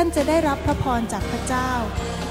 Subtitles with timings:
[0.00, 1.70] ท่านจะได้รับพระพรจากพระเจ้า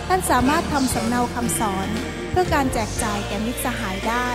[0.07, 1.87] ท่านสามารถทำสำเนาคำสอน
[2.31, 4.29] เพื่อการแจกจ่ายแก่มิตรสหายได้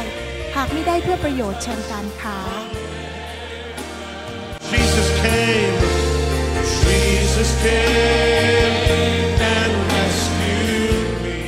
[0.57, 2.39] หากไม่ได้เพื่อประโยชน์เชิงการค้า
[4.73, 5.79] Jesus came,
[6.85, 8.77] Jesus came
[9.57, 11.39] and rescued me.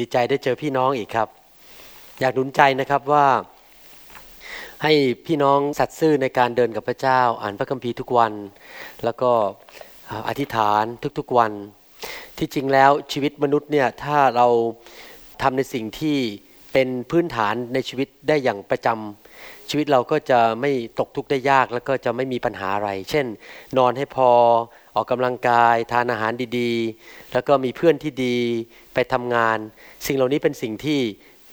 [0.00, 1.28] ดีใจได้เจอพี่น้องอีกครับ
[2.20, 3.26] อยากหนุนใจนะครับว่า
[4.82, 4.92] ให้
[5.26, 8.32] พี่น้องสัตย์ซื่อในการเดินกับพระเจ้า อ่านพระคัมภีร์ทุกวัน
[9.04, 9.32] แล้วก็
[10.28, 10.84] อธิษฐาน
[11.18, 11.52] ทุกๆวัน
[12.38, 14.46] ที่จริงแล้วชีวิตมนุษย์เนี่ยถ้าเรา
[15.42, 16.18] ทำในสิ่งที่
[16.72, 23.26] เป็นพื้นฐานในชีวิตได้อย่างประจำชีวิตเราก็จะไม่ตกทุกข์ได้ยากแล้วก็จะไม่มีปัญหาอะไร เช่น
[23.78, 24.30] นอนให้พอ
[24.94, 28.38] ออกกำลังกาย ทานอาหารดีๆ แล้วก็มีเพื่อนที่ดี
[28.94, 29.58] ไปทำงาน
[30.06, 31.00] สิ่งเหล่านี้เป็นสิ่งที่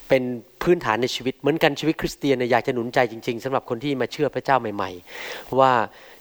[0.09, 0.23] เป็น
[0.63, 4.91] พื้นฐานในชีวิตเหมือนกันชีวิตคริสเตียนอยากจะหนุนใจจริง ๆสำหรับคนที่มาเชื่อพระเจ้าใหม่
[5.23, 5.71] ๆ ว่า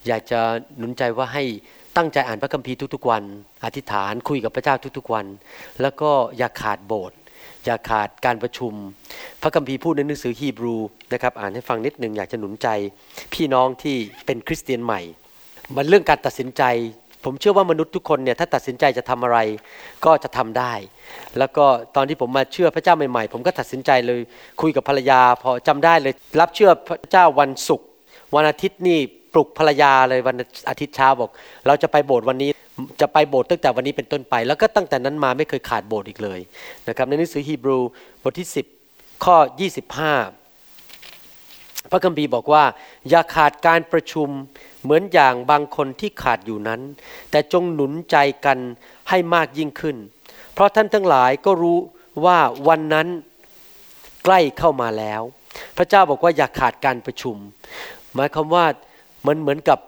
[0.07, 0.41] อยากจะ
[0.79, 1.45] หนุนใจว่าให้
[1.99, 3.23] ตั้งใจอ่านพระคัมภีร์ทุกๆวัน
[3.65, 5.27] อธิษฐานคุยกับพระเจ้าทุกๆวัน
[5.83, 7.19] แล้วก็อย่าขาดโบสถ์
[7.65, 8.73] อย่าขาดการประชุม
[9.43, 10.77] พระคัมภีร์พูดในหนังสือฮีบรู
[11.13, 12.69] นะครับอ่านให้ฟังนิดหนึ่งอยากจะหนุนใจ
[13.35, 15.01] พี่น้องที่เป็นคริสเตียนใหม่
[15.77, 16.63] มันเรื่องการตัดสินใจ
[17.25, 19.39] ผมเชื่อว่ามนุษย์ทุกคนเนี่ยถ้าตัดสินใจจะทำอะไร
[20.05, 20.75] ก็จะทำได้
[21.39, 24.21] แล้วก็ตอนที่ผมมาเชื่อพระเจ้าใหม่ๆ ผมก็ตัดสินใจเลย
[24.61, 27.87] คุยกับภรรยา พอจำได้เลย รับเชื่อพระเจ้าวันศุกร์
[28.35, 29.01] วันอาทิตย์นี่
[29.39, 30.37] ลุกภรรยาเลยวัน
[30.69, 31.31] อาทิตย์เช้าบอก
[31.67, 32.51] เราจะไปโบสถ์วันนี้
[33.01, 36.41] จะไปโบสถ์ตั้งแต่วันนี้เป็นต้นไป แล้วก็ตั้งแต่นั้นมาไม่เคยขาดโบสถ์อีกเลย
[36.89, 37.79] นะครับในหนังสือฮีบรู
[38.23, 38.49] บทที่
[38.85, 39.37] 10 ข้อ
[40.85, 42.65] 25 พระคัมภีร์บอกว่า
[43.09, 44.29] อย่าขาดการประชุม
[44.83, 46.81] เหมือนอย่างบางคนที่ขาดอยู่นั้น
[47.31, 48.59] แต่จงหนุนใจกัน
[49.09, 49.97] ให้มากยิ่งขึ้น
[50.55, 51.79] เพราะท่านทั้งหลายก็รู้
[52.25, 52.39] ว่า
[52.69, 53.09] วันนั้น
[54.25, 55.23] ใกล้เข้ามาแล้ว
[55.77, 57.37] พระเจ้าบอกว่าอย่าขาดการประชุม
[58.15, 58.65] หมายความว่า
[59.27, 59.79] มันเหมือนกับ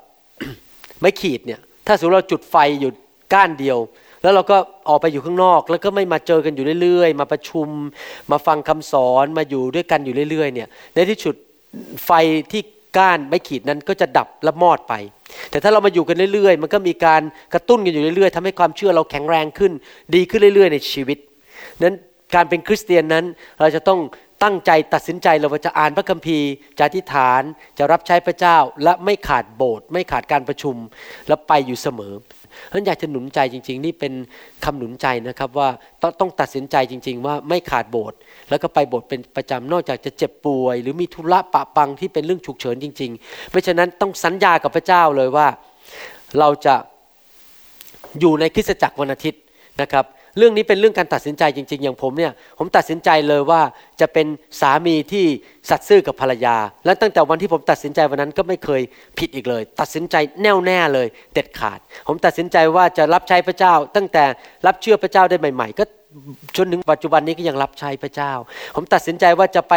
[1.01, 2.91] ไม้ขีดเนี่ย ถ้าสมมติเราจุดไฟอยู่
[3.35, 3.79] ก้านเดียว
[4.23, 4.57] แล้วเราก็
[4.89, 7.69] ออกไปอยู่ข้างนอก แล้วก็ไม่มาเจอกันอยู่เรื่อยๆ มาประชุม
[8.31, 11.35] มาฟังคำสอนมาอยู่ด้วยกันอยู่เรื่อยๆเนี่ย ในที่สุด
[12.07, 12.11] ไฟ
[12.53, 12.63] ที่
[12.97, 14.95] ก้านไม้ขีดนั้นก็จะดับและมอดไป
[15.51, 17.23] แต่ถ้าเรามาอยู่กันเรื่อยๆ มันก็มีการ
[17.55, 19.73] กระตุ้นกันอยู่เรื่อยๆทำให้ความเชื่อเราแข็งแรงขึ้น
[20.15, 21.19] ดีขึ้นเรื่อยๆ ในชีวิต
[21.83, 21.97] นั้น
[22.35, 23.25] การเป็นคริสเตียนนั้น
[23.61, 24.01] เราจะต้อง
[24.43, 27.43] ตั้งใจตัดสินใจเราว่าจะอ่านพระคัมภีร์จะอธิษฐาน
[27.79, 30.77] จะรับใช้พระเจ้าและไม่ขาดโบสถ์ไม่ขาดการประชุม
[31.29, 32.15] และไปอยู่เสมอ
[32.69, 34.13] ฉะนั้นอยากจะหนุนใจจริง ๆ นี่เป็น
[34.65, 35.69] คำหนุนใจนะครับว่า
[36.03, 38.19] ต้องต้องตัดสินใจจริง ๆ ว่าไม่ขาดโบสถ์
[38.51, 45.47] แล้วก็ไปโบสถ์เป็นประจำนอกจากจะเจ็บป่วย หรือมีธุระปะปังที่เป็นเรื่องฉุกเฉินจริงๆไม่ฉะนั้นต้องสัญญากับพระเจ้าเลยว่า
[46.39, 46.75] เราจะ
[48.21, 49.43] อยู่ในคริสตจักรวันอาทิตย์
[49.81, 50.05] นะครับ
[50.39, 53.61] เรื่องนี้เป็นเรื่องการตัดสินใจจริง ๆ อย่างผมเนี่ยผมตัดสินใจเลยว่า
[54.01, 54.27] จะเป็น
[54.61, 55.25] สามีที่
[55.71, 58.83] สัตย์ซื่อกับภรรยา และตั้งแต่วันที่ผมตัดสินใจวันนั้นก็ไม่เคย
[59.19, 64.25] ผิดอีกเลย ตัดสินใจแน่วแน่เลย เด็ดขาด ผมตัดสินใจว่าจะรับใช้พระเจ้า ตั้งแต่
[64.67, 65.85] รับเชื่อพระเจ้าได้ใหม่ ๆ ก็
[66.57, 68.33] จนถึงปัจจุบันนี้ก็ยังรับใช้พระเจ้า
[68.75, 69.75] ผมตัดสินใจว่าจะไป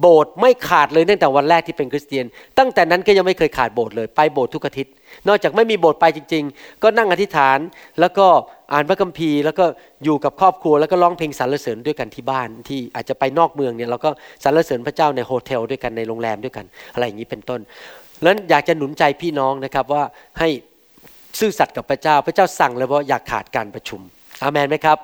[0.00, 2.24] โบสถ์ไม่ขาดเลยตั้งแต่วันแรกที่เป็นคริสเตียน
[2.58, 4.92] ตั้งแต่นั้นก็ยังไม่เคยขาดโบสถ์เลยไปโบสถ์ทุกอาทิตย์
[5.28, 7.58] นอกจากไม่มีโบสถ์ไปจริง ๆ ก็นั่งอธิษฐาน
[8.00, 8.26] แล้วก็
[8.72, 9.64] อ่านพระคัมภีร์ แล้วก็
[10.04, 14.10] อยู่กับครอบครัวแล้วก็ร้องเพลงสรรเสริญด้วยกันที่บ้าน ที่อาจจะไปนอกเมืองเนี่ยเราก็
[14.44, 16.64] สรรเสริญพระเจ้าในโฮเทลด้วยกันในโรงแรมด้วยกัน
[16.94, 17.60] อะไรอย่างนี้เป็นต้น
[18.22, 20.02] แล้วอยากจะหนุนใจพี่น้องนะครับว่า
[20.38, 20.48] ให้
[21.38, 24.00] ซื่อสัตย์กับพระเจ้า พระเจ้าสั่งเลยว่าอย่าขาดการประชุม
[24.42, 24.98] อาเมนไหมครับ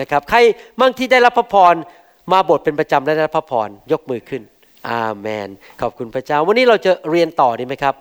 [0.00, 0.38] นะครับ ใคร
[0.80, 1.74] มั่งที่ได้รับพระพร
[2.32, 4.42] มาบสถ์เป็นประจำและได้รับพระพรยกมือขึ้น
[4.90, 5.48] อาเมน
[5.80, 7.94] ขอบคุณพระเจ้า วันนี้เราจะเรียนต่อดีไหมครับ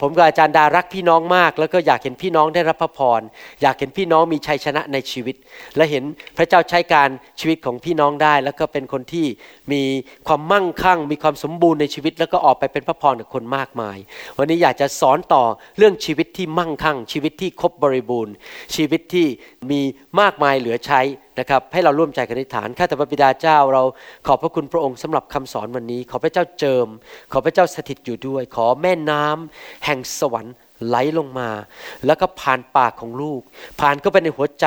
[0.00, 3.20] ผมกับอาจารย์ดารักพี่น้องมาก แล้วก็อยากเห็นพี่น้องได้รับพระพร
[3.62, 5.36] อยากเห็นพี่น้องมีชัยชนะในชีวิต
[5.76, 6.04] และเห็น
[6.36, 7.08] พระเจ้าใช้การ
[7.40, 9.26] ชีวิตของพี่น้องได้ แล้วก็เป็นคนที่
[9.72, 9.82] มี
[10.26, 13.96] ความมั่งคั่ง มีความสมบูรณ์ในชีวิต แล้วก็ออกไปเป็นพระพรกับคนมากมาย
[14.36, 15.44] วันนี้อยากจะสอนต่อ
[15.78, 18.34] เรื่องชีวิตที่มั่งคั่ง ชีวิตที่ครบบริบูรณ์
[18.76, 19.26] ชีวิตที่
[19.70, 19.80] มี
[20.20, 21.00] มากมายเหลือใช้
[21.40, 23.82] นะครับให้เราร่วมใจกันอธิษฐานข้าแต่พระบิดาเจ้าเรา
[24.26, 26.86] ขอบพระคุณพระองค์สำหรับคำสอนวันนี้ ขอพระเจ้าเจิม
[27.32, 30.54] ขอพระเจ้าสถิตอยู่ด้วย ขอแม่น้ำแห่งสวรรค์
[30.86, 31.48] ไหลลงมา
[32.06, 33.40] แล้วก็ผ่านปากของลูก
[33.80, 34.66] ผ่านเข้าไปในหัวใจ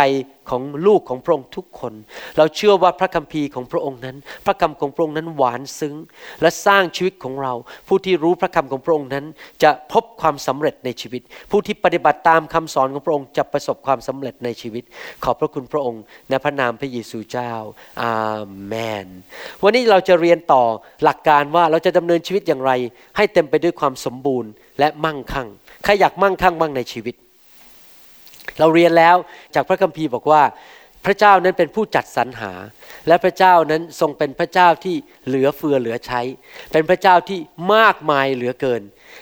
[0.49, 1.93] ของลูกของพระองค์ทุกคน
[2.37, 5.95] เราเชื่อว่าพระคัมภีร์ของพระองค์นั้น พระคำของพระองค์นั้นหวานซึ้ง
[6.41, 7.53] และสร้างชีวิตของเรา
[7.87, 9.25] ผู้ที่รู้พระคำของพระองค์นั้น
[9.63, 11.21] จะพบความสำเร็จในชีวิต
[11.51, 14.83] ผู้ที่ปฏิบัติตามคำสอนของพระองค์จะประสบความสำเร็จในชีวิต
[15.23, 17.53] ขอบพระคุณพระองค์ในพระนามพระเยซูเจ้า
[18.01, 18.15] อา
[18.65, 18.73] เม
[19.05, 19.07] น
[19.63, 20.63] วันนี้เราจะเรียนต่อ
[21.03, 22.71] หลักการว่าเราจะดำเนินชีวิตอย่างไร
[23.17, 25.47] ให้เต็มไปด้วยความสมบูรณ์และมั่งคั่ง
[25.83, 27.15] ใครอยากมั่งคั่งบ้างในชีวิต
[28.59, 29.15] เราเรียนแล้ว
[29.55, 30.43] จากพระคัมภีร์บอกว่า
[31.05, 32.53] พระเจ้านั้นเป็นผู้จัดสรรหา
[33.07, 34.95] และพระเจ้านั้นทรงเป็นพระเจ้าที่
[35.27, 36.21] เหลือเฟือเหลือใช้
[36.71, 37.39] เป็นพระเจ้าที่
[37.73, 38.81] มากมายเหลือเกิน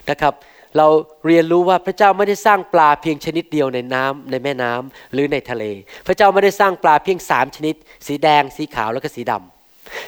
[0.10, 0.34] นะครับ
[0.78, 0.88] เรา
[1.28, 5.63] เรียนรู้ว่าพระเจ้าไม่ได้สร้างปลาเพียงชนิดเดียวในน้ำในแม่น้ำหรือในทะเล
[6.08, 7.75] พระเจ้าไม่ได้สร้างปลาเพียงสามชนิด
[8.08, 9.50] สีแดงสีขาวแล้วก็สีดำ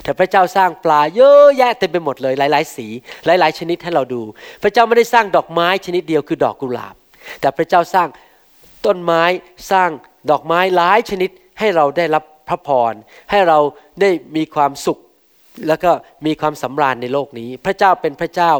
[0.02, 2.86] แต่พระเจ้าสร้างปลาเยอะแยะเต็มไปหมดเลย หลาย ๆ สี
[3.26, 4.22] หลาย ๆ ชนิดให้เราดู
[4.62, 6.94] พระเจ้าไม่ได้สร้างดอกไม้ชนิดเดียวคือดอกกุหลาบ
[7.40, 8.08] แต่พระเจ้าสร้าง
[8.86, 9.22] ต้นไม้
[9.70, 9.90] สร้าง
[10.30, 12.94] ดอกไม้หลายชนิดให้เราได้รับพระพร
[13.30, 13.58] ให้เรา
[14.00, 14.98] ได้มีความสุข
[15.68, 15.90] แล้วก็
[16.26, 18.52] มีความสำราญในโลกนี้ พระเจ้าเป็นพระเจ้า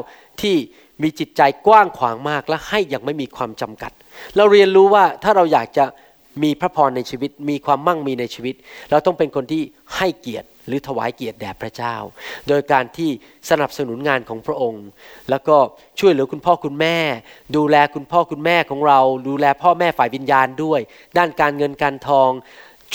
[0.43, 0.57] ที่
[1.03, 3.93] มีจิตใจกว้างขวางมากและให้อย่างไม่มีความจำกัด
[4.37, 5.85] เราเรียนรู้ว่าถ้าเราอยากจะ
[6.43, 8.55] มีพระพรในชีวิต มีความมั่งมีในชีวิต
[8.91, 9.63] เราต้องเป็นคนที่
[9.97, 11.95] ให้เกียรติ หรือถวายเกียรติแด่พระเจ้า
[12.49, 13.11] โดยการที่
[13.51, 14.87] สนับสนุนงานของพระองค์
[15.31, 15.57] แล้วก็
[16.01, 16.97] ช่วยเหลือคุณพ่อคุณแม่
[17.57, 20.81] ดูแลคุณพ่อคุณแม่ของเรา ดูแลพ่อแม่ฝ่ายวิญญาณด้วย
[21.19, 22.31] ด้านการเงินการทอง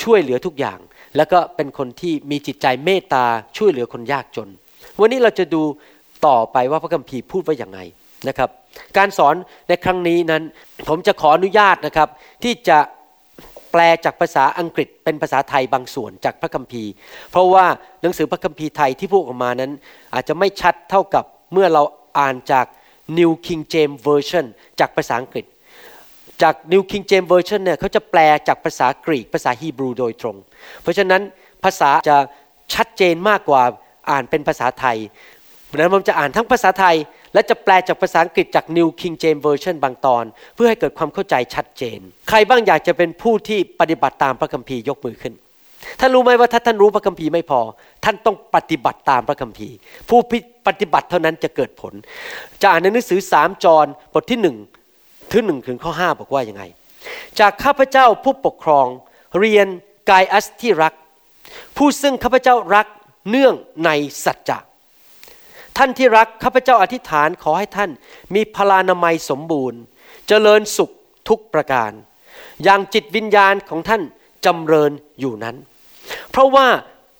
[0.01, 0.79] ช่วยเหลือทุกอย่าง
[1.17, 3.25] แล้วก็เป็นคนที่มีจิตใจเมตตา
[3.57, 4.49] ช่วยเหลือคนยากจน
[4.99, 5.61] วันนี้เราจะดู
[6.27, 7.79] ต่อไปว่าพระคัมภีร์พูดว่าอย่างไง
[8.27, 8.49] นะครับ
[8.97, 9.35] การสอน
[9.67, 10.43] ในครั้งนี้นั้น
[10.87, 12.09] ผมจะขออนุญาตนะครับ
[12.43, 12.79] ที่จะ
[13.71, 16.91] แปลจากภาษาอังกฤษเป็นภาษาไทยบางส่วนจากพระคัมภีร์
[17.31, 17.65] เพราะว่า
[18.01, 19.71] หนังสือพระคัมภีร์ไทยที่พูดออกมานั้น
[20.13, 21.23] อาจจะไม่ชัดเท่ากับ
[21.53, 21.83] เมื่อเรา
[22.19, 22.65] อ่านจาก
[23.17, 24.45] New King James Version
[24.79, 25.45] จากภาษาอังกฤษ
[26.41, 30.35] จาก New King James Version เนี่ยเขาจะแปลจากภาษากรีกภาษาฮีบรูโดยตรง
[30.81, 31.21] เพราะฉะนั้น
[31.63, 32.17] ภาษาจะ
[32.73, 33.63] ชัดเจนมากกว่า
[34.11, 34.97] อ่านเป็นภาษาไทย
[35.71, 36.95] ดังนั้นผมจะอ่านทั้งภาษาไทย
[37.33, 40.23] และจะแปลจากภาษาอังกฤษจาก New King James Version บางตอน
[40.55, 41.99] เพื่อให้เกิดความเข้าใจชัดเจน
[42.29, 45.33] ใครบ้างอยากจะเป็นผู้ที่ปฏิบัติตามพระคัมภีร์ยกมือขึ้น
[45.99, 47.59] ท่านรู้ไหมว่าถ้าท่านรู้พระคัมภีร์ไม่พอ
[48.05, 49.75] ท่านต้องปฏิบัติตามพระคัมภีร์
[50.09, 50.19] ผู้
[50.67, 51.93] ปฏิบัติเท่านั้นจะเกิดผล
[52.61, 53.77] จะอ่านในหนังสือสามจอ
[54.13, 54.57] บทที่หนึ่ง
[55.31, 56.63] ถึงหนึ่งถึงข้อห้าบอกว่ายังไง
[57.39, 58.87] จากข้าพเจ้าผู้ปกครอง
[59.39, 59.67] เรียน
[60.09, 60.93] กายอัสที่รัก
[61.77, 62.87] ผู้ซึ่งข้าพเจ้ารัก
[63.29, 63.53] เนื่อง
[63.85, 63.89] ใน
[64.25, 64.57] สัจจะ
[65.79, 67.89] ท่านที่รักข้าพเจ้าอธิษฐานขอให้ท่าน
[68.35, 69.79] มีพลานามัยสมบูรณ์
[70.27, 70.91] เจริญสุข
[71.29, 71.91] ทุกประการ
[72.63, 74.01] อย่างจิตวิญญาณของท่าน
[74.45, 75.55] จำเริญอยู่นั้น
[76.31, 76.67] เพราะว่า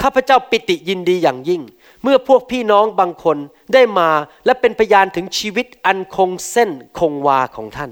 [0.02, 1.62] ข้าพเจ้าปิติยินดีอย่างยิ่ง
[2.04, 3.38] เมื่อพวกพี่น้องบางคน
[3.74, 4.10] ได้มา
[4.46, 6.70] และเป็นพยานถึงชีวิตอันคงเส้น
[7.00, 7.92] คงวาของท่าน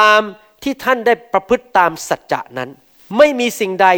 [0.00, 0.20] ตาม
[0.62, 2.70] ที่ท่านได้ประพฤติตามสัจจะนั้น
[3.16, 3.88] ไม่มีสิ่งใด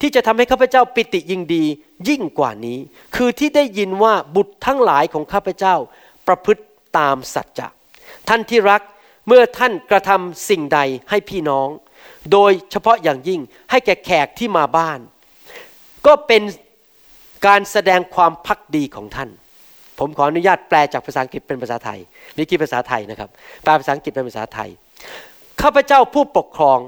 [0.00, 1.64] ที่จะทำให้ข้าพเจ้าปิติยิงดี
[2.08, 2.78] ยิ่งกว่านี้
[3.16, 5.74] คือที่ได้ยินว่าบุตรทั้งหลายของข้าพเจ้า
[6.26, 6.62] ประพฤติ
[6.98, 7.68] ตามสัจจะ
[8.28, 8.82] ท่านที่รัก
[9.28, 10.80] เมื่อท่านกระทำสิ่งใด
[11.10, 11.68] ให้พี่น้อง
[12.32, 13.40] โดยเฉพาะอย่างยิ่ง
[13.70, 15.00] ให้แก่แขกที่มาบ้าน
[16.06, 16.42] ก็เป็น
[17.46, 19.30] การแสดงความพักดีของท่าน
[19.98, 21.98] ผมขออนุญาตแปลจากภาษาอังกฤษเป็นภาษาไทย
[22.36, 23.30] นี่คือภาษาไทยนะครับ
[23.62, 24.70] แปลภาษาอังกฤษเป็นภาษาไทย
[25.62, 26.78] ข้าพเจ้าผู้ปกครอง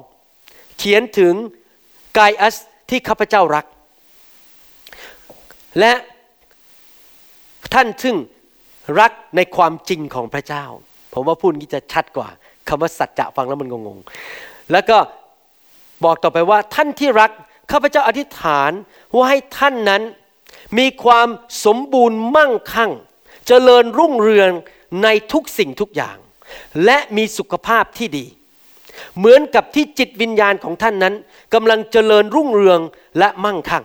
[0.79, 1.35] เขียนถึง
[2.19, 2.57] กายอัส
[2.91, 3.67] ที่ข้าพเจ้ารัก
[5.81, 5.93] และ
[7.75, 8.17] ท่านซึ่ง
[9.01, 10.65] รักในความจริงของพระเจ้า
[11.13, 12.29] ผมว่าพูดนี้จะชัดกว่า
[12.69, 14.99] คำว่าสัจจะฟังแล้วมันงงๆ แล้วก็
[16.05, 17.31] บอกต่อไปว่าท่านที่รัก
[17.71, 18.71] ข้าพเจ้าอธิษฐาน
[19.15, 20.03] ว่าให้ท่านนั้น
[20.79, 21.29] มีความ
[21.65, 22.93] สมบูรณ์มั่งคั่ง
[23.47, 24.51] เจริญรุ่งเรือง
[25.03, 26.17] ในทุกสิ่งทุกอย่าง
[26.85, 28.27] และมีสุขภาพที่ดี
[29.19, 31.15] เหมือนกับที่จิตวิญญาณของท่านนั้น
[31.55, 32.81] กำลังเจริญรุ่งเรือง
[33.19, 33.85] และมั่งคั่ง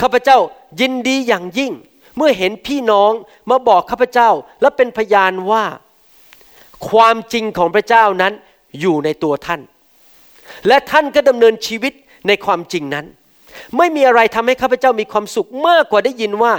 [0.00, 0.38] ข้าพเจ้า
[0.80, 1.72] ยินดีอย่างยิ่ง
[2.16, 3.12] เมื่อเห็นพี่น้อง
[3.50, 4.30] มาบอกข้าพเจ้า
[4.60, 5.64] และเป็นพยานว่า
[6.90, 8.32] ความจริงของพระเจ้านั้น
[8.80, 9.60] อยู่ในตัวท่าน
[10.68, 11.92] และท่านก็ดำเนินชีวิต
[12.28, 13.06] ในความจริงนั้น
[13.76, 16.52] ไม่มีอะไรทำให้ข้าพเจ้ามีความสุขมากกว่าได้ยินว่า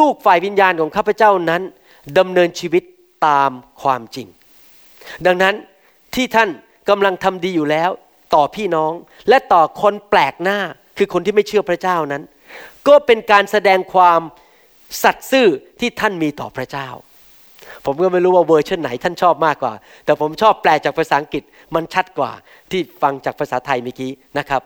[0.00, 1.62] ลูกๆฝ่ายวิญญาณของข้าพเจ้านั้น
[2.18, 2.82] ดำเนินชีวิต
[3.26, 3.50] ตาม
[3.82, 4.26] ความจริง
[5.26, 5.54] ดังนั้น
[6.14, 6.48] ที่ท่าน
[6.88, 7.90] กำลังทำดีอยู่แล้ว
[8.34, 8.92] ต่อพี่น้อง
[9.28, 10.58] และต่อคนแปลกหน้า
[10.96, 12.22] คือคนที่ไม่เชื่อพระเจ้านั้น
[12.88, 14.20] ก็เป็นการแสดงความ
[15.02, 15.46] สัตย์ซื่อ
[15.80, 16.88] ที่ท่านมีต่อพระเจ้า
[17.84, 19.74] ผมก็ไม่รู้ว่าเวอร์ชันไหนท่านชอบมากกว่า
[20.04, 21.42] แต่ผมชอบแปลจากภาษาอังกฤษ
[21.74, 22.32] มันชัดกว่า
[22.70, 24.62] ที่ฟังจากภาษาไทยเมื่อกี้นะครับ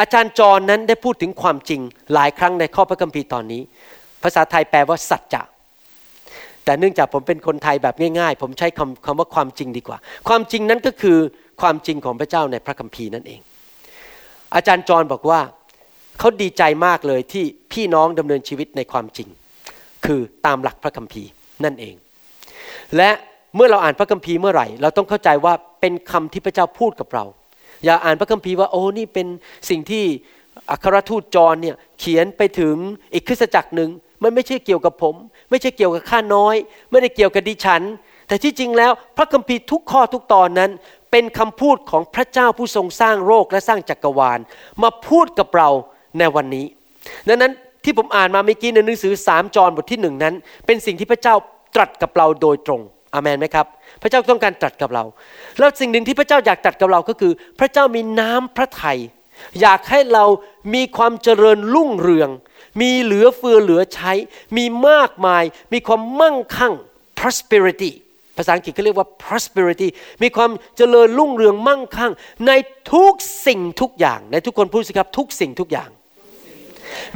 [0.00, 1.80] อาจารย์จรนั้นได้พูดถึงความจริง
[2.14, 3.62] หลายครั้งในข้อพระคัมภีร์ตอนนี้
[4.22, 5.42] ภาษาไทยแปลว่าสัจจะ
[6.64, 11.18] แต่เนื่องจากผมเป็นคนไทยแบบง่ายๆ ผมใช้คำคำว่าความจริงดีกว่า ความจริงนั้นก็คือ
[11.60, 13.40] ความจริงของพระเจ้าในพระคัมภีร์นั่นเอง
[14.54, 15.40] อาจารย์จรบอกว่า
[16.18, 19.28] เขาดีใจมากเลยที่พี่น้องดำเนินชีวิตในความจริง
[20.04, 21.30] คือตามหลักพระคัมภีร์
[21.64, 21.94] นั่นเอง
[22.96, 23.10] และ
[23.56, 27.24] เมื่อเราอ่านพระคัมภีร์เมื่อไหร่ เราต้องเข้าใจว่าเป็นคำที่พระเจ้าพูดกับเรา
[27.84, 29.26] อย่าอ่านพระคัมภีร์ว่าโอ้นี่เป็น
[29.70, 30.04] สิ่งที่
[30.70, 32.74] อัครทูตจรเนี่ยเขียนไปถึง
[33.12, 33.90] อีกคริสตจักรหนึ่ง
[34.22, 35.14] มันไม่ใช่เกี่ยวกับผม
[35.50, 36.54] ไม่ใช่เกี่ยวกับข้าน้อย
[36.90, 37.82] ไม่ได้เกี่ยวกับดิฉัน
[38.28, 40.70] แต่ที่จริงแล้วพระคัมภีร์ทุกข้อทุกตอนนั้น
[41.10, 44.38] เป็นคำพูดของพระเจ้าผู้ทรงสร้างโลกและสร้างจักรวาล
[44.82, 45.68] มาพูดกับเรา
[46.18, 46.66] ในวันนี้
[47.28, 47.52] ดังนั้น
[47.84, 50.34] ที่ผมอ่านมาเมื่อกี้ในหนังสือสามจรบทที่หนึ่งนั้น
[50.66, 51.34] เป็นสิ่งที่พระเจ้า
[51.74, 52.80] ตรัสกับเราโดยตรง
[53.14, 53.66] อามันไหมครับ
[54.02, 55.04] พระเจ้าต้องการตรัสกับเรา
[55.58, 58.98] แล้วสิ่งหนึ่งที่พระเจ้าอยากตรัสกับเราก็คือ พระเจ้ามีน้ำพระทัย
[59.60, 60.24] อยากให้เรา
[60.74, 62.30] มีความเจริญรุ่งเรือง
[62.80, 64.12] มีเหลือเฟือเหลือใช้
[64.56, 66.74] มีมากมาย มีความมั่งคั่ง
[67.18, 67.90] prosperity
[68.36, 69.88] ภาษาอังกฤษเขาเรียกว่า prosperity
[70.22, 72.12] มีความเจริญรุ่งเรืองมั่งคั่ง
[72.46, 72.52] ใน
[72.92, 73.12] ทุก
[73.46, 75.90] สิ่งทุกอย่าง ในทุกคนพูดสิครับทุกสิ่งทุกอย่าง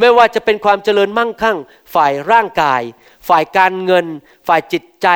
[0.01, 1.59] ไม่ว่าจะเป็นความเจริญมั่งคั่ง
[1.95, 2.83] ฝ่ายร่างกาย
[3.29, 4.07] ฝ่ายการเงิน
[4.49, 5.09] ฝ่ายจิตใจ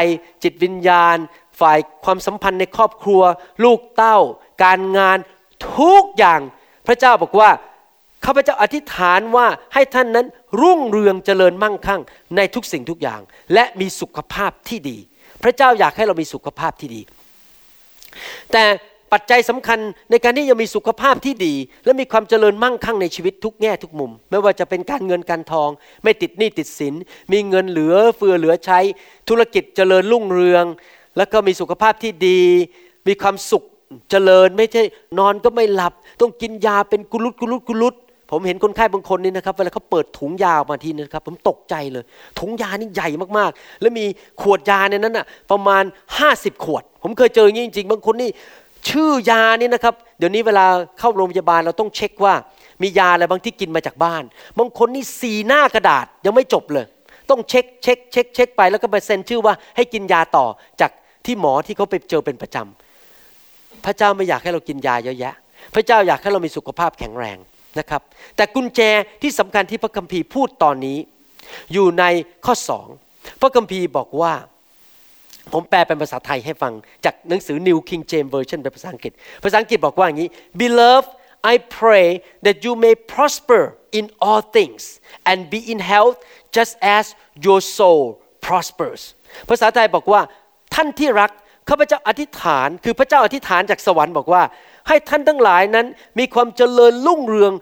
[0.43, 1.17] จิตวิญญาณ
[1.61, 3.23] ฝ่ายความสัมพันธ์ในครอบครัว
[3.65, 4.19] ลูกเต้า
[4.65, 5.19] การงาน
[5.79, 6.41] ทุกอย่าง
[6.87, 7.51] พระเจ้าบอกว่า
[8.25, 10.27] ข้าพเจ้าอธิษฐานว่าให้ท่านนั้น
[10.61, 12.01] รุ่งเรืองเจริญมั่งคั่ง
[12.37, 13.21] ในทุกสิ่งทุกอย่าง
[13.55, 14.99] และมีสุขภาพที่ดี
[15.43, 17.03] พระเจ้าอยากให้เรามีสุขภาพที่ดี
[18.53, 18.65] แต่
[19.13, 19.79] ปัจจัยสำคัญ
[20.11, 25.71] ในการที่จะมีสุขภาพที่ดี และมีความเจริญมั่งคั่งในชีวิตทุกแง่ทุกมุม ไม่ว่าจะเป็นการเงินการทอง
[26.03, 26.95] ไม่ติดหนี้ติดสิน
[27.33, 28.79] มีเงินเหลือเฟือเหลือใช้
[29.29, 30.65] ธุรกิจเจริญรุ่งเรือง
[31.17, 32.43] แล้วก็มีสุขภาพที่ดี
[33.07, 33.65] มีความสุข
[34.11, 34.83] เจริญไม่ใช่
[35.19, 37.95] นอนก็ไม่หลับ ต้องกินยาเป็นกุลุดกุลุดกุลุด
[38.31, 42.05] ผมเห็นคนไข้บางคนนี่นะครับเวลาเขาเปิดถุงยาออกมาทีนะครับ ผมตกใจเลย
[42.39, 43.09] ถุงยานี่ใหญ่
[43.39, 44.05] มากๆ แล้วมี
[44.41, 45.85] ขวดยาในนั้นอะประมาณ
[46.25, 48.31] 50 ขวด ผมเคยเจออย่างนี้จริงๆ บางคนนี่
[48.89, 50.67] ชื่อยานี่นะครับ เดี๋ยวนี้เวลา
[50.99, 52.35] เข้าโรงพยาบาลเราต้องเช็คว่า
[52.83, 54.23] มียาอะไรบางที่กินมาจากบ้าน
[54.59, 56.87] บางคนนี่สีหน้ากระดาษยังไม่จบเลย
[57.31, 60.47] ต้องเช็คเช็คเช็คเช็คไปแล้วก็ไปเซ็นชื่อว่าให้กินยาต่อ
[60.81, 60.91] จาก
[61.27, 65.35] ที่หมอที่เขาไปเจอเป็นประจำพระเจ้าไม่อยากให้เรากินยาเยอะแยะ
[65.75, 67.39] พระเจ้าอยากให้เรามีสุขภาพแข็งแรง
[67.79, 68.03] นะครับ
[68.37, 68.81] แต่กุญแจ
[69.23, 70.99] ที่สำคัญที่พระคัมภีร์พูดตอนนี้
[71.73, 72.05] อยู่ใน
[72.45, 72.87] ข้อสอง
[73.41, 74.33] พระคัมภีร์บอกว่า
[75.53, 76.73] ผมแปลเป็นภาษาไทยให้ฟัง
[77.05, 79.13] จากหนังสือ New King James Version เป็นภาษาอังกฤษ
[79.45, 81.11] ภาษาอังกฤษบอกว่าอย่างนี้ Beloved
[81.53, 82.09] I pray
[82.47, 83.63] that you may prosper
[83.99, 84.83] in all things
[85.31, 86.17] and be in health
[86.57, 87.05] just as
[87.47, 88.03] your soul
[88.47, 89.03] prospers
[89.51, 90.21] ภาษาไทยบอกว่า
[90.75, 91.31] ท่านที่รัก
[91.69, 94.43] ข้าพเจ้าอธิษฐาน คือพระเจ้าอธิษฐานจากสวรรค์บอกว่า
[94.89, 95.87] ให้ท่านทั้งหลายนั้น
[96.19, 97.53] มีความเจริญรุ่งเรือง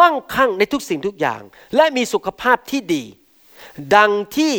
[0.00, 1.42] มั่งคั่งในทุกสิ่งทุกอย่าง
[1.76, 3.04] และมีสุขภาพที่ดี
[3.96, 4.54] ดังที่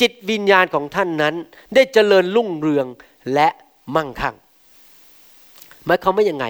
[0.00, 1.34] จิตวิญญาณของท่านนั้น
[1.74, 2.86] ได้เจริญรุ่งเรือง
[3.34, 3.48] และ
[3.96, 4.36] มั่งคั่ง
[5.86, 6.46] หมายความว่ายังไง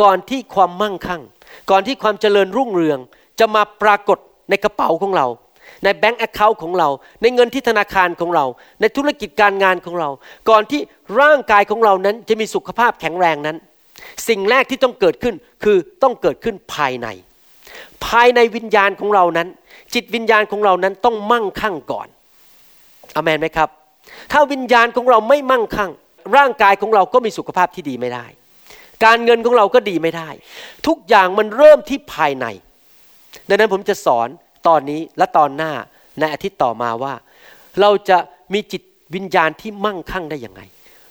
[0.00, 1.22] ก่อนที่ความมั่งคั่ง
[1.70, 2.98] ก่อนที่ความเจริญรุ่งเรือง
[3.40, 4.18] จะมาปรากฏ
[4.50, 5.26] ในกระเป๋าของเรา
[5.84, 6.88] ในแบงก์แอคเคาท์ของเรา
[7.22, 8.44] ในเงินที่ธนาคารของเรา
[8.80, 10.08] ในธุรกิจการงานของเรา
[10.50, 10.80] ก่อนที่
[11.20, 13.56] ร่างกายของเรานั้นจะมีสุขภาพแข็งแรงนั้น
[14.28, 17.08] สิ่งแรกที่ต้องเกิดขึ้นคือต้องเกิดขึ้นภายใน
[18.06, 19.48] ภายในวิญญาณของเรานั้น
[19.94, 22.08] จิตวิญญาณของเรานั้นต้องมั่งคั่งก่อน
[23.16, 23.68] อเมนไหมครับ
[24.32, 25.90] ถ้าวิญญาณของเราไม่มั่งคั่ง
[26.36, 28.26] ร่างกายของเราก็มีสุขภาพที่ดีไม่ได้
[29.04, 30.28] การเงินของเราก็ดีไม่ได้
[30.86, 32.46] ทุกอย่างมันเริ่มที่ภายใน
[33.48, 34.28] ดังนั้นผมจะสอน
[34.68, 35.72] ตอนนี้และตอนหน้า
[36.20, 37.14] ในอาทิตย์ต่อมาว่า
[37.80, 38.18] เราจะ
[38.52, 38.82] มีจิต
[39.14, 40.60] วิญญาณที่มั่งคั่งได้ยังไง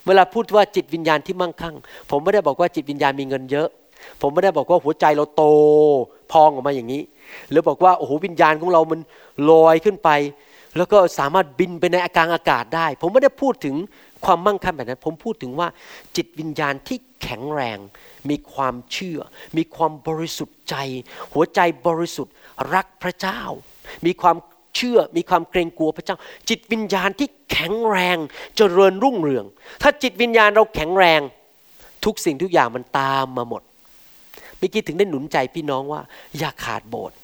[0.07, 1.75] เวลาพูดว่าจิตวิญญาณที่มั่งคั่ง
[2.09, 3.67] ผมไม่ได้บอกว่าจิตวิญญาณมีเงินเยอะ
[4.21, 5.43] ผมไม่ได้บอกว่าหัวใจเราโต
[6.31, 7.03] พองออกมาอย่างนี้
[7.49, 8.99] หรือบอกว่าโอ้โหวิญญาณของเรามัน
[9.49, 10.09] ลอยขึ้นไป
[10.77, 13.75] แล้วก็สามารถบินไปในอากาศอากาศได้ ผมไม่ได้พูดถึง
[14.25, 15.67] ความมั่งคั่งแบบนั้น ผมพูดถึงว่า
[16.15, 17.77] จิตวิญญาณที่แข็งแรง
[18.29, 19.19] มีความเชื่อ
[19.57, 20.75] มีความบริสุทธิ์ใจ
[21.33, 22.33] หัวใจบริสุทธิ์
[22.73, 23.41] รักพระเจ้า
[24.05, 24.35] มีความ
[24.75, 26.17] เชื่อมีความเกรงกลัวพระเจ้า
[26.49, 29.45] จิตวิญญาณที่แข็งแรงจเจริญรุ่งเรือง
[29.81, 31.21] ถ้าจิตวิญญาณเราแข็งแรง
[32.05, 33.61] ทุกสิ่งทุกอย่างมันตามมาหมด
[34.57, 36.01] เมื่อกี้ถึงได้หนุนใจพี่น้องว่า
[36.37, 37.17] อย่าขาดโบสถ์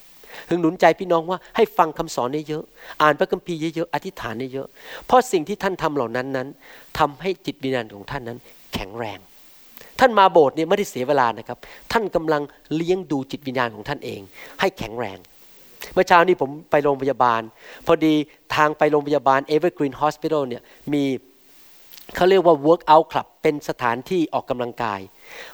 [0.50, 6.48] ถึงหนุนใจพี่น้องว่าให้ฟังคำสอนเยอะๆอ่านพระคัมภีร์เยอะๆอธิษฐานเยอะๆเพราะสิ่งที่ท่านทำเหล่านั้นนั้น
[7.00, 8.40] ทำให้จิตวิญญาณของท่านนั้น
[8.74, 9.20] แข็งแรง
[10.00, 11.58] ท่านมาโบสถ์เนี่ยไม่ได้เสียเวลานะครับ
[11.92, 12.42] ท่านกำลัง
[12.76, 14.22] เลี้ยงดูจิตวิญญาณของท่านเอง
[14.60, 15.18] ให้แข็งแรง
[15.94, 17.42] เมื่อเช้านี้ผมไปโรงพยาบาล
[17.86, 18.14] พอดี
[18.56, 20.64] ทางไปโรงพยาบาล Evergreen Hospital เนี่ย
[20.94, 21.04] มี
[22.16, 25.00] เขาเรียกว่า workout club เป็นสถานที่ออกกำลังกาย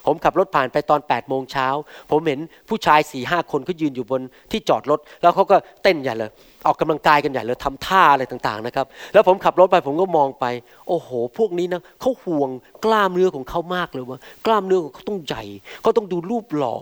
[0.06, 1.68] ผมขับรถผ่านไปตอน8ปดโมงเช้า
[2.12, 6.30] ผมเห็นผู้ชายสี่ห้าคนเขายืนอยู่บนที่จอดรถ แล้วเขาก็เต้นใหญ่เลย
[6.68, 10.46] ออกกำลังกายกันใหญ่เลยทำท่าอะไรต่างๆนะครับ แล้วผมขับรถไปผมก็มองไป
[10.88, 12.50] โอ้โห พวกนี้นะเขาห่วง
[12.86, 15.44] กล้ามเนื้อของเขามากเลยว่ากล้ามเนื้อของเขาต้องใหญ่
[15.82, 16.75] เขาต้องดูรูปหล่อ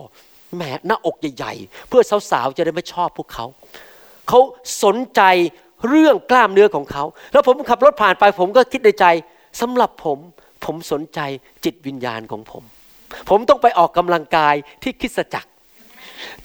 [0.56, 3.46] แหมหน้าอกใหญ่ๆ เพื่อสาวๆจะได้ไม่ชอบพวกเขา
[4.28, 4.40] เขา
[4.84, 5.22] สนใจ
[5.88, 9.06] เรื่องกล้ามเนื้อของเขา แล้วผมขับรถผ่านไปผมก็คิดในใจ
[9.60, 10.18] สำหรับผม
[10.64, 11.20] ผมสนใจ
[11.64, 12.62] จิตวิญญาณของผม
[13.30, 15.48] ผมต้องไปออกกำลังกายที่คริสตจักร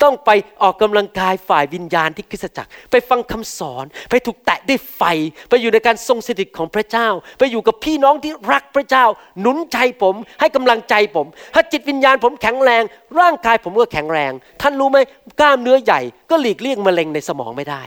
[0.02, 0.30] ต้องไป
[0.62, 5.02] ออกกำลังกายฝ่ายวิญญาณที่คริสตจักร ไปฟังคำสอน ไปถูกแตะด้วยไฟ
[5.48, 7.08] ไปอยู่ในการทรงสถิตของพระเจ้า
[7.38, 9.04] ไปอยู่กับพี่น้องที่รักพระเจ้า
[9.40, 12.82] หนุนใจผม ให้กำลังใจผม ถ้าจิตวิญญาณผมแข็งแรง
[13.20, 14.32] ร่างกายผมก็แข็งแรง
[14.62, 14.98] ท่านรู้ไหม
[15.40, 17.82] กล้ามเนื้อใหญ่ก็หลีกเลี่ยงมะเร็งในสมองไม่ได้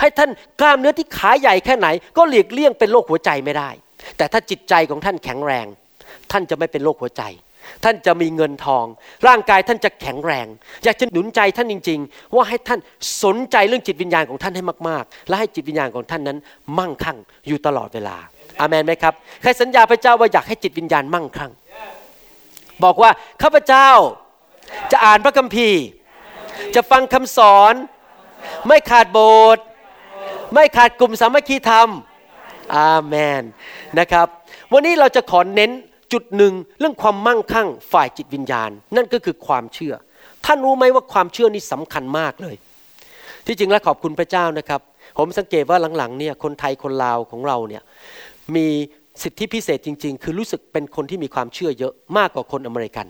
[0.00, 3.70] ให้ท่านกล้ามเนื้อที่ขาใหญ่แค่ไหน ก็หลีกเลี่ยงเป็นโรคหัวใจไม่ได้
[4.16, 5.66] แต่ถ้าจิตใจของท่านแข็งแรง
[6.32, 7.22] ท่านจะไม่เป็นโรคหัวใจ
[7.84, 8.84] ท่านจะมีเงินทอง
[9.26, 10.46] ร่างกายท่านจะแข็งแรง
[10.84, 12.78] อยากจะหนุนใจท่านจริง ๆ ว่าให้ท่าน
[13.22, 16.38] สนใจเรื่องจิตวิญญาณของท่านให้มากๆ และให้จิตวิญญาณของท่านนั้น
[16.78, 17.18] มั่งคั่ง
[17.48, 18.16] อยู่ตลอดเวลา
[18.60, 21.50] อามันไหมครับใครสัญญาพระเจ้าว่าอยากให้จิตวิญญาณมั่งคั่ง
[22.84, 23.10] บอกว่า
[23.42, 23.90] ข้าพเจ้า
[24.92, 25.82] จะอ่านพระคัมภีร์
[26.74, 27.74] จะฟังคำสอน
[28.66, 29.64] ไม่ขาดโบสถ์
[30.54, 31.88] ไม่ขาดกลุ่มสามัคคีธรรม
[32.76, 33.42] อาเมน
[33.98, 34.26] นะครับ
[34.72, 35.70] วันนี้เราจะขอเน้น
[36.14, 39.94] จุดหนึ่งเรื่องความมั่งคั่งฝ่ายจิตวิญญาณ นั่นก็คือความเชื่อ
[40.44, 42.56] ท่านรู้ไหมว่าความเชื่อนี่สำคัญมากเลย
[43.46, 44.80] ที่จริงแล้วขอบคุณพระเจ้านะครับ
[45.18, 47.82] ผมสังเกตว่าหลังๆเนี่ยคนไทยคนลาวของเราเนี่ย
[48.54, 48.66] มี
[49.22, 53.06] สิทธิพิเศษจริง ๆ คือรู้สึกเป็นคนที่มีความเชื่อเยอะมากกว่าคนอเมริกัน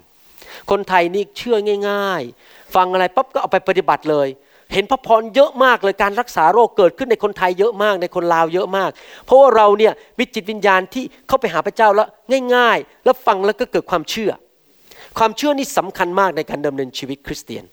[0.70, 1.56] คนไทยนี่เชื่อ
[1.88, 4.28] ง่าย ๆ ฟังอะไรปั๊บก็เอาไปปฏิบัติเลย
[4.74, 8.90] เห็นพระพรเยอะมากเลยการรักษาโรคเกิดขึ้นในคนไทยเยอะมากในคนลาวเยอะมาก
[9.24, 12.08] เพราะว่าเราเนี่ยมีจิตวิญญาณที่เข้าไปหาพระเจ้าแล้ว
[12.54, 14.32] ง่าย ๆ แล้วฟังแล้วก็เกิดความเชื่อ
[15.18, 17.64] ความเชื่อนี่สำคัญมากในการดำเนินชีวิตคริสเตียน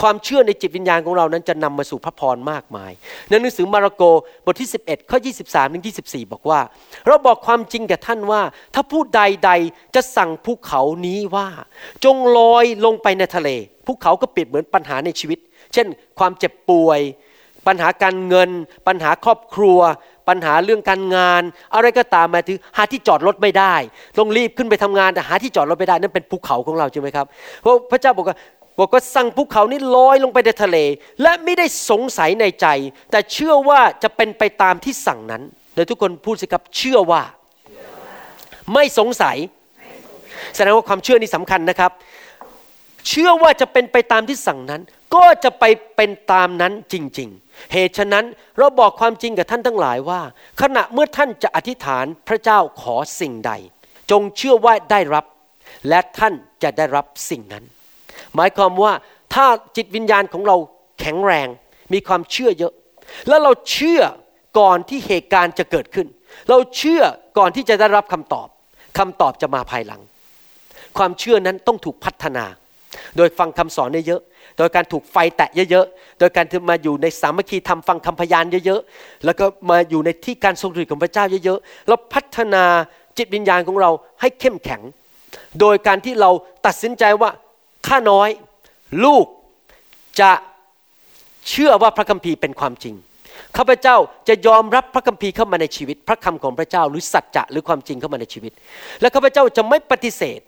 [0.00, 2.92] ความเชื่อในจิตวิญญาณของเรานั้นจะนำมาสู่พระพรมากมาย
[3.28, 4.02] ในหนังสือมาระโก
[4.44, 6.60] บทที่ 11ข้อ23ถึง24 บอกว่า
[7.06, 8.42] เราบอกความจริงแก่ท่านว่า
[8.74, 9.50] ถ้าผู้ใดใด
[9.94, 11.48] จะสั่งภูเขานี้ว่า
[12.04, 13.48] จงลอยลงไปในทะเล
[13.86, 15.38] ภูเขาก็เปรียบเหมือนปัญหาในชีวิต
[15.74, 15.86] เช่น
[16.18, 17.00] ความเจ็บป่วย
[17.66, 18.50] ปัญหาการเงิน
[18.88, 19.80] ปัญหาครอบครัว
[20.28, 21.42] ปัญหาเรื่องการงาน
[21.74, 23.74] อะไรก็ตามมาถึงหาที่จอดรถไม่ได้
[24.18, 27.26] ต้องรีบขึ้นไปทำงานแต่หาที่จอดรถไม่ได้นั่นเป็นภูเขาของเราใช่ไหมครับ
[27.60, 28.36] เพราะพระเจ้าบอกว่า
[28.78, 30.78] บอกว่าสั่งภูเขานี้ลอยลงไปในทะเล
[31.22, 32.66] และไม่ได้สงสัยในใจ
[33.10, 35.42] แต่เชื่อว่าจะเป็นไปตามที่สั่งนั้น
[35.74, 37.22] เดี๋ยทุกคนพูดสิครับเชื่อว่า
[38.74, 39.36] ไม่สงสัย
[40.54, 41.90] แสดงว่าความเชื่อนี่สำคัญนะครับ
[43.08, 44.82] เชื่อว่าจะเป็นไปตามที่สั่งนั้น
[45.14, 45.64] ก็จะไป
[45.96, 48.24] เป็นตามนั้นจริง ๆ เหตุฉะนั้น
[48.58, 50.20] เราบอกความจริงกับท่านทั้งหลายว่า
[50.62, 53.52] ขณะเมื่อท่านจะอธิษฐานพระเจ้าขอสิ่งใด
[54.10, 55.24] จงเชื่อว่าได้รับ
[55.88, 57.64] และท่านจะได้รับสิ่งนั้น
[58.34, 58.92] หมายความว่า
[59.34, 60.56] ถ้าจิตวิญญาณของเรา
[61.00, 61.48] แข็งแรง
[61.92, 62.72] มีความเชื่อเยอะ
[63.28, 64.02] แล้วเราเชื่อ
[64.58, 66.06] ก่อนที่เหตุการณ์จะเกิดขึ้น
[66.50, 67.02] เราเชื่อ
[67.38, 68.48] ก่อนที่จะได้รับคำตอบ
[68.98, 70.00] คำตอบจะมาภายหลัง
[70.98, 72.44] ความเชื่อนั้นต้องถูกพัฒนา
[73.16, 74.22] โดยฟังคำสอนเยอะ
[74.58, 82.64] โดยการถูกไฟแตะเยอะๆ โดยการที่มาอยู่ในสามัคคีทำฟังคำพยานเยอะๆ แล้วก็มาอยู่ในที่การทรงฤทธิ์ของพระเจ้าเยอะๆ แล้วพัฒนา
[83.18, 83.90] จิตวิญญาณของเรา
[84.20, 84.82] ให้เข้มแข็ง
[85.60, 86.30] โดยการที่เรา
[86.66, 87.30] ตัดสินใจว่า
[87.86, 88.28] ข้าน้อย
[89.04, 89.26] ลูก
[90.20, 90.30] จะ
[91.48, 92.94] เชื่อว่าพระคัมภีร์เป็นความจริง
[93.56, 93.96] ข้าพเจ้า
[94.28, 98.52] จะยอมรับพระคัมภีร์เข้ามาในชีวิต พระคำของพระเจ้าหรือสัจจะหรือความจริงเข้ามาในชีวิต
[99.00, 100.40] และข้าพเจ้าจะไม่ปฏิเสธ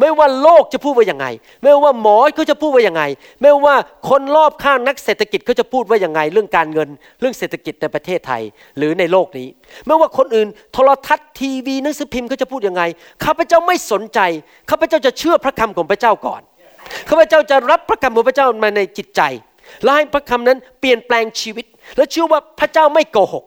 [0.00, 1.26] ไม่ว่าโลกจะพูดว่ายังไง
[1.62, 3.02] ไม่ว่าหมอเขาจะพูดว่ายังไง
[3.42, 3.74] ไม่ว่า
[4.08, 6.88] คนรอบข้างนักเศรษฐกิจเขาจะพูดว่ายังไง เรื่องการเงิน
[7.20, 8.42] เรื่องเศรษฐกิจในประเทศไทย
[8.78, 9.48] หรือในโลกนี้
[9.86, 12.82] ไม่ว่าคนอื่นโทรทัศน์ทีวีหนังสือพิมพ์เขาจะพูดยังไง
[13.24, 14.20] ข้าพเจ้าไม่สนใจ
[14.70, 16.42] ข้าพเจ้าจะเชื่อพระคำของพระเจ้าก่อน
[17.08, 19.22] ข้าพเจ้าจะรับพระคำของพระเจ้ามาในจิตใจ
[19.82, 23.44] และให้พระคำนั้นเปลี่ยนแปลงชีวิต และเชื่อว่าพระเจ้าไม่โกหก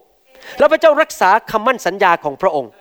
[0.59, 2.71] และพระเจ้ารักษาคำมั่นสัญญาของพระองค์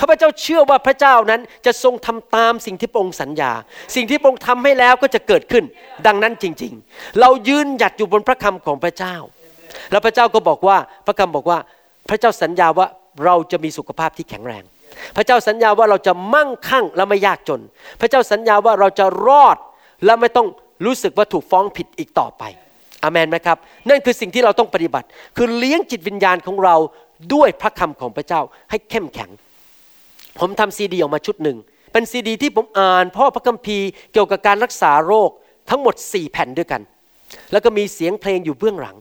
[0.00, 3.52] ข้าพเจ้าเชื่อว่าพระเจ้านั้นจะทรงทำตามสิ่งที่พระองค์สัญญา
[3.94, 5.64] สิ่งที่พระองค์ทำให้แล้วก็จะเกิดขึ้น
[6.06, 9.16] ดังนั้นจริง ๆ เรายืนหยัดอยู่บนพระคำของพระเจ้า
[9.90, 11.58] แล้วพระเจ้าก็บอกว่าพระคำบอกว่า
[12.08, 12.86] พระเจ้าสัญญาว่า
[13.24, 14.64] เราจะมีสุขภาพที่แข็งแรง
[15.16, 17.60] พระเจ้าสัญญาว่าเราจะมั่งคั่งและไม่ยากจน
[18.00, 19.56] พระเจ้าสัญญาว่าเราจะรอด
[20.04, 20.46] และไม่ต้อง
[20.84, 22.42] รู้สึกว่าถูกฟ้องผิดอีกต่อไป
[23.02, 26.76] อเมนไหมครับ นั่นคือสิ่งที่เราต้องปฏิบัติ คือเลี้ยงจิตวิญญาณของเรา
[27.34, 29.30] ด้วยพระคำของพระเจ้าให้เข้มแข็ง
[30.40, 31.58] ผมทำซีดีออกมาชุดหนึ่ง
[31.92, 35.30] เป็นซีดีที่ผมอ่านพ่อพระคัมภีร์เกี่ยวกับการรักษาโรค
[35.70, 36.82] ทั้งหมด 4 แผ่นด้วยกัน
[37.52, 38.96] แล้วก็มีเสียงเพลงอยู่เบื้องหลัง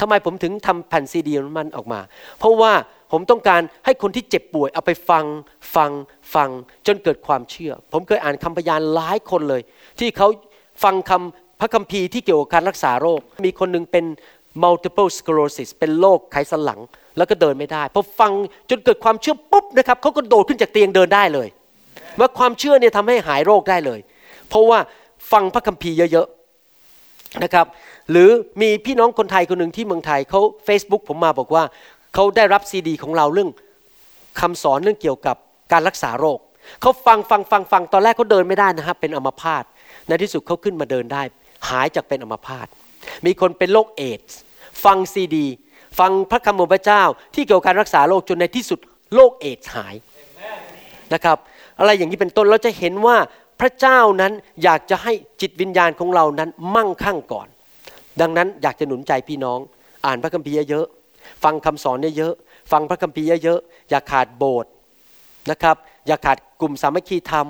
[0.00, 2.00] ทำไมผมถึงทำแผ่นซีดีมันออกมา
[2.38, 2.72] เพราะว่า
[3.12, 5.24] ผมต้องการให้คนที่เจ็บป่วยเอาไปฟัง
[5.74, 5.90] ฟัง
[6.34, 6.50] ฟัง
[6.86, 9.62] จนเกิดความเชื่อ ผมเคยอ่านคำพยานหลายคนเลย
[9.98, 10.28] ที่เขา
[10.84, 14.04] ฟังคำพระคัมภีร์ที่เกี่ยวกับการรักษาโรค มีคนหนึงเป็น
[14.64, 16.80] multiple sclerosis เป็นโรคไขสันหลัง
[17.16, 18.32] แล้วก็เดินไม่ได้พอฟัง
[18.70, 21.48] จนเกิดความเชื่อปุ๊บนะครับเขาก็โดดขึ้นจากเตียงเดินได้เลย
[22.18, 24.00] ว่าความเชื่อเนี่ยทำให้หายโรคได้เลย
[24.48, 24.78] เพราะว่า
[25.32, 27.66] ฟังพระคัมภีร์เยอะๆนะครับ
[28.10, 28.28] หรือ
[28.60, 31.64] มีพี่น้องคนไทยคนหนึ่งที่เมืองไทยเขา Facebook ผมมาบอกว่า
[32.14, 33.50] เขาได้รับซีดี ของเราเรื่อง
[34.40, 35.36] คำสอนเรื่องเกี่ยวกับ
[35.72, 36.38] การรักษาโรค
[36.80, 39.64] เขาฟังฟังฟังฟังตอนแรกเขาเดินไม่ได้นะครับเป็นอัมพาต
[40.08, 41.22] ในที่สุดเขาขึ้นมาเดินได้
[41.68, 42.66] หายจากเป็นอัมพาต
[43.26, 44.38] มีคนเป็นโรคเอดส์
[44.84, 45.46] ฟังซีดี
[45.98, 47.02] ฟังพระคำของพระเจ้า
[47.34, 48.80] ที่เกี่ยวกับการรักษาโรคจนในที่สุด
[49.14, 49.94] โรคเอดส์หาย
[51.14, 51.38] นะครับ
[51.78, 53.16] อะไรอย่างนี้เป็นต้นเราจะเห็นว่า
[53.60, 57.48] พระเจ้านั้นอยากจะให้จิตวิญญาณของเรานั้นมั่งคั่งก่อน
[58.20, 59.58] ดังนั้นอยากจะหนุนใจพี่น้อง
[60.06, 64.70] อ่านพระคัมภีร์เยอะๆฟังคำสอนเยอะๆฟังพระคัมภีร์เยอะๆอย่าขาดโบสถ์
[65.50, 67.46] นะครับ อย่าขาดกลุ่มสามัคคีธรรม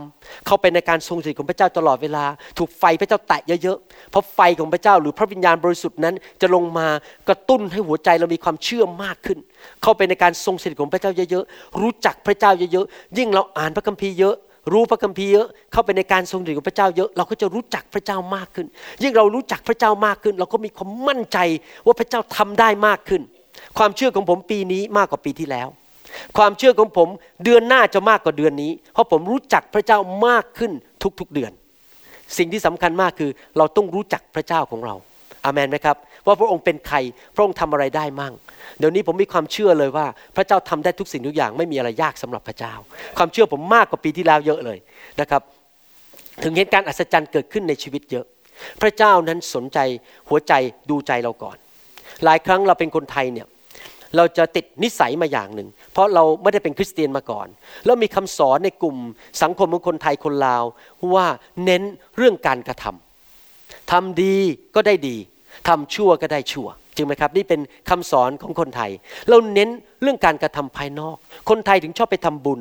[0.47, 2.25] เข้าไปในการทรงสถิของพระเจ้าตลอดเวลา
[2.59, 6.87] ถูกไฟพระเจ้าแตะเยอะๆ เพราะไฟของพระเจ้าหรือพระวิญญาณบริสุทธิ์นั้น จะลงมา
[7.29, 9.39] กระตุ้นให้หัวใจเรามีความเชื่อมากขึ้น
[9.83, 14.37] เข้าไปในการทรงสถิของพระเจ้าเยอะๆ รู้จักพระเจ้าเยอะๆ ยิ่งเราอ่านพระคัมภีร์เยอะ
[14.73, 18.67] รู้พระคัมภีร์เยอะเข้าไปในการทรงสถิของพระเจ้าเยอะเราก็จะรู้จักพระเจ้ามากขึ้น
[19.03, 21.39] ยิ่งเรารู้จักพระเจ้ามากขึ้น เราก็มีความมั่นใจ
[21.87, 23.23] ว่าพระเจ้าทำได้มากขึ้น
[23.79, 25.69] ความเชื่อของผมปีนี้มากกว่าปีที่แล้ว
[26.37, 27.09] ความเชื่อของผม
[27.45, 30.73] เดือนหน้าจะมากกว่าเดือนนี้ เพราะผมรู้จักพระเจ้ามากขึ้น
[31.21, 31.53] ทุกๆเดือน
[32.39, 34.95] สิ่งที่สำคัญมากคือ เราต้องรู้จักพระเจ้าของเรา
[35.45, 36.97] อามันไหมครับ ว่าพระองค์เป็นใคร
[37.35, 38.35] พระองค์ทำอะไรได้มั่ง
[38.79, 42.75] เดี๋ยวนี้ผมมีความเชื่อเลยว่า พระเจ้าทำได้ทุกสิ่งทุกอย่างไม่มีอะไรยากสำหรับพระเจ้า
[43.19, 44.79] ความเชื่อผมมากกว่าปีที่แล้วเยอะเลย
[45.21, 45.43] นะครับ
[46.43, 48.27] ถึงเห็นการอัศจรรย์เกิดขึ้นในชีวิตเยอะ
[48.83, 49.79] พระเจ้านั้นสนใจ
[50.29, 50.53] หัวใจ
[50.91, 51.57] ดูใจเราก่อน
[52.25, 53.47] หลายครั้งเราเป็นคนไทยเนี่ย
[54.17, 57.47] เราจะติดนิสัยมาอย่างหนึ่ง เพราะเราไม่ได้เป็นคริสเตียนมาก่อน
[57.85, 58.97] แล้วมีคำสอนในกลุ่ม
[59.43, 60.65] สังคมของคนไทยคนลาว
[61.15, 61.27] ว่า
[61.65, 61.83] เน้น
[62.17, 64.37] เรื่องการกระทำทำดี
[64.75, 65.17] ก็ได้ดี
[65.69, 68.91] ทำชั่วก็ได้ชั่วจริงไหมครับนี่เป็นคำสอนของคนไทย
[69.29, 69.69] เราเน้น
[70.03, 71.17] เรื่องการกระทำภายนอก
[71.51, 72.61] คนไทยถึงชอบไปทำบุญ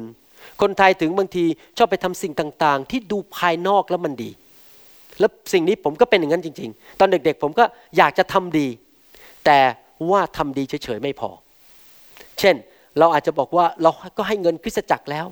[0.61, 1.45] คนไทยถึงบางที
[1.77, 4.31] ชอบไปทำสิ่งต่างๆ ที่ดูภายนอกแล้วมันดี
[5.19, 7.65] แล้วสิ่งนี้ผมก็เป็นอย่างนั้นจริง ๆ ตอนเด็กๆ ผมก็
[7.97, 8.67] อยากจะทำดี
[9.45, 9.59] แต่
[10.11, 11.29] ว่าทำดีเฉยๆไม่พอ
[12.39, 12.55] เช่น
[12.99, 15.25] เราอาจจะบอกว่าเราก็ให้เงินคริสตจักรแล้ว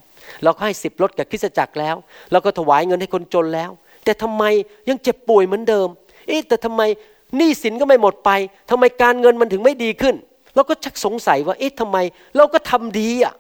[0.44, 1.96] เราก็ให้สิบลดกับคริสตจักรแล้ว
[2.32, 3.72] เราก็ถวายเงินให้คนจนแล้ว
[4.06, 4.44] แต่ทำไม
[4.90, 5.88] ยังเจ็บป่วยเหมือนเดิม
[6.28, 6.82] เอ๊ะแต่ทำไม
[7.38, 8.30] หนี้สินก็ไม่หมดไป
[8.70, 10.16] ทำไมการเงินมันถึงไม่ดีขึ้น
[10.56, 11.98] เราก็ชักสงสัยว่าเอ๊ะทำไม
[12.38, 13.34] เราก็ทำดีอะ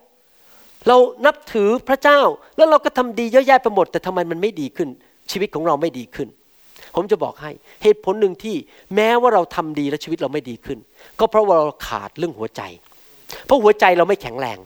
[0.87, 2.19] เรานับถือพระเจ้า
[2.57, 4.89] แล้วเราก็ทำดีเยอะแยะไปหมด แต่ทำไมมันไม่ดีขึ้น
[5.31, 6.27] ชีวิตของเราไม่ดีขึ้น
[6.95, 7.51] ผมจะบอกให้
[7.83, 8.55] เหตุผลหนึ่งที่
[8.95, 10.77] แม้ว่าเราทำดีและชีวิตเราไม่ดีขึ้น
[11.19, 12.61] ก็เพราะว่าเราขาดเรื่องหัวใจ
[13.45, 14.57] เพราะหัวใจเราไม่แข็งแรง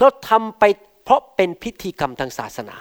[0.00, 0.64] เราทำไป
[1.04, 2.76] เพราะเป็นพิธีกรรมทางศาสนา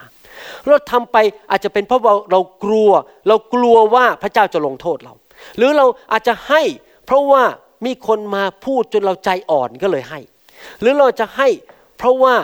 [0.68, 1.18] เราทำไป
[1.52, 2.90] อาจจะเป็นเพราะว่าเรากลัว
[3.28, 5.14] เรากลัวว่าพระเจ้าจะลงโทษเรา
[5.58, 6.62] หรือเราอาจจะให้
[7.06, 7.44] เพราะว่า
[7.86, 10.20] มีคนมาพูดจนเราใจอ่อนก็เลยให้
[10.82, 11.48] หรือเราจะให้
[11.98, 12.36] เพราะว่า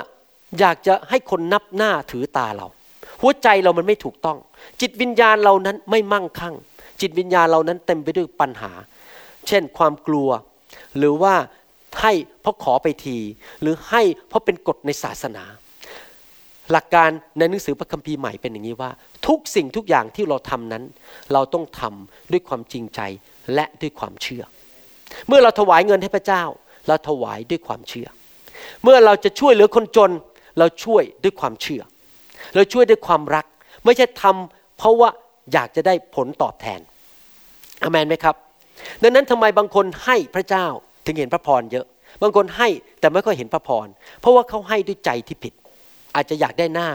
[0.60, 2.68] อยากจะให้คนนับหน้าถือตาเรา
[3.22, 4.38] หัวใจเรามันไม่ถูกต้อง
[4.82, 6.56] จิตวิญญาณเรานั้นไม่มั่งคั่ง
[7.02, 8.72] จิตวิญญาณเรานั้นเต็มไปด้วยปัญหา
[9.48, 10.30] เช่นความกลัว
[10.98, 11.36] หรือว่า
[12.02, 13.18] ให้เพราะขอไปที
[13.62, 15.44] หรือให้เพราะเป็นกฎในศาสนา
[16.72, 18.92] หลักการในหนังสือพระคัมภีร์ใหม่เป็นอย่างนี้ว่า
[19.28, 20.84] ทุกสิ่งทุกอย่างที่เราทำนั้น
[21.34, 23.00] เราต้องทำด้วยความจริงใจ
[23.54, 24.44] และด้วยความเชื่อ
[25.28, 26.44] เมื่อเราถวายเงินให้พระเจ้า
[26.88, 28.08] เราถวายด้วยความเชื่อ
[28.84, 30.12] เมื่อเราจะช่วยเหลือคนจน
[30.60, 31.82] เราช่วยด้วยความเชื่อ
[32.56, 33.46] เราช่วยด้วยความรัก
[33.86, 35.10] ไม่ใช่ทำเพราะว่า
[35.54, 36.80] อยากจะได้ผลตอบแทน
[37.84, 38.36] อเมนไหมครับ
[39.02, 40.68] ดังนั้นทำไมบางคนให้พระเจ้า
[41.06, 41.86] ถึงเห็นพระพรเยอะ
[42.22, 42.68] บางคนให้
[43.00, 43.88] แต่ไม่ค่อยเห็นพระพร
[44.22, 45.54] เพราะว่าเขาให้ด้วยใจที่ผิด
[46.16, 46.90] อาจจะอยากได้หน้า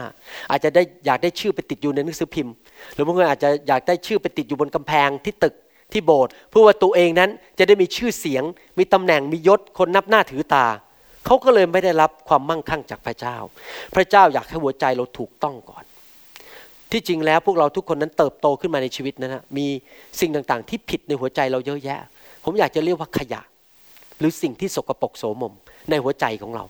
[0.51, 2.53] อาจจะได้อยากได้ชื่อไปติดอยู่ในหนังสือพิมพ์
[2.93, 5.55] หรือบางคนอาจจะอยากได้ชื่อไปติดอยู่บนกำแพงที่ตึก
[5.91, 8.43] ที่โบสถ์เพื่อว่าตัวเองนั้นจะได้มีชื่อเสียง
[8.77, 10.65] มีตำแหน่งมียศคนนับหน้าถือตา
[11.25, 13.35] เขาก็เลยไม่ได้รับความมั่งคั่งจากพระเจ้า
[13.95, 15.83] พระเจ้าอยากให้หัวใจเราถูกต้องก่อน
[16.91, 19.67] ที่จริงแล้วพวกเราทุกคนนั้นเติบโตขึ้นมาในชีวิตนะฮะมี
[20.19, 21.99] สิ่งต่างๆ ที่ผิดในหัวใจเราเยอะแยะ
[22.43, 23.41] ผมอยากจะเรียกว่าขยะ
[24.19, 25.53] หรือสิ่งที่สกปรกโสมม
[25.89, 26.63] ในหัวใจของเรา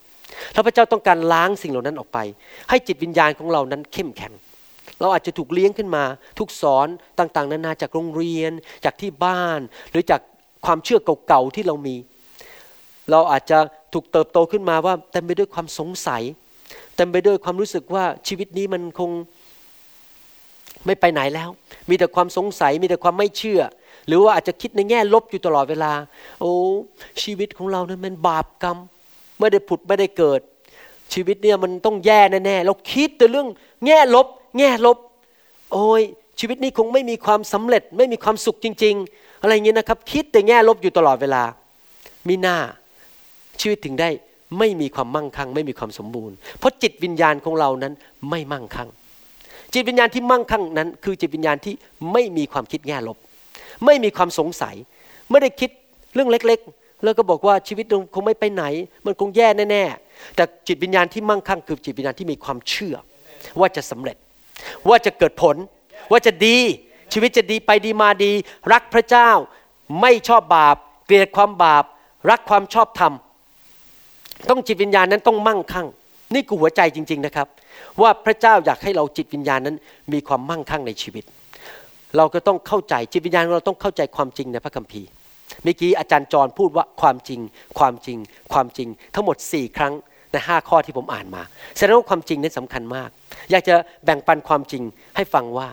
[0.53, 2.19] แล้วพระเจ้าต้องการล้างสิ่งเหล่านั้นออกไป
[2.69, 4.33] ให้จิตวิญญาณของเรานั้นเข้มแข็ง
[5.01, 6.03] เราอาจจะถูกเลี้ยงขึ้นมา
[6.39, 6.87] ทุกสอน
[7.19, 8.51] ต่างๆ นานาจากโรงเรียน
[8.85, 9.59] จากที่บ้าน
[9.91, 10.21] หรือจาก
[10.65, 11.95] ความเชื่อเก่าๆที่เรามี
[13.11, 13.59] เราอาจจะ
[13.93, 16.23] ถูกเติบโตขึ้นมาว่าเต็มไปด้วยความสงสัย
[16.95, 19.11] เต็มไปด้วยความรู้สึกว่าชีวิตนี้มันคง
[20.85, 21.49] ไม่ไปไหนแล้ว
[21.89, 23.61] มีแต่ความสงสัย มีแต่ความไม่เชื่อ
[24.07, 25.91] หรือว่าอาจจะคิดในแง่ลบอยู่ตลอดเวลา
[26.41, 26.51] โอ้
[27.21, 28.77] ชีวิตของเรานั้นมันบาปกรรม
[29.39, 30.41] ไม่ได้ผุดไม่ได้เกิด
[31.13, 33.47] ชีวิตเนี่ยมันต้องแย่แน่ๆเราคิดแต่เรื่อง
[33.85, 34.97] แง่ลบ แง่ลบ
[35.73, 36.01] โอ้ย
[36.39, 41.43] ชีวิตนี้คงไม่มีความสำเร็จ ไม่มีความสุขจริง ๆ อะไรเงี้ยนะครับ คิดแต่แง่ลบอยู่ตลอดเวลา
[42.27, 42.57] มีหน้า
[43.61, 44.09] ชีวิตถึงได้
[44.59, 47.93] ไม่มีความมั่งคั่ง ไม่มีความสมบูรณ์ เพราะจิตวิญญาณของเรานั้น
[48.29, 48.89] ไม่มั่งคั่ง
[49.73, 51.73] จิตวิญญาณที่มั่งคั่งนั้น คือจิตวิญญาณที่
[52.11, 53.17] ไม่มีความคิดแง่ลบ
[53.85, 54.75] ไม่มีความสงสัย
[55.31, 55.69] ไม่ได้คิด
[56.13, 58.63] เรื่องเล็กๆ แล้วก็บอกว่าชีวิตคงไม่ไปไหน
[59.05, 62.95] มันคงแย่แน่ๆ แต่จิตวิญญาณที่มั่งคั่งคือจิตวิญญาณที่มีความเชื่อ
[63.59, 64.17] ว่าจะสำเร็จ
[64.89, 65.55] ว่าจะเกิดผล
[66.11, 66.57] ว่าจะดี
[67.13, 68.31] ชีวิตจะดีไปดีมาดี
[68.73, 69.29] รักพระเจ้า
[70.01, 71.83] ไม่ชอบบาป เกลียดความบาป
[72.29, 73.13] รักความชอบธรรม
[74.49, 75.87] ต้องจิตวิญญาณนั้นต้องมั่งคั่ง
[76.33, 77.47] นี่คือหัวใจจริง ๆนะครับ
[78.01, 79.75] ว่าพระเจ้าอยากให้เราจิตวิญญาณนั้น
[80.13, 81.23] มีความมั่งคั่งในชีวิต
[82.17, 85.07] เราก็ต้องเข้าใจจิตวิญญาณเราต้องเข้าใจความจริงในพระคัมภีร์
[85.63, 87.39] เมื่อกี้อาจารย์จรพูดว่าความจริง
[87.79, 88.17] ความจริง
[88.53, 89.93] ความจริง ทั้งหมด 4 ครั้ง
[90.31, 91.43] ในห้าข้อที่ผมอ่านมา
[91.77, 93.09] แสดงว่าความจริงนั้นสำคัญมาก
[93.51, 94.83] อยากจะแบ่งปันความจริง
[95.15, 95.69] ให้ฟังว่า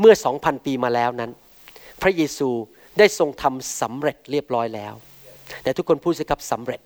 [0.00, 1.30] เมื่อสองพันปีมาแล้วนั้น
[2.02, 2.48] พระเยซู
[2.98, 4.94] ได้ทรงทำสำเร็จเรียบร้อยแล้ว
[5.62, 6.80] แต่ทุกคนพูดสิครับสำเร็จ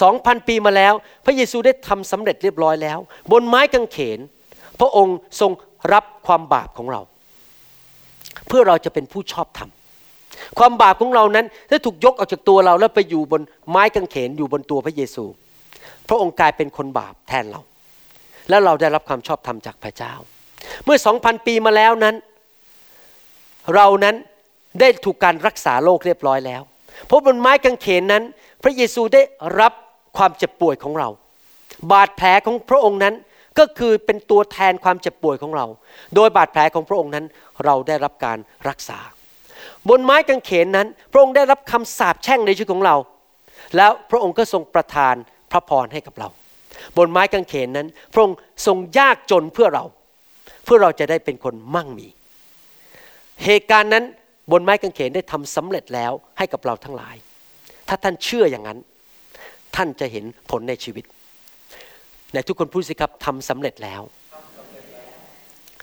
[0.00, 2.98] สองพันปีมาแล้ว พระเยซูได้ทำสำเร็จเรียบร้อยแล้ว
[3.32, 4.20] บนไม้กางเขน
[4.80, 5.50] พระองค์ทรง
[5.92, 7.00] รับความบาปของเรา
[8.48, 9.70] เพื่อเราจะเป็นผู้ชอบธรรม
[10.58, 15.24] ความบาปของเรานั้นได้ถูกยกออกจากตัวเราแล้วไปอยู่บนไม้กางเขนอยู่บนตัวพระเยซู
[16.08, 17.60] พระองค์กลายเป็นคนบาปแทนเรา
[18.48, 20.12] แล้วเราได้รับความชอบธรรมจากพระเจ้า
[20.84, 22.14] เมื่อสองพันปีมาแล้วนั้น
[23.74, 24.16] เรานั้น
[24.80, 26.62] ได้ถูกการรักษาโรคเรียบร้อยแล้ว
[27.06, 28.22] เพราะบนไม้กางเขนนั้น
[28.62, 29.22] พระเยซูได้
[29.60, 29.72] รับ
[30.16, 31.08] ความเจ็บป่วยของเรา
[31.92, 33.14] บาดแผลของพระองค์นั้น
[33.58, 35.66] ก็คือเป็นตัวแทนความเจ็บป่วยของเรา
[36.14, 37.24] โดยบาดแผลของพระองค์นั้น
[37.64, 38.38] เราได้รับการ
[38.68, 38.98] รักษา
[39.88, 42.96] บนไม้กางเขนนั้น พระองค์ได้รับคำสาปแช่งในชีวิตของเรา
[43.76, 45.14] แล้วพระองค์ก็ทรงประทาน
[45.50, 46.28] พระพรให้กับเรา
[46.96, 48.36] บนไม้กางเขนนั้น พระองค์
[48.66, 49.84] ทรงยากจนเพื่อเรา
[50.64, 52.08] เพื่อเราจะได้เป็นคนมั่งมี
[53.44, 54.04] เหตุการณ์นั้น
[54.52, 57.16] บนไม้กางเขนได้ทำสำเร็จแล้วให้กับเราทั้งหลาย
[57.88, 58.78] ถ้าท่านเชื่ออย่างนั้น
[59.76, 61.04] ท่านจะเห็นผลในชีวิต
[62.34, 64.02] ในทุกคนพูดสิครับทำสำเร็จแล้ว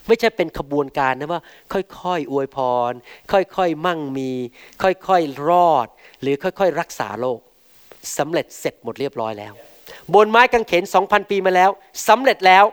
[0.06, 2.58] ไม่ใช่เป็นขบวนการนะว่า ค่อยๆอวยพ
[2.90, 2.92] ร
[3.32, 4.30] ค่อยๆมั่งมี
[4.82, 5.86] ค่อยๆรอด
[6.22, 7.38] หรือค่อยๆรักษาโรค
[8.18, 9.52] สำเร็จเสร็จหมดเรียบร้อยแล้ว
[10.14, 11.70] บนไม้กางเขนสองพันปีมาแล้ว
[12.08, 12.64] สำเร็จแล้ว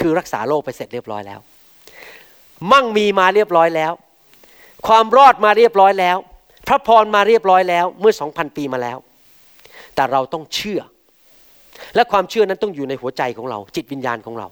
[0.00, 1.40] คือรักษาโรคไปเสร็จเรียบร้อยแล้ว
[2.72, 3.92] มั่งมีมาเรียบร้อยแล้ว
[4.86, 6.16] ความรอดมาเรียบร้อยแล้ว
[6.68, 8.98] พระพรมาเรียบร้อยแล้วเมื่อสองพันปีมาแล้ว
[9.94, 10.80] แต่เราต้องเชื่อ
[11.94, 14.46] และความเชื่อนั้นต้องอยู่ในหัวใจของเรา จิตวิญญาณของเรา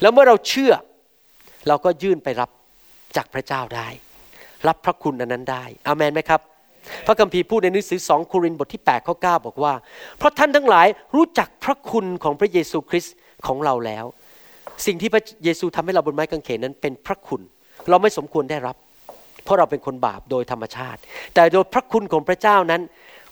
[0.00, 0.72] แล้วเมื่อเราเชื่อ
[1.68, 2.50] เราก็ยื่นไปรับ
[3.16, 3.88] จากพระเจ้าได้
[4.68, 6.40] รับพระคุณอันนั้นได้อามนไหมครับ
[7.06, 9.74] พระคัมภีร์พูดในหนังสือสองโครินธ์บทที่8ข้อ9บอกว่า
[10.18, 13.14] เพราะท่านทั้งหลายรู้จักพระคุณของพระเยซูคริสต์
[13.46, 14.04] ของเราแล้ว
[14.86, 17.40] สิ่งที่พระเยซูทำให้เราบนไม้กางเขนนั้นเป็นพระคุณ
[17.90, 18.76] เราไม่สมควรได้รับ
[19.44, 21.00] เพราะเราเป็นคนบาปโดยธรรมชาติ
[21.34, 22.82] แต่โดยพระคุณของพระเจ้านั้น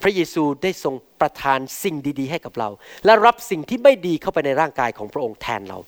[0.02, 2.68] พระเยซูได้ทรงประทานสิ่งดีๆ ให้กับเรา
[3.04, 5.78] และรับสิ่งที่ไม่ดีเข้าไปในร่างกายของพระองค์แทนเรา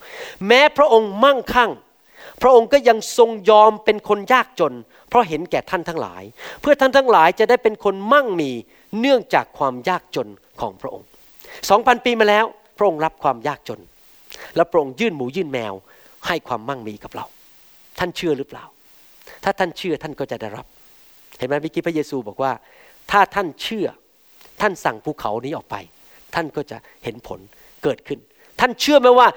[0.46, 1.70] แม้พระองค์มั่งคั่ง
[2.42, 4.74] พระองค์ก็ยังทรงยอมเป็นคนยากจน
[5.08, 6.22] เพราะเห็นแก่ท่านทั้งหลาย
[6.60, 8.50] เพื่อท่านทั้งหลายจะได้เป็นคนมั่งมี
[9.00, 10.28] เนื่องจากความยากจน
[10.60, 11.06] ของพระองค์
[11.70, 12.44] สองพันปีมาแล้ว
[12.78, 13.80] พระองค์รับความยากจน
[14.56, 15.74] แล้วพระองค์ยื่นหมูยื่นแมว
[16.26, 17.26] ให้ความมั่งมีกับเรา
[17.98, 18.64] ท่านเชื่อหรือเปล่า
[19.44, 20.66] ถ้าท่านเชื่อท่านก็จะได้รับ
[21.38, 22.52] เห็นไหมเมื่อกี้พระเยซูบอกว่า
[23.10, 23.86] ถ้าท่านเชื่อ
[24.62, 25.76] ท่านสั่งภูเขานี้ออกไป
[26.34, 27.40] ท่านก็จะเห็นผล
[27.82, 28.18] เกิดขึ้น
[28.60, 29.28] ท่านเชื่อไหมว่า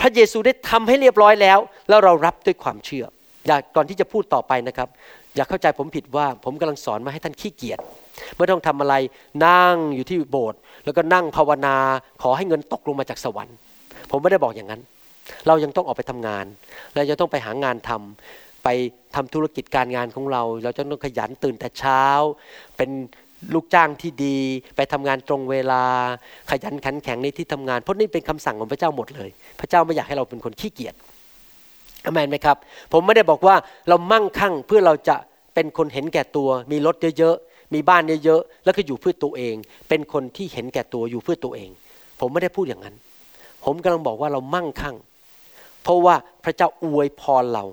[0.00, 3.04] พระเยซูได้ทำให้เรียบร้อยแล้ว แล้วเรารับด้วยความเชื่อ
[3.46, 4.88] อยากก่อนที่จะพูดต่อไปนะครับ
[5.36, 7.78] อย่าเข้าใจผมผิดว่าผมกำลังสอนมาให้ท่านขี้เกียจ
[8.36, 8.94] ไม่ต้องทำอะไร
[9.46, 11.76] นั่งอยู่ที่โบสถ์แล้วก็นั่งภาวนา
[12.22, 13.56] ขอให้เงินตกลงมาจากสวรรค์
[14.10, 14.82] ผมไม่ได้บอกอย่างนั้น
[15.46, 16.44] เรายังต้องออกไปทำงาน
[16.94, 18.68] เราจะต้องไปหางานทำไป
[19.14, 22.04] ทำธุรกิจการงานของเรา เราจะต้องขยันตื่นแต่เช้า
[22.76, 22.90] เป็น
[23.54, 24.36] ลูกจ้างที่ดี
[24.76, 25.82] ไปทำงานตรงเวลา
[26.50, 30.94] ขยันขันแข็งในที่ทำงานเพราะนี่เป็นคำสั่งของพระเจ้าหมดเลย พระเจ้าไม่อยากให้เราเป็นคนขี้เกียจ
[32.04, 32.56] อเมนไหมครับ
[32.92, 33.56] ผมไม่ได้บอกว่า
[33.88, 35.16] เรามั่งคั่งเพื่อเราจะ
[35.54, 39.54] เป็นคนเห็นแก่ตัว มีรถเยอะๆมีบ้านเยอะๆแล้วก็อยู่เพื่อตัวเอง
[39.88, 41.70] เป็นคนที่เห็นแก่ตัวอยู่เพื่อตัวเอง
[42.20, 42.94] ผมไม่ได้พูดอย่างนั้น
[43.64, 44.96] ผมกำลังบอกว่าเรามั่งคั่ง
[45.82, 47.64] เพราะว่าพระเจ้าอวยพรเรา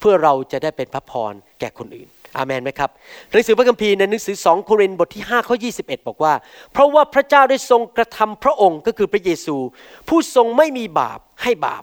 [0.00, 2.90] เพื่อเราจะได้เป็นพระพรแก่คนอื่น อามันไหมครับ
[3.30, 6.34] หนังสือพระคัมภีร์ในหนังสือสองโครินธ์บทที่5ข้อ21 บอกว่า
[6.72, 9.56] เพราะว่าพระเจ้าได้ทรงกระทำพระองค์ก็คือพระเยซู
[10.08, 11.82] ผู้ทรงไม่มีบาปให้บาป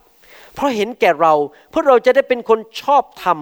[0.54, 1.34] เพราะเห็นแก่เรา
[1.70, 3.40] เพื่อเราจะได้เป็นคนชอบธรรม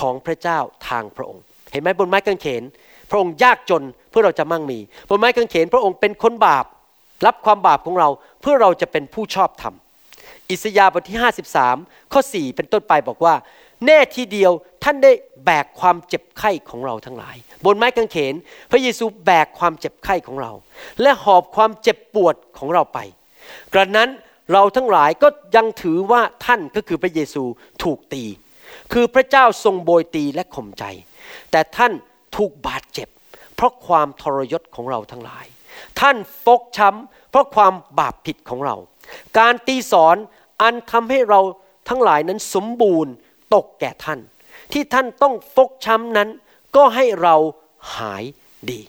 [0.00, 0.58] ของพระเจ้า
[0.88, 2.62] ทางพระองค์ เห็นไหมบนไม้กางเขน
[3.10, 6.66] พระองค์ยากจนเพื่อเราจะมั่งมีบนไม้กางเขน พระองค์เป็นคนบาป
[7.26, 8.08] รับความบาปของเรา
[8.40, 9.74] เพื่อเราจะเป็นผู้ชอบธรรม
[10.50, 11.18] อิสยาห์บทที่
[11.64, 13.34] 53 ข้อ 4 เป็นต้นไปบอกว่า
[13.86, 14.52] แน่ทีเดียว
[14.84, 15.12] ท่านได้
[15.44, 18.34] แบกความเจ็บไข้ของเราทั้งหลาย บนไม้กางเขน
[18.70, 20.52] พระเยซูแบกความเจ็บไข้ของเรา
[21.02, 22.98] และหอบความเจ็บปวดของเราไป
[23.72, 24.10] กระนั้น
[24.52, 27.42] เราทั้งหลายก็ยังถือว่าท่านก็คือพระเยซู
[27.82, 28.24] ถูกตี
[28.92, 30.84] คือพระเจ้าทรงโบยตีและข่มใจ
[31.50, 31.92] แต่ท่าน
[32.36, 33.08] ถูกบาดเจ็บ
[33.56, 35.44] เพราะความทรยศของเราทั้งหลาย
[36.00, 38.76] ท่านฟกช้ำเพราะความบาปผิดของเรา
[39.38, 40.16] การตีสอน
[40.62, 41.40] อันทำให้เรา
[41.88, 43.12] ทั้งหลายนั้นสมบูรณ์
[43.54, 44.20] ตกแก่ท่าน
[44.72, 46.28] ที่ท่านต้องฟกช้ำนั้น
[46.76, 47.36] ก็ให้เรา
[47.96, 48.24] หาย
[48.70, 48.80] ดี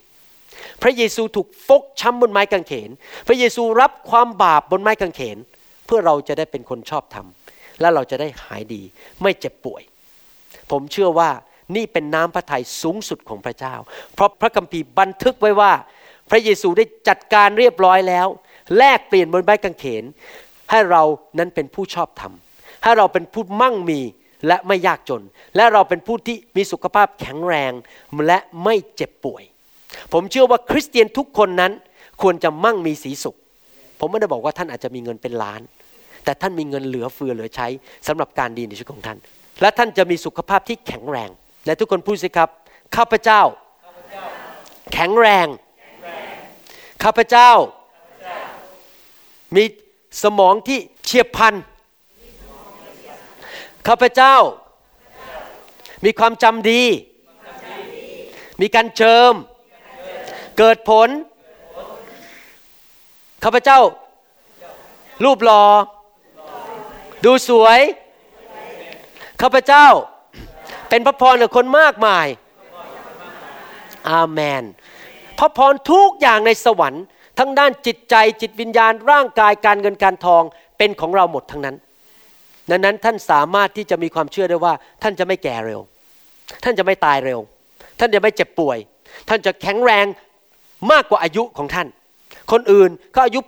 [0.81, 2.89] พระเยซูถูกฟกช้ำบนไม้กางเขน
[3.27, 5.37] พระเยซูรับความบาปบนไม้กางเขน
[5.85, 7.27] เพื่อเราจะได้เป็นคนชอบธรรม
[7.81, 8.81] และเราจะได้หายดี
[9.21, 9.81] ไม่เจ็บป่วย
[10.71, 11.29] ผมเชื่อว่า
[11.75, 13.75] นี่เป็นน้ำพระทัยสูงสุดของพระเจ้า
[14.13, 15.71] เพราะพระคัมภีร์บันทึกไว้ว่า
[16.29, 18.27] พระเยซูได้จัดการเรียบร้อยแล้ว
[18.77, 20.03] แลกเปลี่ยนบนไม้กางเขน
[20.71, 21.03] ให้เรา
[21.39, 22.33] นั้นเป็นผู้ชอบธรรม
[22.83, 24.01] ให้เราเป็นผู้มั่งมี
[24.47, 25.21] และไม่ยากจน
[25.55, 27.71] และเราเป็นผู้ที่มีสุขภาพแข็งแรง
[28.27, 29.43] และไม่เจ็บป่วย
[30.13, 31.71] ผมเชื่อว่าคริสเตียนทุกคนนั้น
[32.21, 33.35] ควรจะมั่งมีสีสุข
[33.99, 35.61] ผมไม่ได้บอกว่าท่านอาจจะมีเงินเป็นล้าน
[36.23, 37.67] แต่ท่านมีเงินเหลือเฟือเหลือใช้
[38.07, 39.17] สำหรับการดีในชีวิตของท่าน
[39.61, 41.29] และท่านจะมีสุขภาพที่แข็งแรง
[41.65, 42.49] และทุกคนพูดสิครับ
[42.95, 43.41] ข้าพเจ้า
[44.93, 45.47] แข็งแรง
[47.03, 47.51] ข้าพเจ้า
[49.55, 49.63] มี
[50.23, 51.53] สมองที่เฉียบพลัน
[53.87, 54.35] ข้าพเจ้า
[56.05, 56.83] มีความจำดี
[58.61, 59.33] มีการเจิม
[60.57, 61.09] เกิดผล
[63.43, 63.79] ข้าพเจ้า
[65.23, 65.63] รูปหลอ่อ
[67.25, 67.79] ดูสวย
[69.41, 69.87] ข้าพเจ้า
[70.89, 72.27] เป็นพระพรกับคนมากมาย
[74.09, 74.63] อาเมน
[75.39, 77.05] พระพรทุกอย่างในสวรรค์
[77.39, 80.43] ทั้งด้านจิตใจจิตวิญญาณร่างกายการเงินการทอง
[80.77, 81.75] เป็นของเราหมดทั้งนั้น
[82.69, 84.73] ดังนั้นท่านสามารถที่จะมีความเชื่อได้ว่า
[85.03, 85.81] ท่านจะไม่แก่เร็ว
[86.63, 87.39] ท่านจะไม่ตายเร็ว
[87.99, 88.77] ท่านจะไม่เจ็บป่วย
[89.29, 90.05] ท่านจะแข็งแรง
[90.91, 91.87] มากกว่าอายุของท่าน
[92.51, 93.39] คนอื่นเขาอายุ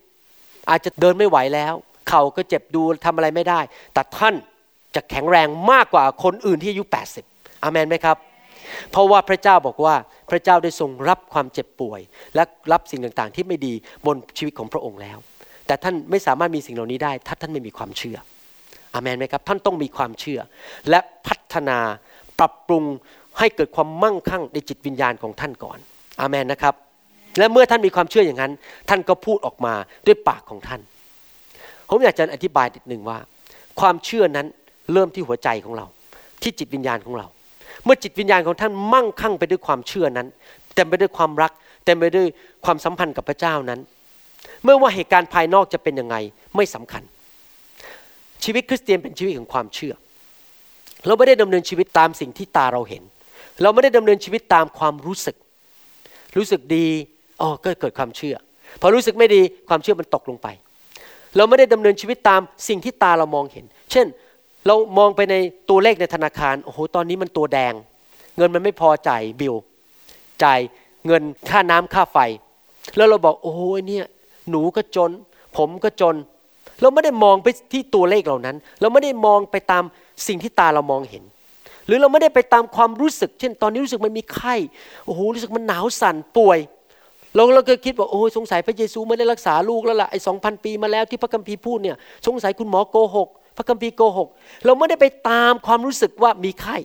[0.00, 1.74] 80 อาจจะเดินไม่ไหวแล้ว
[2.08, 3.60] เข่าก็เจ็บดูทำอะไรไม่ได้
[3.94, 4.34] แต่ท่าน
[4.94, 6.84] จะแข็งแรงมากกว่าคนอื่นที่อายุ
[7.24, 8.16] 80อามนไหมครับ
[8.90, 9.94] เพราะว่าพระเจ้าบอกว่า
[10.30, 12.00] พระเจ้าได้ทรงรับความเจ็บป่วย
[12.34, 12.42] และ
[12.72, 13.74] รับสิ่งต่างๆ ที่ไม่ดี
[14.06, 15.18] บนชีวิตของพระองค์แล้ว
[15.66, 18.18] แต่ท่านไม่สามารถมีสิ่งเหล่านี้ได้ ถ้าท่านไม่มีความเชื่อ
[18.96, 20.40] อามนไหมครับ ท่านต้องมีความเชื่อ
[20.90, 21.78] และพัฒนา
[22.38, 22.84] ปรับปรุง
[23.38, 25.78] ให้เกิดความมั่งคั่งในจิตวิญญาณของท่านก่อน
[26.20, 26.74] อามนนะครับ
[27.38, 28.52] และเมื่อท่านมีความเชื่ออย่างนั้น
[28.88, 29.74] ท่านก็พูดออกมา
[30.06, 30.80] ด้วยปากของท่าน
[31.88, 33.18] ผมอยากจะอธิบายนิดหนึ่งว่า
[33.80, 34.46] ความเชื่อนั้น
[34.92, 35.86] เริ่มที่หัวใจของเรา
[36.42, 37.26] ที่จิตวิญญาณของเรา
[37.84, 40.28] เมื่อจิตวิญญาณของท่านมั่งคั่งไปด้วยความเชื่อนั้น
[40.74, 41.52] เต็มไปด้วยความรัก
[41.84, 42.26] เต็มไปด้วย
[42.64, 43.80] ความสัมพันธ์กับพระเจ้านั้น
[44.64, 46.16] เมื่อว่าเหตุการณ์ภายนอกจะเป็นยังไง
[46.56, 47.02] ไม่สำคัญ
[48.44, 49.94] ชีวิตคริสเตียนเป็นชีวิตของความเชื่อ
[51.06, 53.02] เราไม่ได้ดำเนินชีวิตตามสิ่งที่ตาเราเห็น
[53.62, 55.36] เราไม่ได้ดำเนินชีวิตตามความรู้สึก
[56.36, 56.86] รู้สึกดี
[57.40, 58.36] อ๋อก็เกิดความเชื่อ
[58.80, 60.48] พอรู้สึกไม่ดีความเชื่อมันตกลงไป
[61.36, 64.06] เราไม่ได้ดำเนินชีวิตตามสิ่งที่ตาเรามองเห็น เช่น
[64.66, 65.34] เรามองไปใน
[65.70, 67.72] ตัวเลขในธนาคารโอ้โหตอนนี้มันตัวแดง
[68.36, 69.54] เงินมันไม่พอจ่ายบิล
[70.42, 70.60] จ่าย
[71.06, 72.18] เงินค่าน้ำค่าไฟ
[72.96, 74.06] แล้วเราบอกโอ้โหเนี่ย
[74.50, 75.10] หนูก็จน
[75.56, 76.14] ผมก็จน
[76.82, 79.84] เราไม่ได้มองไปที่ตัวเลขเหล่านั้น เราไม่ได้มองไปตาม
[80.26, 81.24] สิ่งที่ตาเรามองเห็น
[81.86, 84.56] หรือเราไม่ได้ไปตามความรู้สึก เช่น ตอนนี้รู้สึกมันมีไข้
[85.04, 86.58] โอ้โหรู้สึกมันหนาวสั่นป่วย
[87.34, 94.28] เราเราก็คิดว่าโอ้สงสัยพระเยซูไม่ได้รักษาลูกแล้วล่ะไอ้สองพันปีมาแล้วที่พระคัมภีร์พูดเนี่ยสงสัยคุณหมอโกหกพระคัมภีร์โกหก
[94.64, 96.76] เราไม่ได้ไปตามความรู้สึกว่ามีไข้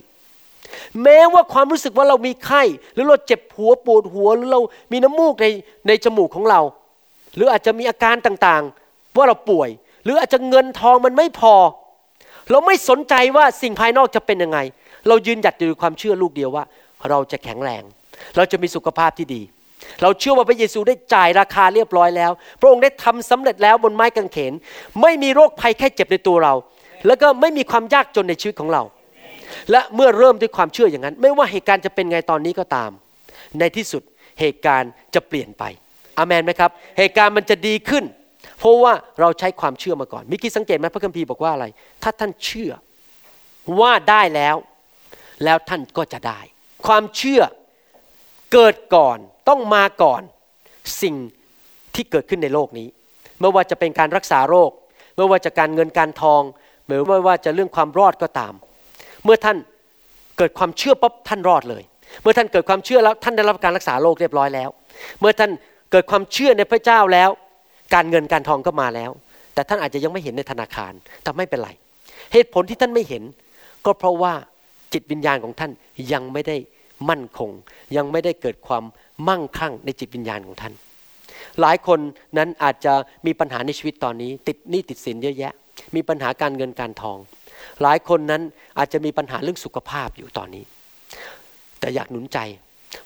[1.03, 5.47] แม้ว่าความรู้สึกว่าเรามีไข้ หรือเราเจ็บหัวปวดหัวหรือเรามีน้ำมูกใน
[5.87, 6.61] ในจมูกของเรา
[7.35, 9.69] หรืออาจจะมีอาการต่างๆ ว่าเราป่วย
[10.03, 11.55] หรืออาจจะเงินทองมันไม่พอ
[12.51, 14.59] เราไม่สนใจว่าสิ่งภายนอกจะเป็นยังไง
[15.07, 16.63] เรายืนหยัดอยู่ความเชื่อลูกเดียวว่า
[17.09, 17.83] เราจะแข็งแรง
[18.37, 19.41] เราจะมีสุขภาพที่ดี
[20.01, 24.53] เราเชื่อว่าพระเยซูได้จ่ายราคาเรียบร้อยแล้ว พระองค์ได้ทำสำเร็จแล้วบนไม้กางเขน
[25.01, 26.53] ไม่มีโรคภัยแค่เจ็บในตัวเรา
[27.07, 28.83] แล้วก็ไม่มีความยากจนในชีวิตของเรา
[29.71, 32.91] และเมื่อเริ่มด้วยความเชื่ออย่างนั้น ไม่ว่าเหตุการณ์จะเป็นไงตอนนี้ก็ตาม
[33.59, 34.01] ในที่สุด
[34.39, 35.63] เหตุการณ์จะเปลี่ยนไป
[36.17, 38.03] อามนไหมครับ เหตุการณ์มันจะดีขึ้น
[38.61, 41.65] เพราะว่าเราใช้ความเชื่อมาก่อนมิกี้สังเกตไหมพระคัมภีร์บอกว่าอะไร
[42.03, 42.71] ถ้าท่านเชื่อ
[43.79, 44.55] ว่าได้แล้ว
[45.43, 46.39] แล้วท่านก็จะได้
[46.85, 47.41] ความเชื่อ
[48.53, 49.17] เกิดก่อน
[49.49, 50.21] ต้องมาก่อน
[51.01, 51.15] สิ่ง
[51.95, 52.87] ที่เกิดขึ้นในโลกนี้
[53.39, 54.71] ไม่ว่าจะเป็นการรักษาโรค
[55.17, 56.41] ไม่ว่าจะการเงินการทอง
[56.87, 58.53] หรือไม่ว่าจะเรื่องความรอดก็ตาม
[59.23, 59.57] เมื่อท่าน
[60.37, 61.83] เกิดความเชื่อปั๊บท่านรอดเลย
[62.21, 64.69] เมื่อท่านเกิดความเชื่อแล้วท่านได้รับการรักษาโรคเรียบร้อยแล้ว
[65.19, 65.51] เมื่อท่าน
[65.91, 67.29] เกิดความเชื่อในพระเจ้าแล้ว
[67.93, 69.11] การเงินการทองก็มาแล้ว
[69.53, 71.69] แต่ท่านอาจจะยังไม่เห็นในธนาคารแต่ไม่เป็นไร
[72.33, 73.23] เหตุผลที่ท่านไม่เห็น
[73.85, 74.33] ก็เพราะว่า
[74.93, 75.71] จิตวิญญาณของท่าน
[76.13, 76.57] ยังไม่ได้
[77.09, 77.49] มั่นคง
[77.95, 78.83] ยังไม่ได้เกิดความ
[79.27, 80.73] มั่งคั่งในจิตวิญญาณของท่าน
[81.61, 81.99] หลายคน
[82.37, 82.93] นั้นอาจจะ
[83.25, 85.53] มีปัญหาในชีวิตตอนนี้ ติดหนี้ติดสินเยอะแยะ
[85.95, 87.17] มีปัญหาการเงินการทอง
[87.81, 88.41] หลายคนนั้น
[88.77, 90.63] อาจจะมีปัญหาเรื่องสุขภาพอยู่ตอนนี้
[91.79, 92.39] แต่อยากหนุนใจ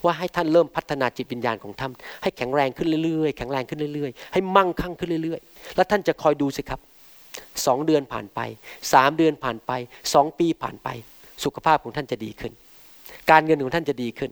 [0.03, 1.91] ว่าให้ท่านเริ่มพัฒนาจิตวิญญาณของท่าน
[2.23, 6.79] ให้แข็งแรงขึ้นเรื่อยๆ แข็งแรงขึ้นเรื่อยๆ ให้มั่งคั่งขึ้นเรื่อยๆ แล้วท่านจะคอยดูสิครับ
[7.65, 8.39] สองเดือนผ่านไป
[8.93, 9.71] สามเดือนผ่านไป
[10.13, 10.89] สองปีผ่านไป
[11.43, 12.53] สุขภาพของท่านจะดีขึ้น
[13.31, 14.31] การเงินของท่านจะดีขึ้น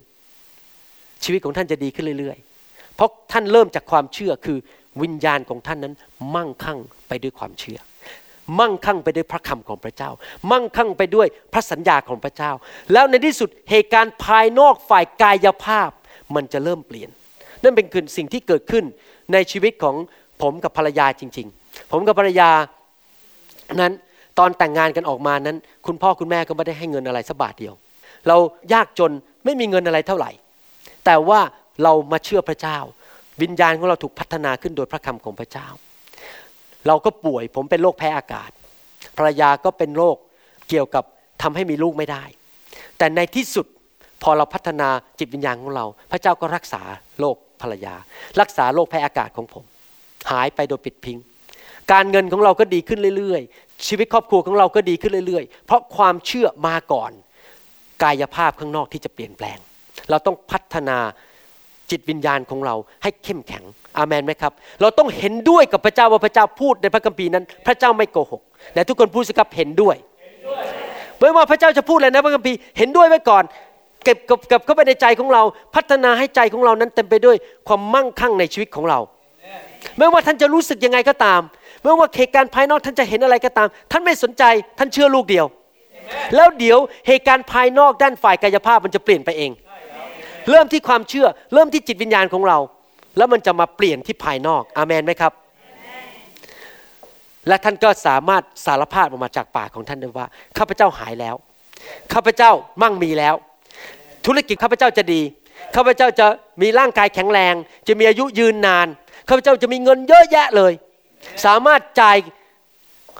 [1.24, 4.58] ชีวิตของท่านจะดีขึ้นเรื่อยๆ เพราะท่านเริ่มจากความเชื่อคือ
[5.01, 5.93] วิญญาณของท่านนั้น
[6.36, 7.80] มั่งคั่งไปด้วยความเชื่อ
[8.60, 10.10] มั่งคั่งไปด้วยพระคำของพระเจ้า
[10.52, 12.52] มั่งคั่งไปด้วยพระสัญญาของพระเจ้า
[12.94, 15.89] แล้วในที่สุดเหตุการณ์ภายนอกฝ่ายกายภาพ
[16.36, 17.10] มันจะเริ่มเปลี่ยน
[17.64, 18.84] นั่นเป็นคือสิ่งที่เกิดขึ้น
[19.34, 19.96] ในชีวิตของ
[20.41, 22.50] ผมกับภรรยาจริง ๆ ผมกับภรรยา
[23.82, 23.94] นั้น
[24.39, 27.74] ตอนแต่งงานกันออกมานั้น คุณพ่อคุณแม่ก็ไม่ได้ให้เงินอะไรสักบาทเดียว
[28.28, 28.38] เรา
[28.74, 29.12] ยากจน
[29.46, 30.32] ไม่มีเงินอะไรเท่าไหร่
[31.06, 31.39] แต่ว่า
[31.84, 32.78] เรามาเชื่อพระเจ้า
[33.41, 35.68] วิญญาณของเราถูกพัฒนาขึ้นโดยพระคำของพระเจ้า
[36.88, 38.51] เราก็ป่วย ผมเป็นโรคแพ้อากาศ
[39.17, 40.17] ภรรยาก็เป็นโรค
[40.69, 41.03] เกี่ยวกับ
[41.41, 42.23] ทำให้มีลูกไม่ได้
[42.97, 43.65] แต่ในที่สุด
[44.23, 46.81] พอเราพัฒนาจิตวิญญาณของเรา พระเจ้าก็รักษา
[47.19, 47.95] โรคภรรยา
[48.41, 49.63] รักษาโรคแพ้อากาศของผม
[50.31, 51.17] หายไปโดยปิดพิง
[51.91, 57.11] การเงินของเราก็ดีขึ้นเรื่อยๆ ชีวิตครอบครัวของเราก็ดีขึ้นเรื่อยๆ เพราะความเชื่อมาก่อน
[58.03, 59.57] กายภาพข้างนอกที่จะเปลี่ยนแปลง
[60.09, 60.97] เราต้องพัฒนา
[61.91, 63.63] จิตวิญญาณของเราให้เข้มแข็ง
[63.97, 68.41] อามันไหมครับ เราต้องเห็นด้วยกับพระเจ้าว่าพระเจ้าพูดในพระคัมภีร์นั้น พระเจ้าไม่โกหก
[68.73, 69.95] แต่ทุกคนพูดสิครับเห็นด้วย
[71.19, 73.43] ไม่ว่าพระเจ้าจะพูดอะไรในพระคัมภีร์เห็นด้วยไว้ก่อน
[74.03, 75.43] เก็บกับกับเข้าไปในใจของเรา
[75.75, 78.99] พัฒนาให้ใจของเรานั้นเต็มไปด้วยความมั่งคั่งในชีวิตของเรา
[79.97, 81.41] ไม่ว่าท่านจะรู้สึกยังไงก็ตาม
[81.81, 84.43] ไม่ว่าเหตุการณ์ภายนอกท่านจะเห็นอะไรก็ตาม ท่านไม่สนใจ
[84.77, 85.45] ท่านเชื่อลูกเดียว
[86.36, 89.51] แล้วเดี๋ยวเหตุการณ์ภายนอกด้านฝ่ายกายภาพมันจะเปลี่ยนไปเอง
[90.52, 92.58] เริ่มที่ความเชื่อ เริ่มที่จิตวิญญาณของเรา
[93.18, 95.34] แล้วมันจะมาเปลี่ยนที่ภายนอกอาเมนไหมครับ
[97.48, 100.28] และท่านก็สามารถสารภาพออกมาจากปากของท่านได้ว่า
[100.58, 101.36] ข้าพเจ้าหายแล้ว
[102.14, 103.36] ข้าพเจ้ามั่งมีแล้ว
[104.26, 105.22] ธุรกิจข้าพเจ้าจะดี
[105.76, 106.28] ข้าพเจ้าจะ
[106.62, 107.54] มีร่างกายแข็งแรง
[107.88, 108.88] จะมีอายุยืนนาน
[109.30, 110.74] ข้าพเจ้าจะมีเงินเยอะแยะเลย
[111.46, 112.18] สามารถจ่าย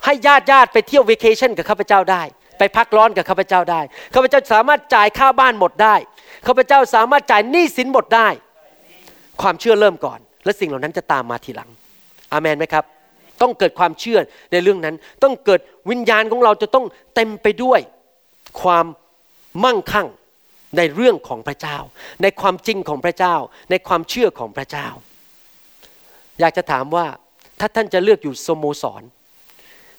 [0.06, 2.22] ให้ญาติญาติไปเที่ยววีเคชั่นกับข้าพเจ้าได้
[2.60, 3.82] ไปพักร้อนกับข้าพเจ้าได้
[4.14, 5.96] ข้าพเจ้าสามารถจ่ายค่าบ้านหมดได้
[6.48, 8.28] ข้าพเจ้าสามารถจ่ายหนี้สินหมดได้
[9.42, 11.70] ความเชื่อเริ่มก่อน และสิ่งเหล่านั้นจะตามมาทีหลัง
[12.32, 12.84] อามันไหมครับ
[13.42, 14.20] ต้องเกิดความเชื่อ
[14.52, 15.60] ในเรื่องนั้น ต้องเกิด
[15.90, 17.80] วิญญาณของเราจะต้องเต็มไปด้วย
[18.62, 18.86] ความ
[19.64, 20.08] มั่งคั่ง
[20.78, 21.78] ในเรื่องของพระเจ้า
[22.22, 23.36] ในความจริงของพระเจ้า
[23.70, 24.88] ในความเชื่อของพระเจ้า
[26.40, 27.06] อยากจะถามว่า
[27.60, 29.04] ถ้าท่านจะเลือกอยู่สโมสร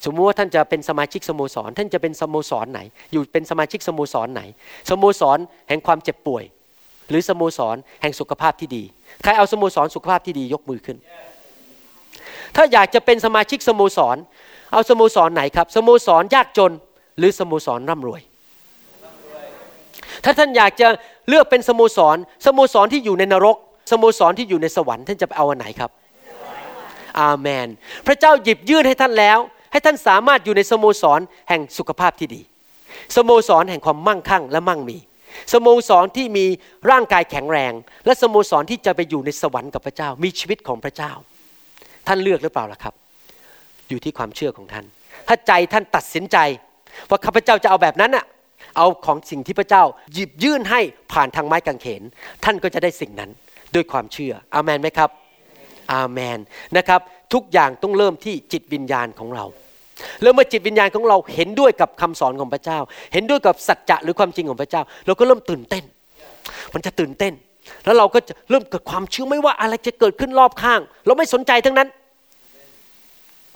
[0.05, 2.81] สมมติว่าท่านจะเป็นสมาชิกสโมสร ท่านจะเป็นสโมสรไหน
[3.13, 4.43] อยู่เป็นสมาชิกสโมสรไหน
[4.91, 5.39] สโมสร
[5.69, 6.45] แห่งความเจ็บป่วย
[7.11, 8.85] หรือสโมสรแห่งสุขภาพที่ดี
[9.23, 10.97] ใครเอาสโมสรสุขภาพที่ดียกมือขึ้น
[12.57, 14.17] ถ้าอยากจะเป็นสมาชิกสโมสร
[14.73, 16.73] เอาสโมสรไหนครับ สโมสรยากจน
[17.19, 18.23] หรือสโมสรร่ำรวย
[20.25, 20.89] ถ้าท่านอยากจะ
[21.29, 23.57] เลือกเป็นสโมสร สโมสรที่อยู่ในนรก
[23.91, 25.91] สโมสรที่อยู่ในสวรรค์ท่านจะไปเอาอันไหนครับ
[27.21, 27.69] อาเมน
[28.07, 29.39] พระเจ้าหยิบยื่นให้ท่านแล้ว
[29.75, 32.43] ให้ท่านสามารถอยู่ในสโมสรแห่งสุขภาพที่ดี
[33.17, 34.99] สโมสรแห่งความมั่งคั่งและมั่งมี
[35.53, 36.47] สโมสรที่มี
[36.91, 37.73] ร่างกายแข็งแรง
[38.07, 41.13] และสโมสรที่จะไปอยู่ในสวรรค์กับพระเจ้า มีชีวิตของพระเจ้า
[42.07, 42.95] ท่านเลือกหรือเปล่าล่ะครับ
[43.89, 44.85] อยู่ที่ความเชื่อของท่าน
[45.29, 46.37] ถ้าใจท่านตัดสินใจ
[47.09, 48.25] ว่าข้าพเจ้าจะเอาแบบนั้นอะ
[48.77, 50.81] เอาของสิ่งที่พระเจ้าหยิบยื่นให้
[51.13, 52.03] ผ่านทางไม้กางเขน
[52.45, 53.31] ท่านก็จะได้สิ่งนั้น
[53.75, 55.11] ด้วยความเชื่ออามันไหมครับ
[55.93, 56.39] อาเมน
[56.77, 57.01] นะครับ
[57.35, 59.45] ทุกอย่างต้องเริ่มที่จิตวิญญาณของเรา
[60.23, 62.79] แล้วเมื่อจิตวิญญาณของเราเห็นด้วยกับคำสอนของพระเจ้า
[63.13, 65.85] เห็นด้วยกับสัจจะหรือความจริงของพระเจ้า เราก็เริ่มตื่นเต้น
[66.75, 67.33] มันจะตื่นเต้น
[67.85, 71.89] แล้วเราก็จะเริ่มเกิดความเชื่อไม่ว่าอะไรจะเกิดขึ้นรอบข้าง เราไม่สนใจทั้งนั้น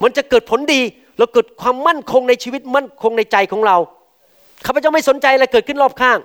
[0.02, 0.80] มันจะเกิดผลดี
[1.18, 3.76] เราเกิดความมั่นคงในชีวิตมั่นคงในใจของเรา
[4.66, 6.18] ข้าพเจ้าไม่สนใจอะไรเกิดขึ้นรอบข้าง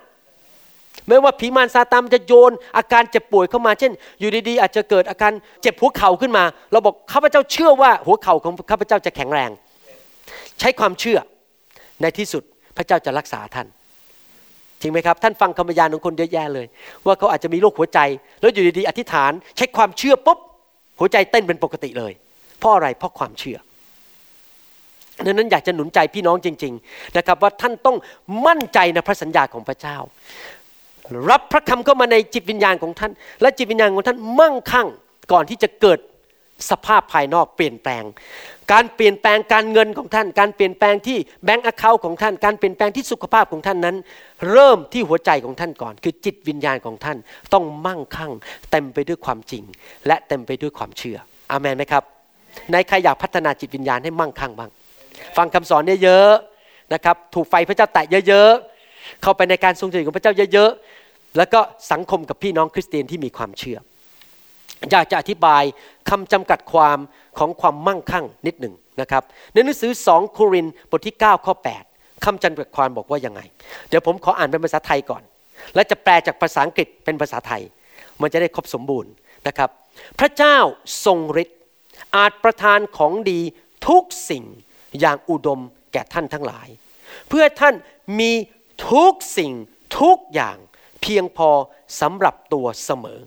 [1.08, 9.50] ไม่ว่าผีมารซาตานจะโยนอาการเจ็บป่วยเข้ามา เช่น อยู่ดีๆ อาจจะเกิดอาการเจ็บหัวเข่าขึ้นมา เราบอกข้าพเจ้าเชื่อว่าหัวเข่าของข้าพเจ้าจะแข็งแรง
[10.60, 11.18] ใช้ความเชื่อ
[12.02, 12.42] ในที่สุด
[12.76, 13.66] พระเจ้าจะรักษาท่าน
[14.80, 16.66] จริงไหมครับ ท่านฟังคำพยานของคนเยอะแยะเลย
[17.06, 18.00] ว่าเขาอาจจะมีโรคหัวใจ
[18.40, 20.38] แล้วอยู่ดีๆอธิษฐาน ใช้ความเชื่อปุ๊บ
[21.00, 22.12] หัวใจเต้นเป็นปกติเลย
[22.58, 23.58] เพราะอะไรเพราะความเชื่อ
[25.24, 27.96] ดังนั้นอยากจะหนุนใจพี่น้องจริง ๆ นะครับ ว่าท่านต้อง
[28.46, 29.96] มั่นใจในพระสัญญาของพระเจ้า
[31.30, 34.88] รับพระคำเข้ามาในจิตวิญญาณของท่าน และจิตวิญญาณของท่านมั่งคั่ง
[35.32, 35.98] ก่อนที่จะเกิด
[36.70, 38.04] สภาพภายนอกเปลี่ยนแปลง
[38.72, 43.96] การเปลี่ยนแปลงการเงินของท่าน การเปลี่ยนแปลงที่แบงก์อเคาท์ของท่าน การเปลี่ยนแปลงที่สุขภาพของท่านนั้น
[44.50, 47.16] เริ่มที่หัวใจของท่านก่อน คือจิตวิญญาณของท่าน
[47.52, 48.32] ต้องมั่งคั่ง
[48.70, 49.62] เต็มไปด้วยความจริง
[50.06, 51.18] และเต็มไปด้วยความเชื่อ
[51.50, 52.02] อามันไหมครับ
[52.72, 54.70] ในใครอยากพัฒนาจิตวิญญาณให้มั่งคั่งบ้าง
[55.36, 56.30] ฟังคำสอนเยอะ
[56.94, 61.60] นะครับถูกไฟพระเจ้าแตะเยอะๆเข้าไปในการทรงสถิตของพระเจ้าเยอะๆแล้วก็
[61.92, 63.78] สังคมกับพี่น้องคริสเตียนที่มีความเชื่อ
[64.90, 65.62] อยากจะอธิบาย
[66.10, 66.98] คำจำกัดความ
[67.38, 69.22] ของความมั่งคั่งนิดหนึ่งนะครับ
[69.52, 71.54] ในหนังสือ 2 โครินบทที่ 9 ข้อ
[71.88, 73.40] 8คำจำกัดความบอกว่ายังไง
[73.88, 75.22] เดี๋ยวผมขออ่านเป็นภาษาไทยก่อน
[75.74, 77.62] แล้วจะแปลจากภาษาอังกฤษเป็นภาษาไทย
[78.20, 79.12] มันจะได้ครบสมบูรณ์
[79.48, 79.70] นะครับ
[80.18, 80.56] พระเจ้า
[81.04, 81.58] ทรงฤทธิ์
[82.16, 83.40] อาจประทานของดี
[83.88, 84.44] ทุกสิ่ง
[85.00, 85.60] อย่างอุดม
[85.92, 86.68] แก่ท่านทั้งหลาย
[87.28, 87.74] เพื่อท่าน
[88.20, 88.32] มี
[88.92, 89.52] ทุกสิ่ง
[90.00, 90.56] ทุกอย่าง
[91.02, 91.50] เพียงพอ
[92.00, 93.20] สำหรับตัวเสมอ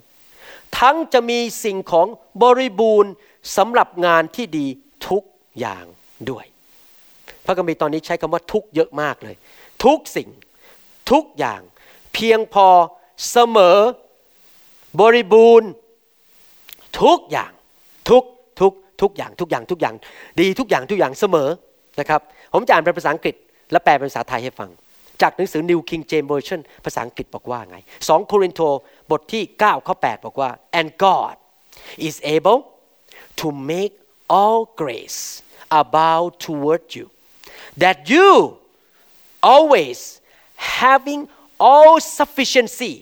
[0.79, 2.07] ทั้งจะมีสิ่งของ
[2.43, 3.11] บริบูรณ์
[3.57, 4.67] สำหรับงานที่ดี
[5.09, 5.23] ทุก
[5.59, 5.85] อย่าง
[6.29, 6.45] ด้วย
[7.45, 9.35] พระคัมภีร์ตอนนี้ใช้คำว่าทุกเยอะมากเลย
[9.85, 10.29] ทุกสิ่ง
[11.11, 11.61] ทุกอย่าง
[12.13, 12.67] เพียงพอ
[13.31, 13.77] เสมอ
[15.01, 15.69] บริบูรณ์
[17.01, 17.51] ทุกอย่าง
[18.09, 18.23] ทุก
[18.59, 19.95] ทุกทุกอย่างทุกอย่างทุกอย่าง
[20.39, 21.49] ดีทุกอย่างทุกอย่างเสมอ
[21.99, 22.21] นะครับ
[22.53, 23.35] ผมจะอ่านเป็นภาษาอังกฤษ
[23.71, 24.69] และแปลเป็นภาษาไทยให้ฟัง
[25.21, 28.61] จากหนังสือ New King James Version ภาษาอังกฤษบอกว่าไง 2 โครินโต
[29.11, 30.49] บทที่ 9 ข้อ 8 บอกว่า
[30.79, 31.35] and God
[32.07, 32.59] is able
[33.41, 33.93] to make
[34.37, 35.21] all grace
[35.81, 37.05] abound toward you
[37.83, 38.29] that you
[39.53, 39.99] always
[40.81, 41.21] having
[41.69, 42.93] all sufficiency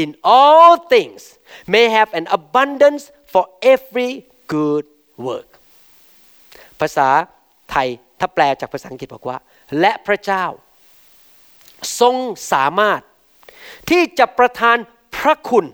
[0.00, 1.20] in all things
[1.74, 3.02] may have an abundance
[3.32, 3.44] for
[3.74, 4.12] every
[4.54, 4.84] good
[5.28, 5.50] work
[6.80, 7.08] ภาษา
[7.70, 7.88] ไทย
[8.20, 9.38] ถ้าแปลจากภาษาอังกฤษบอกว่า
[9.80, 10.44] และพระเจ้า
[12.00, 12.16] ทรง
[12.52, 13.00] สามารถ
[13.90, 14.76] ที่จะประทาน
[15.16, 15.66] พระคุณ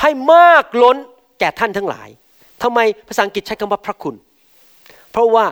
[0.00, 0.96] ให้มากล้น
[1.38, 2.08] แก่ท่านทั้งหลาย
[2.62, 2.78] ทำไม
[3.08, 4.14] ภาษาอังกฤษใช้คำว่าพระคุณ
[5.12, 5.46] เพราะว่า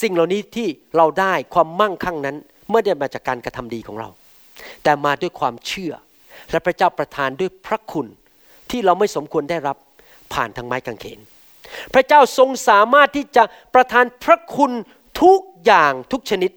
[0.00, 2.36] สิ่งเหล่านี้ที่เราได้ความมั่งคั่งนั้น
[2.70, 4.08] ไม่ได้มาจากการกระทำดีของเรา
[4.82, 5.92] แต่มาด้วยความเชื่อ
[6.50, 8.06] และพระเจ้าประทานด้วยพระคุณ
[8.70, 9.76] ที่เราไม่สมควรได้รับ
[10.32, 11.20] ผ่านทางไม้กางเขน
[11.94, 14.72] พระเจ้าทรงสามารถที่จะประทานพระคุณ
[15.22, 16.50] ทุกอย่างทุกชนิด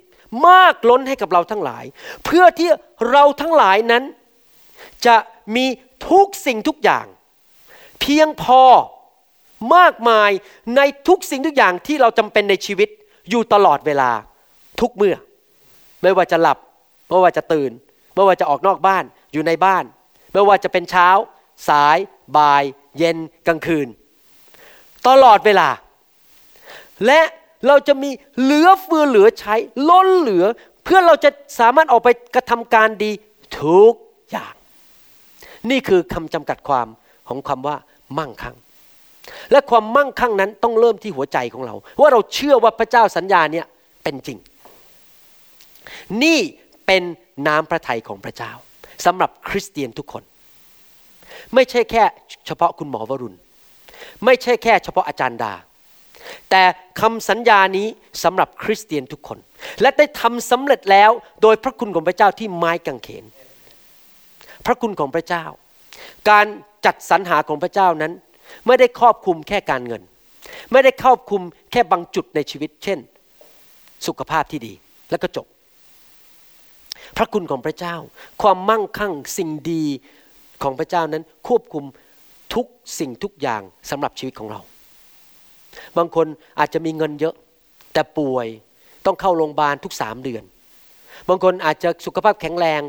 [0.48, 1.86] มากล้นให้กับเราทั้งหลาย
[2.26, 2.70] เพื่อที่
[3.12, 4.04] เราทั้งหลายนั้น
[5.06, 5.16] จะ
[5.56, 5.66] มี
[6.10, 7.06] ทุกสิ่งทุกอย่าง
[8.02, 8.64] เพียงพอ
[9.76, 10.32] มากมาย
[10.76, 12.90] ในทุกสิ่งทุกอย่างที่เราจำเป็นในชีวิต
[13.30, 14.12] อยู่ตลอดเวลา
[14.82, 15.16] ทุกเมื่อ
[16.02, 16.58] ไม่ว่าจะหลับ
[17.10, 17.72] ไม่ว่าจะตื่น
[18.14, 19.84] ไม่ว่าจะออกนอกบ้านอยู่ในบ้าน
[20.34, 21.10] ไม่ว่าจะเป็นเช้า
[21.70, 21.98] สาย
[22.38, 22.64] บ่าย
[22.98, 23.18] เย็น
[23.48, 23.88] กลางคืน
[25.08, 25.70] ตลอดเวลา
[27.06, 27.22] และ
[27.68, 28.10] เราจะมี
[28.42, 29.56] เหลือเฟือเหลือใช้
[29.90, 30.46] ล้นเหลือ
[30.84, 33.12] เพื่อเราจะสามารถออกไปกระทำการดี
[33.60, 33.94] ทุก
[34.32, 34.54] อย่าง
[35.70, 36.88] นี่คือคำจำกัดความ
[37.28, 37.76] ของคำว่า
[38.18, 38.56] มั่งคั่ง
[39.52, 43.66] และความมั่งคั่งนั้นต้องเริ่มที่หัวใจของเรา ว่าเราเชื่อว่าพระเจ้าสัญญาเนี่ย
[44.04, 44.38] เป็นจริง
[46.24, 46.40] นี่
[46.86, 47.04] เป็น
[47.48, 48.52] น้ำพระทัยของพระเจ้า
[49.06, 50.24] สำหรับคริสเตียนทุกคน
[51.54, 52.04] ไม่ใช่แค่
[52.46, 53.38] เฉพาะคุณหมอวรุณ
[54.26, 55.54] ไม่ใช่แค่เฉพาะอาจารย์ดา
[56.50, 56.64] แต่
[57.02, 57.88] คำสัญญานี้
[58.24, 59.38] สำหรับคริสเตียนทุกคน
[59.82, 61.12] และได้ทำสำเร็จแล้ว
[61.42, 63.26] โดยพระคุณของพระเจ้าที่ไม้กางเขน
[64.66, 65.44] พระคุณของพระเจ้า
[66.30, 66.46] การ
[66.86, 68.14] จัดสรรหาของพระเจ้านั้น
[68.68, 70.02] ไม่ได้ครอบคลุมแค่การเงิน
[70.72, 73.00] ไม่ได้ครอบคลุมแค่บางจุดในชีวิต เช่น
[74.08, 74.74] สุขภาพที่ดี
[75.12, 75.46] แล้วก็จบ
[77.18, 77.96] พระคุณของพระเจ้า
[78.42, 79.84] ความมั่งคั่งสิ่งดี
[80.64, 81.86] ของพระเจ้านั้นควบคุม
[82.56, 82.66] ทุก
[83.00, 84.62] สิ่งทุกอย่างสำหรับชีวิตของเรา
[85.98, 86.28] บางคน
[86.60, 87.36] อาจจะมีเงินเยอะ
[87.94, 88.48] แต่ป่วย
[89.06, 90.44] ต้องเข้าโรงพยาบาลทุกสามเดือน
[91.30, 92.82] บางคนอาจจะสุขภาพแข็งแรง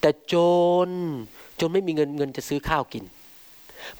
[0.00, 0.34] แต่จ
[0.88, 0.90] น
[1.60, 3.04] จนไม่มีเงินเงินจะซื้อข้าวกิน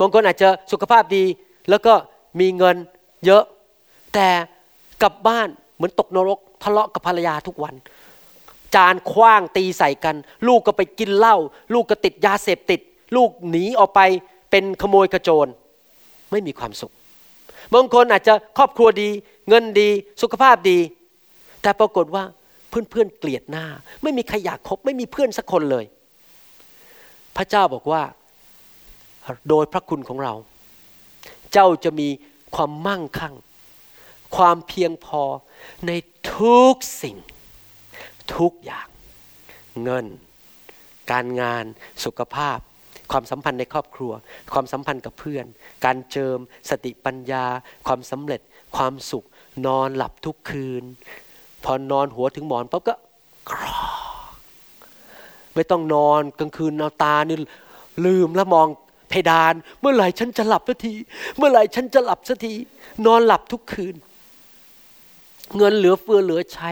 [0.01, 1.25] บางคนอาจจะสุขภาพดี
[1.71, 1.95] แล้วก็
[2.41, 2.77] มีเงิน
[3.27, 3.45] เยอะ
[4.15, 4.29] แต่
[5.03, 7.75] กลับบ้านเหมือนตกนรกทะเลาะกับภรรยาทุกวัน
[8.75, 10.17] จานคว้างตีใส่กัน
[10.47, 11.37] ลูกก็ไปกินเหล้า
[11.75, 12.81] ลูกก็ติดยาเสพติด
[13.17, 14.01] ลูกหนีออกไป
[14.51, 15.47] เป็นขโมยกระโจร
[16.31, 16.93] ไม่มีความสุข
[17.75, 19.09] บางคนอาจจะครอบครัวดี
[19.49, 19.89] เงินดี
[20.23, 20.79] สุขภาพดี
[21.63, 22.25] แต่ปรากฏว่า
[22.69, 23.67] เพื่อนๆเกลียดหน้า
[24.03, 25.85] ไม่มีใครอยากคบไม่มีเพื่อนสักคนเลย
[27.37, 28.03] พระเจ้าบอกว่า
[29.49, 30.35] โดยพระคุณของเรา
[31.53, 32.09] เจ้าจะมี
[32.55, 33.35] ความมั่งคั่ง
[34.37, 35.23] ความเพียงพอ
[35.87, 35.93] ใน
[36.35, 37.17] ทุกสิ่ง
[38.37, 38.89] ทุกอย่าง
[39.83, 40.07] เงิน
[41.11, 41.65] การงาน
[42.05, 42.59] สุขภาพ
[43.13, 44.13] ความสัมพันธ์ในครอบครัว
[44.53, 45.45] ความสัมพันธ์กับเพื่อน
[45.85, 46.39] การเจิม
[46.71, 47.45] สติปัญญา
[47.87, 48.41] ความสำเร็จ
[48.77, 49.25] ความสุข
[49.67, 50.83] นอนหลับทุกคืน
[51.65, 52.95] พอนอนหัวถึงหมอนปั๊บก็
[53.51, 53.79] กรอ
[55.55, 57.37] ไม่ต้องนอนกลางคืนเอาตานี่
[58.07, 58.67] ลืมแล้วมอง
[59.09, 60.93] เพดาน เมื่อไหร่ฉันจะหลับสักที
[61.37, 62.53] เมื่อไหร่ฉันจะหลับสักที
[63.07, 63.95] นอนหลับทุกคืน
[65.57, 66.71] เงินเหลือเฟือเหลือใช้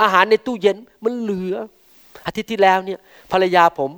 [0.00, 1.54] อาหารในตู้เย็นมันเหลือ
[2.26, 3.00] อาทิตย์ที่แล้วเนี่ย
[3.32, 3.90] ภรรยาผม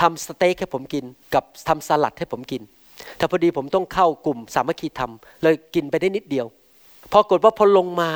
[0.00, 2.62] ทำสเต็กให้ผมกิน กับทำสลัดให้ผมกิน
[3.16, 6.46] แต่พอดีผมต้องเข้ากลุ่มสามัคคีทำเลยกินไปได้นิดเดียว
[7.12, 8.10] พอกดว่าพอลงมา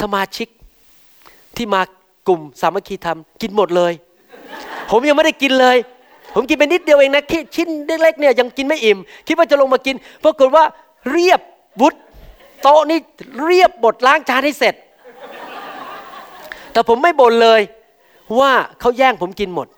[0.00, 0.48] สมาชิก
[1.56, 1.80] ที่มา
[2.28, 3.92] กลุ่มสามัคคีธรรมกินหมดเลย
[4.90, 5.76] ผมยังไม่ได้กินเลย
[6.34, 7.24] ผมกินไปนิดเดียวเองนะ
[7.56, 9.94] ชิ้นเล็กๆเนี่ยยังกินไม่อิ่ม คิดว่าจะลงมากิน
[10.24, 10.64] ปรากฏว่า
[11.10, 11.40] เรียบ
[11.80, 11.94] วุฒ
[12.62, 12.98] โต๊ะนี่
[13.44, 14.74] เรียบบดล้างจานให้เสร็จ
[16.72, 17.60] แต่ผมไม่บ่นเลย
[18.38, 19.68] ว่าเขาแย่งผมกินหมด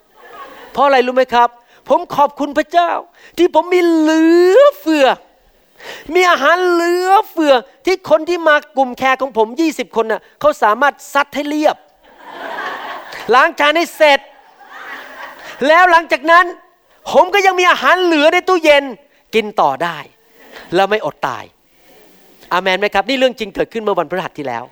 [0.75, 1.49] เพราะอะไรรู้ไหมครับ
[1.89, 2.91] ผมขอบคุณพระเจ้า
[3.39, 4.25] ที่ผมมีเหลื
[4.57, 5.07] อเฟือ
[6.15, 7.55] มีอาหารเหลือเฟือ
[7.87, 11.77] ที่คนที่มากลุ่มแขกของผม 20 คนน่ะเขาสามารถซัดให้เรียบ
[13.35, 14.21] ล้างจานให้เสร็จ
[15.69, 16.45] แล้วหลังจากนั้น
[17.13, 18.85] ผมก็ยังมีอาหารเหลือในตู้เย็น
[19.35, 19.99] กินต่อได้
[20.75, 21.45] แล้วไม่อดตาย
[22.53, 24.65] อาเมนไหมครับ นี่เรื่องจริงเกิดขึ้นเมื่อวันพฤหัสที่แล้ว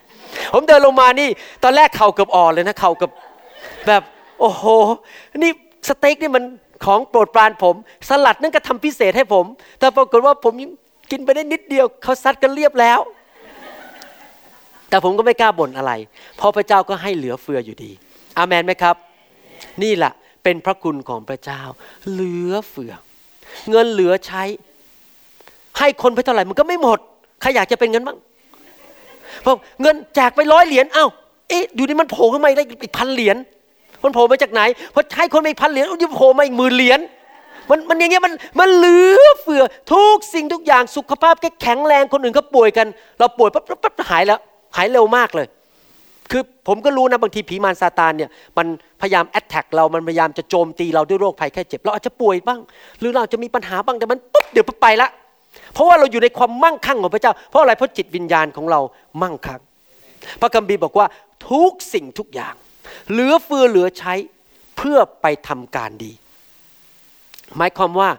[0.53, 1.29] ผมเดินลงมานี่
[1.63, 3.13] ตอนแรกเข่าเกือบอ่อนเลยนะเข่ากือบ
[3.87, 4.03] แบบ
[4.41, 4.65] โอ้โห
[5.43, 5.53] นี่
[5.89, 6.45] สเต็กนี่มัน
[6.85, 7.75] ของโปรดปรานผม
[8.09, 9.45] สลัดนั่นก็ทำพิเศษให้ผม
[9.79, 10.53] แต่ปรากฏว่าผม
[11.11, 13.01] กินไปได้นิดเดียวเขาซัดกันเรียบแล้ว
[14.89, 15.93] แต่ผมก็ไม่กล้าบ่นอะไร
[16.37, 17.91] เพราะพระเจ้าก็ให้เหลือเฟืออยู่ดี
[18.39, 18.97] อาเมนไหมครับ
[19.83, 20.13] นี่แหละ
[20.43, 21.61] เป็นพระคุณของพระเจ้า
[22.11, 22.93] เหลือเฟือ
[23.71, 24.43] เงินเหลือใช้
[25.79, 26.99] ให้คนไปเท่าไหร่มันก็ไม่หมด
[27.41, 28.19] ใครอยากจะเป็นเงินบ้าง
[29.45, 31.07] พอเงินแจกไปร้อยเหรียญ เอ้า
[31.49, 33.37] เอ๊ะ อยู่นี่มันโผล่ขึ้นมาได้อีกพันเหรียญ
[34.05, 34.63] มันโผล่มาจากไหน
[34.95, 37.01] พอให้คนไปพันเหรียญมันโผล่มาอีกหมื่นเหรียญ
[37.71, 42.87] มันมันอย่างเงี้ยมันมันเหลือเฟือทุกสิ่งทุกอย่างสุขภาพแแข็งแรงคนอื่นเขาป่วยกัน
[43.19, 44.39] เราป่วยปั๊บปั๊บปั๊บหายแล้ว
[44.77, 45.47] หายเร็วมากเลย
[46.31, 48.67] คือผมก็รู้นะบางทีผีมารซาตานเนี่ยมัน
[49.01, 52.61] พยายามแอตแทกเรามันพยายามจะโจมตีเราด้วยโรคภัยแค่เจ็บ เราอาจจะป่วยบ้าง
[53.01, 55.09] หรือเราจะมีปัญหาบ้างแต่มันปุ๊บเดี๋ยวไปละ
[55.75, 58.81] เพราะว่าเราอยู่ในความมั่งคั่งของพระเจ้า เพราะอะไรเพราะจิตวิญญาณของเรา
[59.23, 59.61] มั่งคั่ง
[60.41, 61.07] พระคัมภีร์บอกว่า
[61.51, 62.55] ทุกสิ่งทุกอย่าง
[63.11, 64.15] เหลือเฟือเหลือใช้
[64.77, 66.13] เพื่อไปทำการดี
[67.57, 68.11] หมายความว่า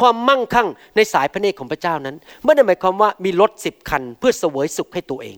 [0.00, 5.36] ความมั่งคั่งในสายพระเนตรของพระเจ้านั้นไม่ได้หมายความว่ามีรถสิบคัน เพื่อเสวยสุขให้ตัวเอง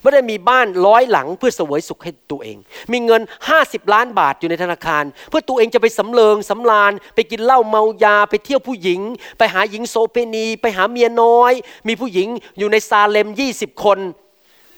[0.00, 2.56] ไม่ได้มีบ้านร้อยหลังเพื่อเสวยสุขให้ตัวเอง
[2.92, 3.22] มีเงิน
[3.56, 9.00] 50 ล้านบาทอยู่ในธนาคาร เพื่อตัวเองจะไปสำเริงสำราญไปกินเหล้าเมายา ไปเที่ยวผู้หญิง
[9.38, 11.52] ไปหาหญิงโสเภณี ไปหาเมียน้อย
[11.88, 12.28] มีผู้หญิง
[12.58, 13.98] อยู่ในซาเลม 20 คน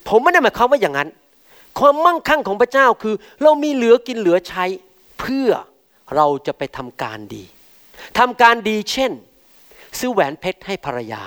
[0.09, 1.09] ผมไม่ได้หมายความว่าอย่างนั้น
[1.79, 4.65] ความมั่งคั่งของพระเจ้าคือ เรามีเหลือกินเหลือใช้
[5.21, 5.51] เพื่อ
[6.17, 7.45] เราจะไปทำการดี
[8.19, 9.13] ทำการดีเช่น
[9.99, 11.25] ซื้อแหวนเพชรให้ภรรยา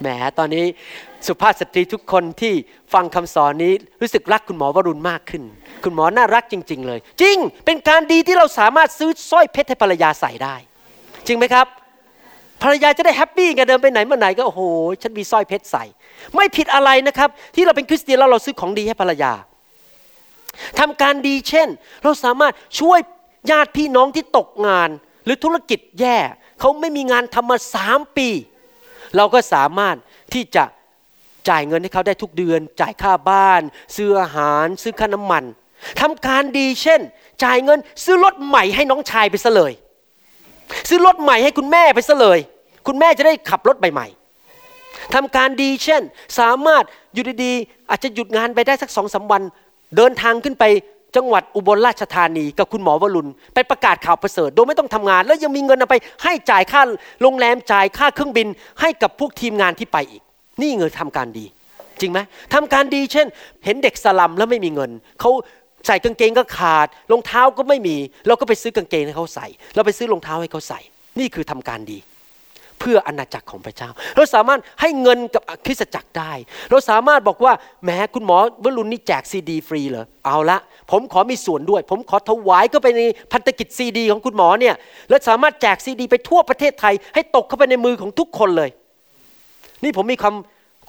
[0.00, 0.06] แหม
[0.38, 0.64] ตอนนี้
[1.26, 2.54] สุภาพสตรีทุกคนที่
[2.92, 5.42] ฟังคำสอนนี้รู้สึกรักคุณหมอวรุณมากขึ้น
[5.84, 10.54] คุณหมอน่ารักจริง ๆ เลย จริงเป็นการดีที่เราสามารถซื้อสร้อยเพชรให้ภรรยาใส่ได้
[11.26, 11.66] จริงไหมครับ
[12.62, 14.62] ภรรยาจะได้ happy กันเดินไปไหนมาไหนก็โอ้โห
[15.02, 15.84] ฉันมีสร้อยเพชรใส่
[16.34, 19.32] ไม่ผิดอะไรนะครับ ที่เราเป็นคริสเตียนแล้วเราซื้อของดีให้ภรรยา
[20.78, 21.68] ทำการดีเช่น
[22.04, 23.00] เราสามารถช่วย
[23.50, 24.90] ญาติพี่น้องที่ตกงาน
[25.24, 26.18] หรือธุรกิจแย่
[26.60, 28.28] เขาไม่มีงานทำมาสามปี
[29.16, 29.96] เราก็สามารถ
[30.32, 30.64] ที่จะ
[31.48, 33.62] จ่ายเงินให้เขาได้ทุกเดือน จ่ายค่าบ้าน
[33.96, 35.44] ซื้ออาหาร ซื้อค่าน้ำมัน
[36.00, 37.00] ทำการดีเช่น
[37.44, 39.72] จ่ายเงินซื้อรถใหม่ให้น้องชายไปซะเลย
[40.88, 42.38] ซื้อรถใหม่ให้คุณแม่ไปซะเลย
[42.86, 46.02] คุณแม่จะได้ขับรถใหม่ๆทำการดีเช่น
[46.38, 49.42] สามารถอยู่ดีๆอาจจะหยุดงานไปได้สักสองสาวัน
[49.96, 50.64] เดินทางขึ้นไป
[51.16, 56.82] จังหวัดอุบลราชธานีกับคุณหมอวรุณ ไปประกาศข่าวประเสริฐโดยไม่ต้องทำงาน แล้วยังมีเงินเอาไปให้จ่ายค่า
[57.22, 58.48] โรงแรมจ่ายค่าเครื่องบิน
[58.80, 60.22] ให้กับพวกทีมงานที่ไปอีก
[60.60, 61.46] นี่เงินทำการดี
[62.00, 62.18] จริงไหม
[62.54, 63.26] ทำการดีเช่น
[63.64, 64.90] เห็นเด็กสลัมแล้วไม่มีเงิน
[65.20, 65.30] เขา
[65.86, 70.80] ใส่กางเกงก็ขาดรองเท้าก็ไม่มี เราก็ไปซื้อกางเกงให้เขาใส่ เราไปซื้อรองเท้าให้เขาใส่
[71.18, 71.98] นี่คือทำการดี
[72.80, 76.32] เพื่ออาณาจักรของพระเจ้า เราสามารถให้เงินกับคริสตจักรได้
[76.70, 77.52] เราสามารถบอกว่า
[77.84, 80.58] แหมคุณหมอวรุณนี่แจกซีดีฟรีเหรอเอาละ
[80.90, 83.02] ผมขอมีส่วนด้วย ผมขอถวายก็ไปใน
[83.32, 84.74] พันธกิจซีดีของคุณหมอเนี่ย
[85.10, 88.70] และสามารถแจกซีดี ไปทั่วประเทศไทย ให้ตกเข้าไปในมือของทุกคนเลย
[89.84, 90.30] นี่ผมมีควา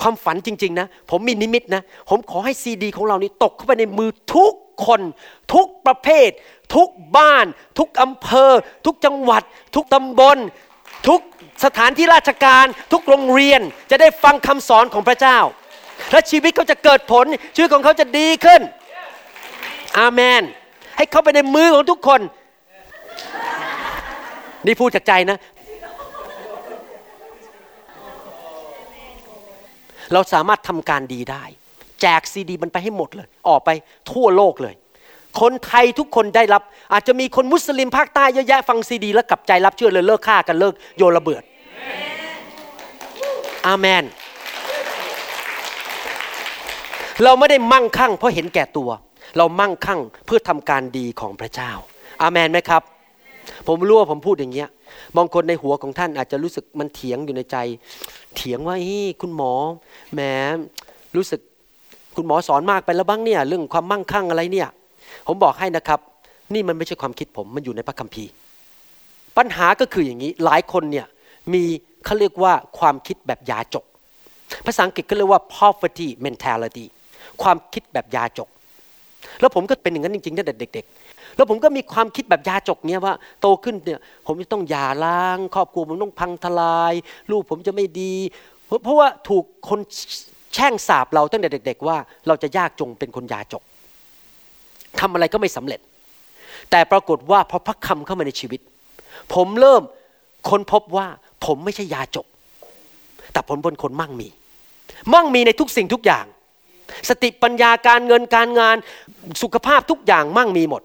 [0.02, 4.54] ความฝันจริง ๆ นะ ผมมีนิมิตนะ ผมขอให้ซีดี ของเรานี้ตกเข้าไปในมือทุก
[4.86, 5.02] คน
[5.54, 6.30] ทุกประเภท
[6.76, 7.45] ทุกบ้าน
[7.78, 8.52] ทุกอำเภอ
[8.86, 9.43] ทุกจังหวัด
[9.76, 10.38] ทุกตำบล
[11.08, 11.20] ทุก
[11.66, 15.38] สถานที่ราชการ ทุกโรงเรียนจะได้ฟังคำสอนของพระเจ้า
[16.12, 17.26] และชีวิตเขาจะเกิดผล
[17.56, 18.62] ชีวิตของเขาจะดีขึ้น
[19.99, 20.41] อาเมน
[20.97, 22.22] ให้เข้าไปในมือของทุกคน
[24.66, 25.38] นี่พูดจากใจนะ
[30.14, 31.43] เราสามารถทำการดีได้
[32.01, 33.70] แจกซีดี มันไปให้หมดเลย ออกไป
[34.12, 34.76] ทั่วโลกเลย
[35.41, 36.62] คนไทยทุกคนได้รับ
[36.93, 41.43] อาจจะมีคนมุสลิมภาคใต้เยอะแยะฟังซีดี แล้วกลับใจรับเชื่อเลยเลิกฆ่ากันเลิกโยนระเบิด
[43.68, 44.03] อาเมน
[47.24, 48.89] เราไม่ได้มั่งคั่งเพราะเห็นแก่ตัว
[49.38, 51.72] เรามั่งคั่งเพื่อทำการดีของพระเจ้า
[52.22, 52.82] อาเมนไหมครับ
[53.68, 54.70] ผมรู้ว่าผมพูดอย่างเงี้ย
[55.18, 57.57] บางคนในหัวของท่านอาจจะรู้สึกมันเถียงอยู่ในใจ
[58.36, 59.54] เถียงว่าเฮ้คุณหมอ
[60.14, 60.20] แหม
[61.16, 61.42] รู้สึก
[62.16, 64.70] คุณหมอสอนมากไปแล้วบ้างเนี่ย เรื่องความมั่งคั่งอะไรเนี่ย
[65.28, 66.00] ผมบอกให้นะครับ
[66.54, 68.32] นี่มันไม่ใช่ความคิดผมมันอยู่ในพระคัมภีร์
[69.38, 71.08] ปัญหาก็คืออย่างนี้หลายคนเนี่ย
[71.54, 71.64] มี
[72.06, 73.86] เขาเรียกว่าความคิดแบบยาจก
[74.66, 76.86] ภาษาอังกฤษก็เรียกว่า poverty mentality
[77.42, 78.50] ความคิดแบบยาจก
[79.40, 86.94] แล้วผมก็เป็นอย่างนั้นจริงๆตั้งแต่เด็กๆ แล้วผมก็มีความคิดแบบยาจกเนี่ยว่า โตขึ้นเนี่ย ผมจะต้องหย่าร้าง ครอบครัวผมต้องพังทลาย
[87.32, 88.14] ลูกผมจะไม่ดี
[88.66, 89.80] เพราะเพราะว่าถูกคน
[90.54, 93.64] แช่งสาบเราตั้งแต่เด็ก ๆ ว่า เราจะยากจงเป็นคนยาจก
[95.00, 95.80] ทำอะไรก็ไม่สำเร็จ
[96.72, 98.60] แต่ปรากฏว่าพอพระคำเข้ามาในชีวิต
[99.34, 99.82] ผมเริ่ม
[100.50, 101.08] ค้นพบว่า
[101.46, 102.26] ผมไม่ใช่ยาจก
[103.34, 104.28] แต่ผมเป็นคนมั่งมี
[105.14, 106.26] มั่งมีในทุกสิ่งทุกอย่าง
[107.10, 108.76] สติปัญญาการเงินการงาน
[109.42, 110.82] สุขภาพทุกอย่างมั่งมีหมด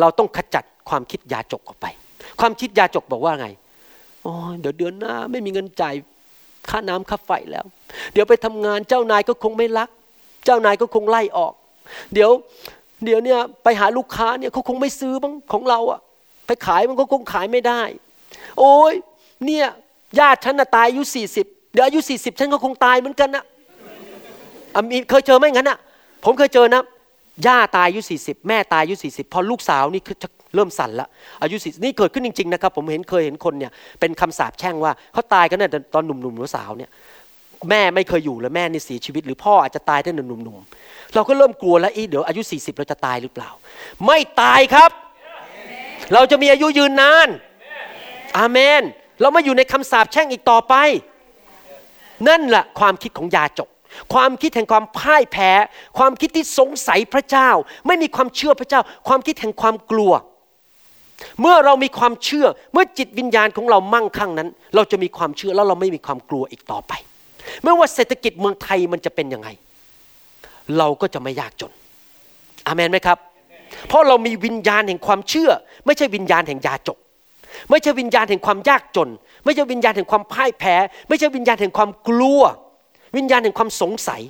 [0.00, 1.86] เราต้องขจัดความคิดยาจกออกไป
[2.40, 3.48] ความคิดยาจกบอกว่าไง
[4.22, 5.94] โอ้เดี๋ยวเดือนหน้าไม่มีเงินจ่าย
[6.70, 7.64] ค่าน้ำค่าไฟแล้ว
[8.12, 9.88] เดี๋ยวไปทำงานเจ้านายก็คงไม่รัก
[10.44, 11.52] เจ้านายก็คงไล่ออก
[12.14, 12.30] เดี๋ยว
[13.04, 16.00] เดี๋ยวเนี่ยไปหาลูกค้าเนี่ยเขาคงไม่ซื้อบ้างของเราอะ
[16.46, 17.80] ไปขายมันก็คงขายไม่ได้
[18.58, 18.94] โอ้ย
[19.44, 19.66] เนี่ย
[20.18, 23.44] ญาติฉันน่ะตายอายุสี่สิบเดี๋ยวอายุสี่สิบฉันก็คงตายเหมือนกันนะ
[24.74, 25.78] อะมีเคยเจอไหมงั้นอะ
[26.24, 26.82] ผมเคยเจอนะ
[27.46, 31.08] ย่าตายอายุสี่สิบแม่ตายอายุสี่สิบพอลูกสาวนี่คือจะเริ่มสั่นละ
[31.42, 36.90] อายุสี่นี่เกิดขึ้นจริงๆนะครับผมเห็นเคยเห็นคนเนี่ยเป็นคำสาปแช่งว่าเขาตายกันเนี่ยตอนหนุ่มๆหรือสาวเนี่ย
[37.70, 43.50] แม่ไม่เคยอยู่แล้วแม่นี่เสียชีวิต หรือพ่ออาจจะตายตั้งแต่หนุ่มๆเราก็เริ่มกลัวแล้วอีเดี๋ยวอายุ 40 เราจะตายหรือเปล่า
[44.06, 44.90] ไม่ตายครับ
[46.14, 47.28] เราจะมีอายุยืนนาน
[48.38, 48.82] อาเมน
[49.20, 50.74] เราไม่อยู่ในคำสาปแช่งอีกต่อไป
[52.28, 53.68] นั่นแหละความคิดของยาจก
[54.14, 55.50] ความคิดแห่งความพ่ายแพ้
[55.98, 57.50] ความคิดที่สงสัยพระเจ้า
[57.86, 60.12] ไม่มีความเชื่อพระเจ้า ความคิดแห่งความกลัว
[61.40, 66.92] เมื่อเรามีความเชื่อ เมื่อจิตวิญญาณของเรามั่งคั่งนั้น เราจะมีความเชื่อแล้วเราไม่มีความกลัวอีกต่อไป
[67.62, 69.48] ไม่ว่าเศรษฐกิจเมืองไทยมันจะเป็นยังไง
[70.78, 71.72] เราก็จะไม่ยากจน
[72.66, 73.18] อามนไหมครับ
[73.88, 75.50] เพราะเรามีวิญญาณแห่งความเชื่อ
[75.86, 76.98] ไม่ใช่วิญญาณแห่งยาจก
[77.70, 79.08] ไม่ใช่วิญญาณแห่งความยากจน
[79.44, 80.74] ไม่ใช่วิญญาณแห่งความพ่ายแพ้
[81.08, 82.42] ไม่ใช่วิญญาณแห่งความกลัว
[83.16, 84.20] วิญญาณแห่งความสงสัย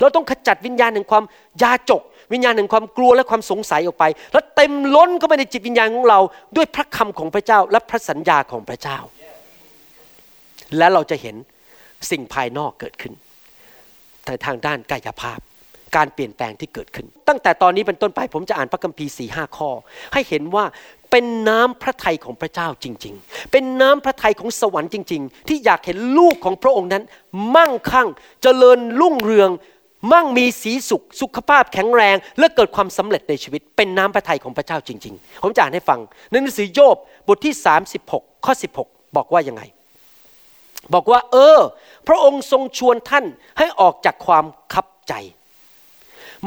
[0.00, 1.24] เราต้องขจัดวิญญาณแห่งความ
[1.62, 2.02] ยาจก
[2.32, 6.20] วิญญาณแห่งความกลัวและความสงสัยออกไป แล้วเต็มล้นเข้าไปในจิตวิญญาณของเรา
[6.56, 8.98] ด้วยพระคำของพระเจ้าและพระสัญญาของพระเจ้า
[10.78, 11.36] และเราจะเห็น
[12.10, 13.12] สิ่งภายนอกเกิดขึ้น
[14.24, 15.38] แต่ทางด้านกายภาพ
[15.96, 19.70] การเปลี่ยนแปลงที่เกิดขึ้น ตั้งแต่ตอนนี้เป็นต้นไปผมจะอ่านพระคัมภีร์สี่ห้าข้อ
[20.12, 20.64] ให้เห็นว่า
[21.18, 27.04] เป็นน้ำพระทัยของพระเจ้าจริง ๆ เป็นน้ำพระทัยของสวรรค์จริง ๆ ที่อยากเห็นลูกของพระองค์นั้น
[27.56, 28.08] มั่งคั่ง
[28.42, 29.50] เจริญรุ่งเรือง
[30.12, 36.00] มั่งมีสีสุขสุขภาพแข็งแรง และเกิดความสำเร็จในชีวิต เป็นน้ำพระทัยของพระเจ้าจริง ๆ ผมจะอ่านให้ฟัง
[36.30, 36.96] ในหนังสือโยบ
[37.28, 37.54] บทที่
[37.98, 38.52] 36 ข้อ
[38.82, 39.62] 16 บอกว่ายังไง
[40.94, 41.58] บอกว่า เออ
[42.08, 43.24] พระองค์ทรงชวนท่าน
[43.58, 45.12] ให้ออกจากความคับใจ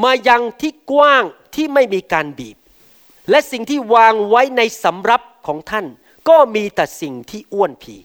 [0.02, 2.56] มายังที่กว้างที่ไม่มีการบีบ
[3.30, 5.86] และสิ่งที่วางไว้ในสำรับของท่าน
[6.28, 7.96] ก็มีแต่สิ่งที่อ้วนผี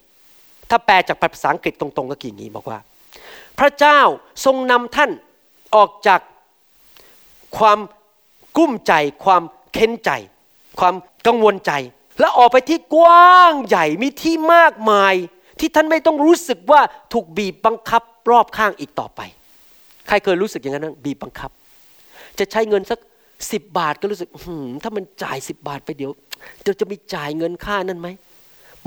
[0.69, 2.80] ถ้าแปลจากภาษาอังกฤษตรงๆ ก็กี่งี้บอกว่า
[3.59, 3.99] พระเจ้า
[4.45, 5.11] ทรงนำท่าน
[5.76, 6.21] ออกจาก
[7.57, 7.80] ความ
[8.57, 8.93] กุ้มใจ
[9.26, 10.11] ความเค้นใจ
[10.80, 10.95] ความ
[11.28, 11.71] กังวลใจ
[12.19, 15.13] และออกไปที่กว้างใหญ่มีที่มากมาย
[15.59, 16.82] ที่ท่านไม่ต้องรู้สึกว่า
[17.13, 19.21] ถูกบีบบังคับรอบข้างอีกต่อไป
[20.07, 21.51] ใครเคยรู้สึกอย่างนั้นบีบบังคับ
[22.39, 22.99] จะใช้เงินสัก
[23.51, 24.29] สิบบาทก็รู้สึก
[24.83, 26.11] ถ้ามันจ่ายสิบบาทไปเดี๋ยว
[26.61, 28.07] เดี๋ยวจะมีจ่ายเงินค่านั่นไหม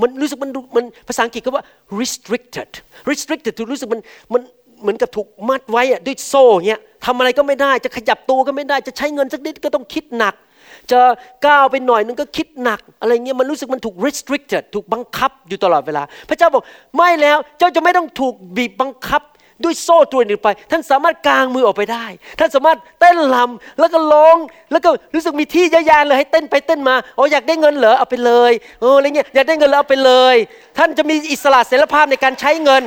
[0.01, 1.65] มันรู้สึกมันมันภาษาอังกฤษก็ว่า
[1.99, 2.69] restricted
[3.09, 4.01] restricted ถูกรู้สึกมัน
[4.33, 4.41] มัน
[4.81, 10.35] เหมือนกับถูกมัดไว้อะด้วยโซ่เงี้ยทำอะไรก็ไม่ได้จะขยับตัวก็ไม่ได้จะใช้เงินสักนิดก็ต้องคิดหนัก
[10.91, 10.99] จะ
[11.45, 16.63] ก้าวไปหน่อยนึงก็คิดหนัก อะไรเงี้ยมันรู้สึกมันถูก restricted ถูกบังคับอยู่ตลอดเวลา พระเจ้าบอก
[16.97, 19.21] ไม่แล้วเจ้าจะไม่ต้องถูกบีบบังคับ
[19.63, 22.05] ด้วยโซ่ตัวนี้ไป ท่านสามารถกางมือออกไปได้
[22.39, 24.37] ท่านสามารถเต้นลำแล้วก็ร้อง
[24.71, 28.51] แล้วก็รู้สึกมีที่ยอะแยะเลยให้เต้นไปเต้นมาอ๋ออยากได้เงินเหรอเอาไปเลย
[28.81, 30.35] เอออะไรเงี้ยอยากได้เงินแล้วเอาไปเลย
[30.77, 32.83] ท่านจะมีอิสระเสรีภาพในการใช้เงิน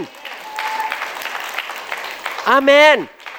[2.51, 2.97] อาเมน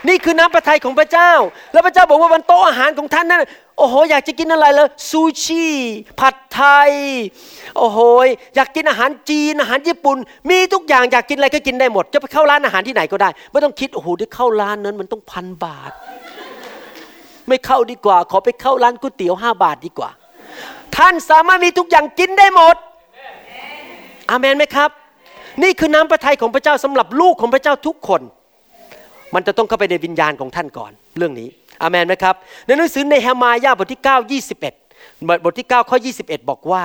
[0.08, 1.34] นี่คือน้ำพระทัยของพระเจ้า
[1.74, 3.44] แล้วพระเจ้าบอกว่าวันโต๊ะอาหารของท่านนั้น
[3.78, 5.66] โอ้โห อยากจะกินอะไรเลยซูชิ
[6.20, 6.92] ผัดไทย
[7.78, 8.00] โอ้โห
[8.56, 10.18] อยากกินอาหารจีนอาหารญี่ปุ่น
[10.50, 15.92] มีทุกอย่างอยากกินอะไรก็กินได้หมด จะไปเข้าร้านอาหารที่ไหนก็ได้ ไม่ต้องคิด โอ้โหที่เข้าร้านนั้นมันต้องพันบาท
[17.48, 20.10] ไม่เข้าดีกว่า ขอไปเข้าร้านก๋วยเตี๋ยวห้าบาทดีกว่า
[20.96, 22.76] ท่านสามารถมีทุกอย่างกินได้หมด
[24.30, 24.90] อาเมนไหมครับ
[25.64, 28.22] นี่คือน้ำพระทัยของพระเจ้าสำหรับลูกของพระเจ้าทุกคน
[29.34, 31.50] มันจะต้องเข้าไปในวิญญาณของท่านก่อน เรื่องนี้
[31.84, 36.84] อเมนไหมครับในหนังสือในเฮมายาบทที่ 9 21 บทที่ 9 ข้อ 21 บอกว่า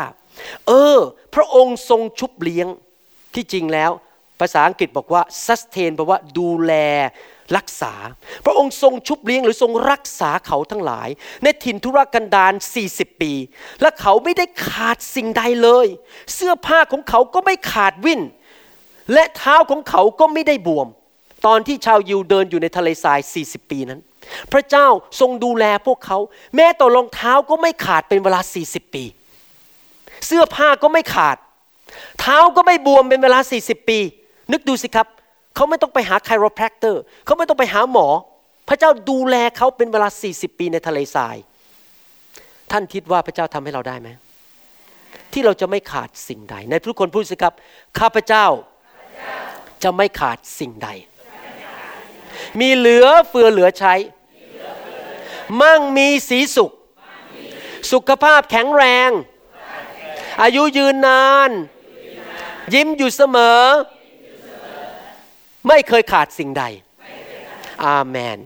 [0.66, 0.98] เออ
[1.34, 2.66] พระองค์ทรงชุบเลี้ยง
[3.34, 3.90] ที่จริงแล้ว
[4.40, 6.72] ภาษาอังกฤษบอกว่า sustain แปลว่าดูแล
[7.56, 7.94] รักษา
[8.44, 11.08] พระองค์ทรงชุบเลี้ยงหรือทรงรักษาเขาทั้งหลาย
[11.42, 12.52] ในถิ่นทุรกันดาร
[12.86, 13.32] 40 ปี
[13.82, 15.86] และเขาไม่ได้ขาดสิ่งใดเลย
[16.34, 18.20] เสื้อผ้าของเขาก็ไม่ขาดวิ่น
[19.12, 20.88] และเท้าของเขาก็ไม่ได้บวม
[21.46, 24.00] ตอนที่ชาวยิวเดินอยู่ในทะเลทราย 40 ปีนั้น
[24.52, 24.86] พระเจ้า
[25.20, 26.18] ทรงดูแลพวกเขา
[26.56, 29.04] แม้ต่อรองเท้าก็ไม่ขาดเป็นเวลา 40 ปี
[30.26, 31.36] เสื้อผ้าก็ไม่ขาด
[32.20, 33.98] เท้าก็ไม่บวมเป็นเวลา 40 ปี
[34.52, 35.06] นึกดูสิครับ
[35.54, 38.08] เขาไม่ต้องไปหาไคโรแพคเตอร์ เขาไม่ต้องไปหาหมอ
[38.68, 41.36] พระเจ้าดูแลเขาเป็นเวลา 40 ปีในทะเลทราย
[42.70, 44.08] ท่านคิดว่าพระเจ้าทำให้เราได้ไหม
[45.32, 47.54] ที่เราจะไม่ขาดสิ่งใด ในทุกคนพูดสิครับ
[47.98, 48.46] ข้าพเจ้า
[49.82, 50.88] จะไม่ขาดสิ่งใด
[52.60, 53.94] มีเหลือเฟือเหลือใช้
[55.62, 56.72] มั่งมีสีสุข
[57.92, 59.10] สุขภาพแข็งแรง
[60.42, 61.50] อายุยืนนาน
[62.74, 63.62] ยิ้มอยู่เสมอ
[65.68, 66.64] ไม่เคยขาดสิ่งใด
[67.84, 68.38] อาเมน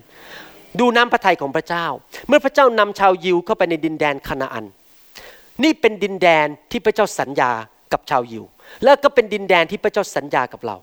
[0.78, 1.86] ดูน้ำพระทัยของพระเจ้า
[2.28, 4.66] เมื่อพระเจ้านำชาวยิวเข้าไปในดินแดนคานาอัน
[5.62, 7.50] นี่เป็นดินแดนที่พระเจ้าสัญญา
[7.92, 8.44] กับชาวยิว
[8.84, 10.76] แล้วก็เป็นดินแดนที่พระเจ้าสัญญากับเรา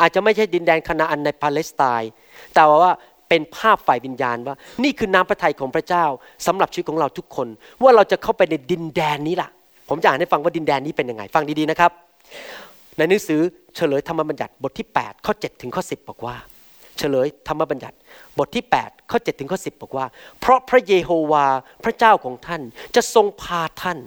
[0.00, 2.10] อาจจะไม่ใช่ดินแดนคานาอันในปาเลสไตน์
[2.54, 2.92] แต่ว่า
[3.28, 4.54] เป็นภาพฝ่ายวิญญาณว่า
[4.84, 6.04] นี่คือน้ำพระทัยของพระเจ้า
[6.46, 7.48] สำหรับชีวิตของเราทุกคน
[7.82, 9.48] ว่าเราจะเข้าไปในดินแดนนี้ล่ะ
[9.88, 11.90] ผมจะอ่านให้ฟังว่าดินแดนนี้เป็นยังไง ฟังดีๆนะครับ
[12.96, 13.40] ในหนังสือ
[13.76, 16.36] เฉลยธรรมบัญญัติบทที่ 8 ข้อ 7 ถึงข้อ 10 บอกว่า
[16.98, 17.96] เฉลยธรรมบัญญัติ
[18.38, 20.06] บทที่ 8 ข้อ 7 ถึงข้อ 10 บอกว่า
[20.40, 21.46] เพราะพระเยโฮวา
[21.84, 22.62] พระเจ้าของท่าน
[22.96, 23.98] จะทรงพาท่าน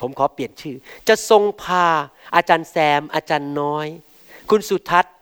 [0.00, 0.76] ผมขอเปลี่ยนชื่อ
[1.08, 1.84] จะทรงพา
[2.36, 3.86] อาจารย์แซม อาจารย์น้อย
[4.50, 5.14] คุณสุทัศน์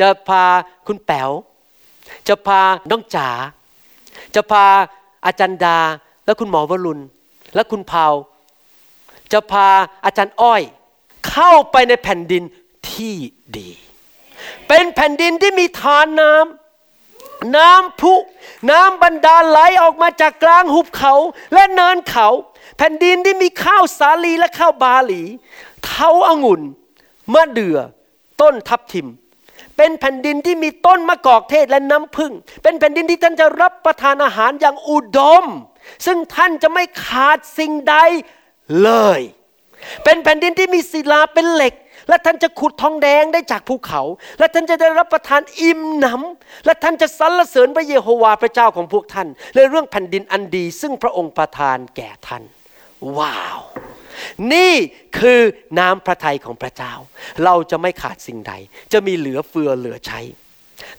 [0.00, 0.44] จะพา
[0.86, 1.30] คุณแป๋ว
[2.28, 3.28] จะพาน้องจ๋า
[4.34, 4.64] จะพา
[5.26, 5.78] อาจารย์ดา
[6.24, 7.02] และคุณหมอวรุณ
[7.54, 8.06] และคุณเผา
[9.32, 9.68] จะพา
[10.04, 10.62] อาจารย์อ้อย
[11.28, 12.42] เข้าไปในแผ่นดิน
[12.90, 13.14] ที่
[13.56, 13.68] ดี
[14.68, 18.14] เป็นแผ่นดินที่มีทานน้ำ น้ำพุ
[18.70, 21.14] น้ำบรรดาไหลออกมาจากกลางหุบเขา
[21.54, 22.28] และเนินเขา
[22.78, 25.22] แผ่นดินที่มีข้าวสาลีและข้าวบาหลี
[25.84, 26.62] เท้าอางุ่น
[27.32, 27.78] มะเดื่อ
[28.40, 29.08] ต้นทับทิม
[29.76, 32.32] เป็นแผ่นดินที่มีต้นมะกอกเทศและน้ำผึ้ง
[32.62, 35.44] เป็นแผ่นดินที่ท่านจะรับประทานอาหารอย่างอุดม
[36.06, 37.96] ซึ่งท่านจะไม่ขาดสิ่งใด
[38.82, 39.20] เลย
[40.04, 41.74] เป็นแผ่นดินที่มีศิลาเป็นเหล็ก
[42.08, 44.02] และท่านจะขุดทองแดงได้จากภูเขา
[44.38, 52.42] และท่านจะได้รับประทานอิ่มหนำและท่านจะสรรเสริญพระเยโฮวาห์พระเจ้าของพวกท่านในเรื่องแผ่นดินอันดี ซึ่งพระองค์ประทานแก่ท่าน
[53.18, 53.60] ว้าว
[54.52, 54.72] นี่
[55.18, 55.40] คือ
[55.78, 56.92] น้ำพระทัยของพระเจ้า
[57.44, 58.52] เราจะไม่ขาดสิ่งใด
[58.92, 60.20] จะมีเหลือเฟือเหลือใช้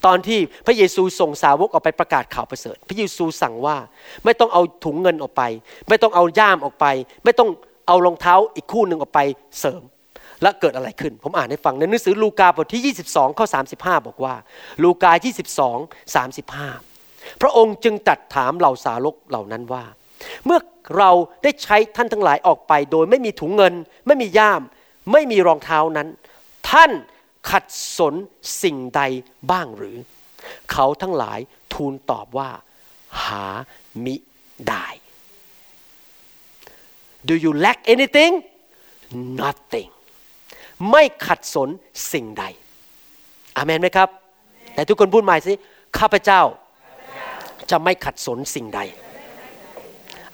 [0.06, 3.78] ตอนที่พระเยซูส่งสาวกออกไปประกาศข่าวประเสริฐ พระเยซูสั่งว่า
[4.26, 5.44] ไม่ต้องเอาถุงเงินออกไป
[5.90, 6.86] ไม่ต้องเอาย่ามออกไป
[7.24, 7.50] ไม่ต้อง
[7.88, 9.20] เอารองเท้าอีกคู่หนึ่งออกไป
[9.60, 9.82] เสริม
[10.42, 13.46] และเกิดอะไรขึ้น ผมอ่านให้ฟังในหนังสือลูกาบทที่ 22 ข้อ
[13.78, 14.36] 35 บอกว่า
[14.84, 15.12] ลูกา
[15.66, 16.16] 22
[16.66, 19.84] 35 พระองค์จึงตัดถามเหล่าสาวกเหล่านั้นว่า
[20.46, 20.60] เมื่อ
[20.98, 21.12] เรา
[21.44, 23.74] ได้ใช้ท่านทั้งหลายออกไป โดยไม่มีถุงเงิน
[24.08, 24.62] ไม่มีย่าม
[25.12, 26.08] ไม่มีรองเท้านั้น
[26.70, 26.92] ท่าน
[27.50, 27.66] ขัด
[27.98, 28.14] สน
[28.64, 29.02] สิ่งใด
[29.52, 29.98] บ้างหรือ
[30.72, 31.40] เขาทั้งหลาย
[31.74, 32.50] ทูลตอบว่า
[33.24, 33.46] หา
[34.06, 34.16] มิ
[34.70, 34.88] ได้
[37.28, 38.34] Do you lack anything
[39.42, 39.90] nothing
[40.92, 41.70] ไม่ขัดสน
[42.12, 42.44] สิ่งใด
[43.56, 44.10] อาเมนไหมครับ
[44.74, 45.54] แต่ทุกคนพูดใหม่สิ
[45.98, 46.42] ข้าพเจ้า
[47.72, 48.82] จะไม่ขัดสนสิ่งใด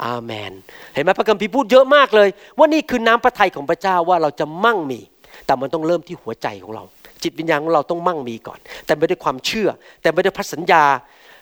[0.05, 0.51] อาเมน
[0.93, 4.99] เห็นไหมพระคัมภีร์พูดเยอะมากเลย ว่านี่คือน้ำพระทัยของพระเจ้าว่าเราจะมั่งมี
[5.45, 6.83] แต่มันต้องเริ่มที่หัวใจของเรา
[7.23, 9.69] จิตวิญญาณของเราต้องมั่งมีก่อน แต่ไม่ด้วยความเชื่อ
[10.01, 10.83] แต่ไม่ด้วยพระสัญญา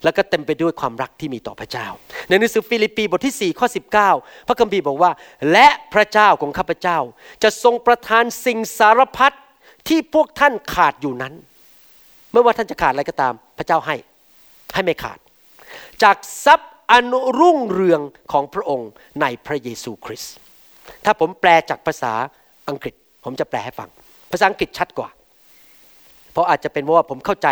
[0.03, 1.88] แล้วก็เต็มไปด้วยความรักที่มีต่อพระเจ้า
[2.28, 3.68] ในหนังสือฟิลิปปีบทที่4ข้อ
[4.07, 5.12] 19 พระคัมภีร์บอกว่า
[5.51, 6.97] และพระเจ้าของข้าพเจ้า
[7.43, 9.36] จะทรงประทานสิ่งสารพัด
[9.88, 11.34] ที่พวกท่านขาดอยู่นั้น
[12.32, 13.95] ไม่ว่าท่านจะขาดอะไรก็ตาม พระเจ้าให้
[14.74, 15.20] ให้ไม่ขาด
[16.03, 17.04] จากทรัพย์ อัน
[17.40, 18.90] รุ่งเรืองของพระองค์
[19.22, 20.34] ในพระเยซูคริสต์
[21.06, 22.14] ถ้าผมแปลจากภาษา
[22.70, 23.90] อังกฤษ ผมจะแปลให้ฟัง
[24.32, 25.10] ภาษาอังกฤษชัดกว่า
[26.32, 27.50] เพราะอาจจะเป็นเพราะว่าผมเข้าใจ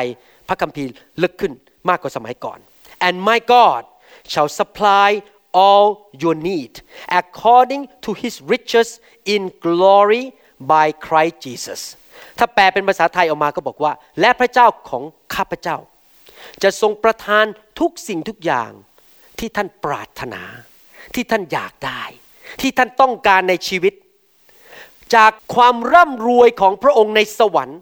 [0.48, 1.54] พระคัมภีร์ลึกขึ้น
[1.90, 2.60] มากกว่าสมัยก่อน
[3.08, 3.82] and my God
[4.32, 5.10] shall supply
[5.64, 5.88] all
[6.24, 6.74] your need
[7.22, 8.90] according to his riches
[9.34, 10.24] in glory
[10.74, 11.82] by Christ Jesus
[12.38, 15.04] ถ้าแปลเป็นภาษาไทยออกมาก็บอกว่า และพระเจ้าของ
[15.36, 15.78] ข้าพเจ้า
[16.64, 17.46] จะทรงประทาน
[17.80, 18.72] ทุกสิ่งทุกอย่าง
[19.40, 20.42] ที่ท่านปรารถนา
[21.16, 22.04] ที่ท่านอยากได้
[22.62, 23.94] ที่ท่านต้องการในชีวิต
[25.16, 27.80] จากความร่ำรวยของพระองค์ในสวรรค์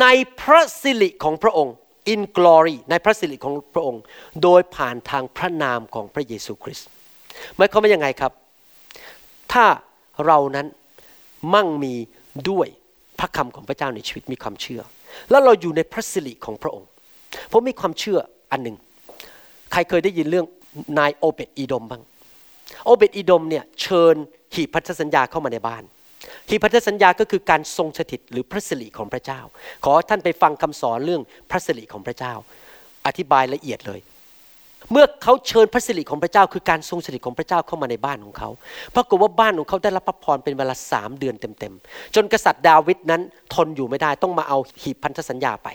[0.00, 0.06] ใน
[0.40, 1.74] พระสิริของพระองค์
[2.12, 4.02] in glory ในพระสิริของพระองค์
[4.42, 6.88] โดยผ่านทางพระนามของพระเยซูคริสต์
[7.56, 8.32] หมายความว่ายังไงครับ
[9.52, 9.64] ถ้า
[10.26, 10.66] เรานั้น
[11.54, 11.94] มั่งมี
[12.50, 12.68] ด้วย
[13.18, 14.82] พระคำของพระเจ้าในชีวิตมีความเชื่อ
[15.30, 16.88] แล้วเราอยู่ในพระสิริของพระองค์
[17.50, 18.18] ผมมีความเชื่อ
[18.50, 18.76] อันหนึ่ง
[19.72, 20.46] ใครเคยได้ยินเรื่อง
[20.98, 22.02] นายโอเบตอีดมบ้าง
[22.84, 24.14] โอเบตอีดมเนี่ยเชิญ
[24.54, 25.82] หีบพันธสัญญาเข้ามาในบ้าน
[26.48, 29.40] หีบพันธสัญญาก็คือการทรงสถิตหรือพระสิริของพระเจ้า
[29.84, 32.34] ขอท่านไปฟังคำสอนเรื่องพระสิริของพระเจ้า
[33.06, 34.00] อธิบายละเอียดเลย
[34.90, 38.50] เมื่อเขาเชิญพระสิริของพระเจ้า คือการทรงสถิตของพระเจ้าเข้ามาในบ้านของเขา
[38.94, 43.22] ปรากฏว่าบ้านของเขาได้รับพระพรเป็นเวลาสามเดือนเต็มๆจนกษัตริย์ดาวิดนั้น
[43.54, 45.68] ทนอยู่ไม่ได้ต้องมาเอาหีบพันธสัญญาไป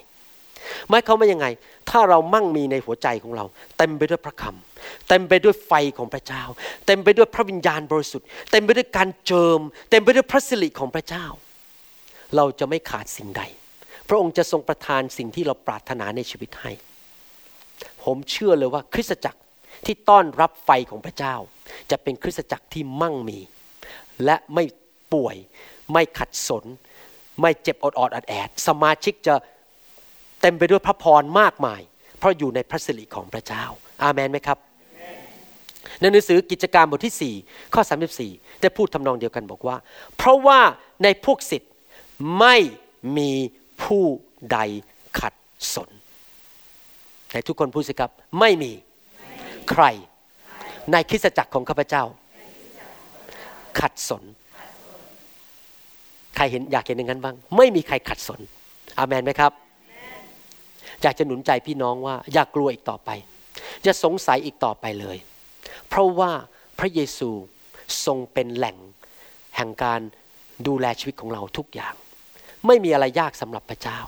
[0.89, 1.47] หมายเขามว่ายังไง
[1.89, 3.45] ถ้าเรามั่งมีในหัวใจของเรา
[3.77, 6.43] เต็มไปด้วยพระคำเต็มไปด้วยไฟของพระเจ้า
[6.85, 9.59] เต็มไปด้วยพระวิญญาณบริสุทธิ์เต็มไปด้วยการเจิม
[9.89, 11.25] เต็มไปด้วยพระสิริของพระเจ้า
[12.35, 13.43] เราจะไม่ขาดสิ่งใด
[14.07, 16.71] พระองค์จะทรงประทานสิ่งที่เราปรารถนาในชีวิตให้
[18.03, 19.39] ผมเชื่อเลยว่าคริสตจักร
[19.85, 21.35] ที่ต้อนรับไฟของพระเจ้า
[21.91, 23.39] จะเป็นคริสตจักรที่มั่งมี
[24.25, 24.63] และไม่
[25.13, 25.35] ป่วย
[25.93, 26.65] ไม่ขัดสน
[27.41, 29.35] ไม่เจ็บอดอดอัดแอด สมาชิกจะ
[30.41, 31.81] เต็มไปด้วยพระพรมากมาย
[32.17, 33.63] เพราะอยู่ในพระสิริของพระเจ้า
[34.03, 34.57] อาเมนไหมครับ
[35.99, 37.81] ในหนังสือกิจการบทที่ 4 ข้อ
[38.21, 39.77] 34 ได้พูดทำนองเดียวกันบอกว่า
[40.17, 40.59] เพราะว่า
[41.03, 41.71] ในพวกสิทธิ์
[42.39, 42.55] ไม่
[43.17, 43.31] มี
[43.83, 44.03] ผู้
[44.51, 44.59] ใด
[45.19, 45.33] ขัด
[45.75, 45.89] สน
[47.31, 48.71] แต่ทุกคนพูดสิครับ ไม่มี
[49.69, 49.83] ใคร
[50.91, 52.03] ในคริสตจักรของข้าพเจ้า
[53.79, 54.23] ขัดสน
[56.35, 58.39] ใครเห็นอยากเห็นอย่างนั้นบ้าง ไม่มีใครขัดสน
[58.99, 59.51] อาเมนไหมครับ
[61.05, 63.09] อยากจะหนุนใจพี่น้องว่า อย่ากกลัวอีกต่อไป
[63.83, 65.17] อย่าสงสัยอีกต่อไปเลย
[65.89, 66.31] เพราะว่า
[66.79, 67.29] พระเยซู
[68.05, 68.77] ทรงเป็นแหล่ง
[69.55, 70.01] แห่งการ
[70.67, 71.93] ดูแลชีวิตของเราทุกอย่าง
[72.67, 73.99] ไม่มีอะไรยากสำหรับพระเจ้า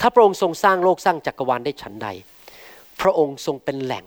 [0.00, 2.08] ถ้าพระองค์ทรงสร้างโลกสร้างจักรวาลได้ฉันใด
[3.00, 4.04] พระองค์ทรงเป็นแหล่ง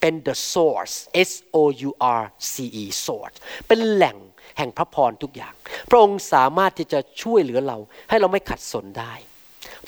[0.00, 0.94] เป็น the source
[1.28, 1.90] S O U
[2.20, 2.22] R
[2.52, 3.36] C E source
[3.66, 4.16] เป็นแหล่ง
[4.58, 5.54] แห่งพระพรทุกอย่าง
[5.90, 7.78] พระองค์สามารถที่จะช่วยเหลือเรา
[8.08, 9.14] ให้เราไม่ขัดสนได้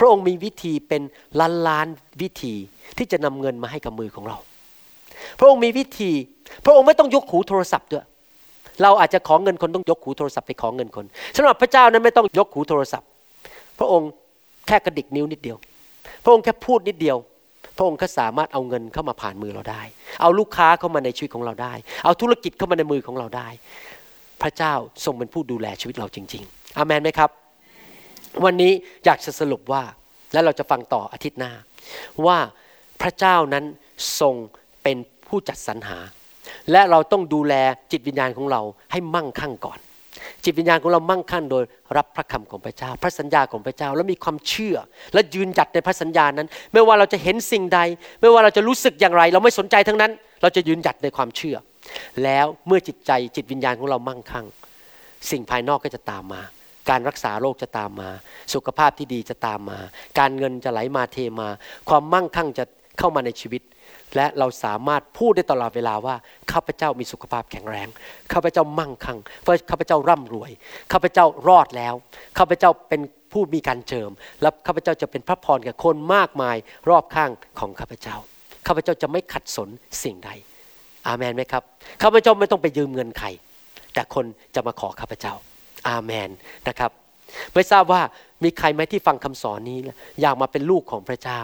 [0.01, 1.03] พระองค์มีวิธีเป็น
[1.41, 1.87] ล้านล้าน
[2.23, 2.55] วิธี
[2.99, 4.37] ที่จะนำเงินมาให้กับมือของเรา
[5.39, 6.11] พระองค์มีวิธี
[6.65, 8.05] พระองค์ไม่ต้องยกหูโทรศัพท์ด้วย
[8.83, 11.05] เราอาจจะขอเงินคนต้องยกหูโทรศัพท์ไปขอเงินคน
[11.37, 13.09] สำหรับพระเจ้านั้นไม่ต้องยกหูโทรศัพท์
[13.79, 14.11] พระองค์
[14.69, 15.57] แค่กระดิกนิ้วนิดเดียว
[16.25, 17.17] พระองค์แค่พูดนิดเดียว
[17.77, 19.83] พระองค์ก็สามารถเอาเงินเข้ามาผ่านมือเราได้
[20.23, 21.73] เอาลูกค้าเข้ามาในชีวิตของเราได้
[22.05, 23.49] เอาธุรกิจเข้ามาในมือของเราได้
[24.43, 24.75] พระเจ้า
[25.05, 27.31] ทรงเป็นผู้ดูแลชีวิตเราจริง ๆ อามนไหมครับ
[28.45, 28.73] วันนี้
[29.05, 29.83] อยากจะสรุปว่า
[30.33, 31.53] และเราจะฟังต่ออาทิตย์หน้า
[32.27, 32.39] ว่า
[33.03, 33.65] พระเจ้านั้น
[34.21, 34.35] ทรง
[34.83, 34.97] เป็น
[35.29, 35.99] ผู้จัดสรรหา
[36.73, 37.55] และเราต้องดูแล
[37.93, 38.61] จิตวิญญาณของเรา
[38.93, 39.79] ให้มั่งคั่งก่อน
[40.45, 41.65] จิตวิญญาณของเรามั่งคั่งโดย
[41.97, 44.77] รับพระคำของพระเจ้า พระสัญญาของพระเจ้าแล้วมีความเชื่อ
[45.15, 47.81] และยืนหยัดในพระสัญญานั้น ไม่ว่าเราจะเห็นสิ่งใด
[48.21, 50.13] ไม่ว่าเราจะรู้สึกอย่างไร เราไม่สนใจทั้งนั้น
[50.43, 51.57] เราจะยืนหยัดในความเชื่อ
[52.25, 54.47] แล้วเมื่อจิตใจจิตวิญญาณของเรามั่งคั่ง
[55.31, 56.43] สิ่งภายนอกก็จะตามมา
[56.91, 58.11] การรักษาโรคจะตามมา
[58.55, 59.79] สุขภาพที่ดีจะตามมา
[60.19, 61.49] การเงินจะไหลมาเทมา
[61.89, 62.65] ความมั่งคั่งจะ
[62.99, 63.63] เข้ามาในชีวิต
[64.17, 66.15] และเราสามารถพูดได้ตลอดเวลาว่า
[66.53, 67.89] ข้าพเจ้ามีสุขภาพแข็งแรง
[68.33, 70.51] ข้าพเจ้ามั่งคั่งเพราะข้าพเจ้าร่ำรวย
[70.93, 71.95] ข้าพเจ้ารอดแล้ว
[72.39, 73.01] ข้าพเจ้าเป็น
[73.33, 74.11] ผู้มีการเจิม
[74.43, 76.57] และข้าพเจ้าจะเป็นพระพรกับคนมากมาย
[76.91, 78.17] รอบข้างของข้าพเจ้า
[78.67, 79.69] ข้าพเจ้าจะไม่ขัดสน
[80.03, 80.31] สิ่งใด
[81.07, 81.63] อาเมนไหมครับ
[82.03, 83.29] ข้าพเจ้าไม่ต้องไปยืมเงินใคร
[83.95, 84.25] แต่คน
[84.55, 85.35] จะมาขอข้าพเจ้า
[85.89, 86.31] อาเมน
[86.69, 86.91] นะครับ
[87.55, 88.03] ไม่ทราบว่า
[88.45, 89.79] มีใครไหมที่ฟังคำสอนนี้
[90.21, 91.41] อยากมาเป็นลูกของพระเจ้า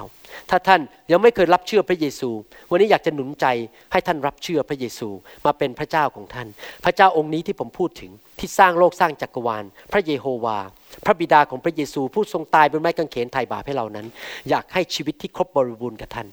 [0.50, 0.80] ถ้าท่าน
[1.10, 2.30] ยังไม่เคยรับเชื่อพระเยซู
[2.70, 3.46] วันนี้อยากจะหนุนใจ
[3.92, 5.08] ให้ท่านรับเชื่อพระเยซู
[5.46, 6.48] มาเป็นพระเจ้าของท่าน
[6.84, 10.58] พระเจ้าองค์นี้ที่ผมพูดถึงที่สร้างโลกสร้างจักรวาล พระเยโฮวา
[11.04, 14.06] พระบิดาของพระเยซูผู้ทรงตายบนไม้กางเขนไถ่บาปให้เรานั้น
[14.50, 16.28] อยากให้ชีวิตที่ครบบริบูรณ์กับท่าน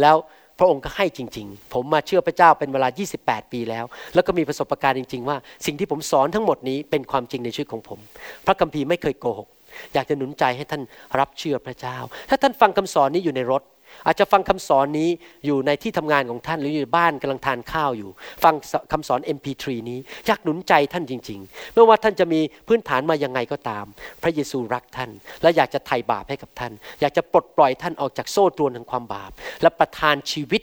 [0.00, 0.16] แล้ว
[0.60, 2.88] พระองค์ก็ให้จริง ๆ ผมมาเชื่อพระเจ้าเป็นเวลา
[3.20, 3.84] 28 ปีแล้ว
[4.14, 5.36] แล้วก็มีประสบการณ์จริง ๆ ว่า
[5.66, 7.98] สิ่งที่ผมสอนทั้งหมดนี้เป็นความจริงในชีวิตของผม
[8.46, 9.48] พระคัมภีร์ไม่เคยโกหก
[9.94, 10.82] อยากจะหนุนใจให้ท่าน
[11.18, 11.96] รับเชื่อพระเจ้า
[12.28, 13.62] ถ้าท่านฟังคำสอนนี้อยู่ในรถ
[14.06, 15.08] อาจจะฟังคำสอนนี้
[15.46, 18.10] อยู่ในที่ทำงานของท่านหรืออยู่บ้านกำลังทานข้าวอยู่
[18.44, 18.54] ฟัง
[18.92, 23.84] คำสอน MP3 นี้อยากหนุนใจท่านจริง ๆ ไม่ว่าท่านจะมีพื้นฐานมายังไงก็ตาม
[24.22, 25.10] พระเยซูรักท่าน
[25.42, 29.30] และอยากจะไถ่บาปให้กับท่าน อยากจะปลดปล่อยท่านออกจากโซ่ตรวนแห่งความบาป
[29.62, 30.62] และประทานชีวิต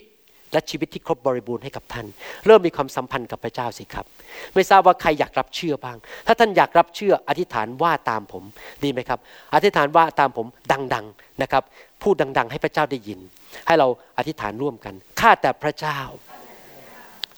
[0.52, 2.06] และชีวิตที่ครบบริบูรณ์ให้กับท่าน
[2.46, 4.06] เริ่มมีความสัมพันธ์กับพระเจ้าสิครับ
[4.54, 8.44] ไม่ทราบว่าใครอยากรับเชื่อบ้าง ถ้าท่านอยากรับเชื่ออธิษฐานว่าตามผม
[8.84, 9.18] ดีไหมครับ
[9.54, 10.46] อธิษฐานว่าตามผม
[10.94, 11.62] ดังๆนะครับ
[12.02, 13.20] พูดดัง ๆ ให้พระเจ้าได้ยิน
[13.66, 13.88] ให้เรา
[14.18, 16.00] อธิษฐานร่วมกันข้าแต่พระเจ้า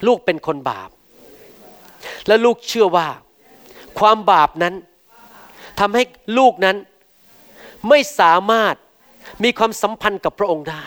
[0.07, 0.91] ลูกเป็นคนบาป
[2.27, 3.09] และลูกเชื่อว่า
[3.99, 4.75] ความบาปนั้น
[5.81, 6.03] ทำให้
[6.39, 6.77] ลูกนั้น
[7.89, 8.75] ไม่สามารถ
[9.45, 10.87] มีความสัมพันธ์กับพระองค์ได้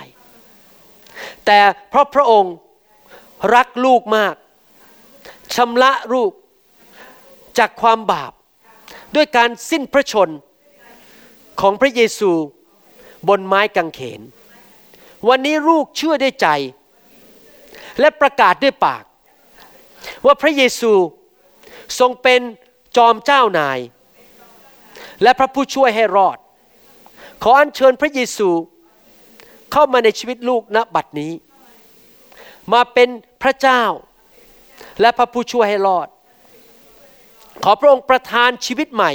[1.45, 1.59] แต่
[1.89, 2.53] เพราะพระองค์
[3.55, 4.36] รักลูกมาก
[5.55, 6.32] ชำระลูก
[7.59, 8.34] จากความบาป
[9.15, 10.30] ด้วยการสิ้นพระชน
[11.61, 12.32] ของพระเยซู
[13.28, 14.21] บนไม้กางเขน
[15.30, 16.47] วันนี้ลูกเชื่อด้วยใจ
[17.99, 19.03] และประกาศด้วยปาก
[20.26, 20.93] ว่าพระเยซู
[21.99, 22.41] ทรงเป็น
[22.97, 23.80] จอมเจ้านาย
[25.24, 26.38] และพระผู้ช่วยให้รอด
[27.43, 28.49] ขออัญเชิญพระเยซู
[29.71, 31.34] เข้ามาในชีวิตลูกณบัดนี้
[32.74, 33.09] มาเป็น
[33.43, 33.84] พระเจ้า
[35.01, 36.07] และพระผู้ช่วยให้รอด
[37.63, 39.11] ขอพระองค์ประทานชีวิตใหม่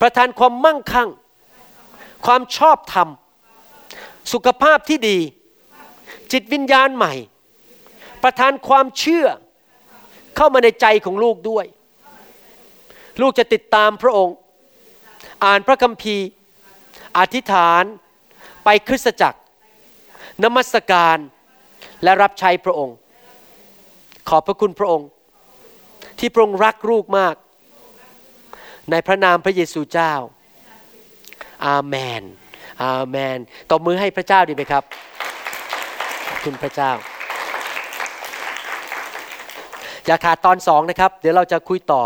[0.00, 1.08] ประทานความมั่งคั่ง
[2.26, 3.08] ความชอบธรรม
[4.32, 5.18] สุขภาพที่ดี
[6.32, 7.14] จิตวิญญาณใหม่
[8.22, 9.26] ประทานความเชื่อ
[10.36, 11.66] เข้ามาในใจของลูกด้วย
[13.20, 14.36] ลูกจะติดตามพระองค์
[15.44, 16.26] อ่านพระคัมภีร์
[17.18, 17.82] อธิษฐาน
[18.64, 19.40] ไปคริสตจักร
[20.44, 21.18] นมัสการ
[22.02, 22.96] และรับใช้พระองค์
[24.28, 25.08] ขอบพระคุณพระองค์
[26.18, 27.34] ที่พระองค์รักลูกมาก
[28.90, 30.14] ในพระนามพระเยซูเจ้า
[31.66, 32.22] อาเมน
[32.82, 33.38] อาเมน
[33.70, 34.84] ตบมือให้พระเจ้าดีไหมครับ
[36.28, 36.92] ขอบคุณพระเจ้า
[40.06, 42.02] อย่าขาดตอนสองนะครับ เดี๋ยวเราจะคุยต่อ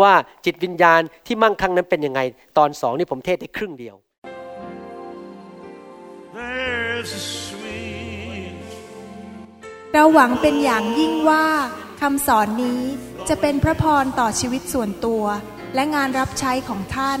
[0.00, 0.12] ว่า
[0.44, 2.20] จิตวิญญาณที่มั่งคั่งนั้นเป็นยังไง
[2.58, 3.96] ตอนสองนี่ผมเทศได้ครึ่งเดียว
[6.36, 8.54] There's a sweet
[9.92, 11.46] เราหวังเป็นอย่างยิ่งว่า
[12.00, 12.80] คำสอนนี้
[13.28, 15.24] จะเป็นพระพรต่อชีวิตส่วนตัว
[15.74, 17.20] และงานรับใช้ของท่าน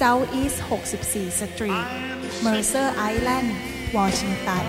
[0.00, 1.86] South East 64 Street
[2.44, 3.48] Mercer Island
[3.96, 4.64] Washington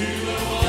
[0.00, 0.59] to the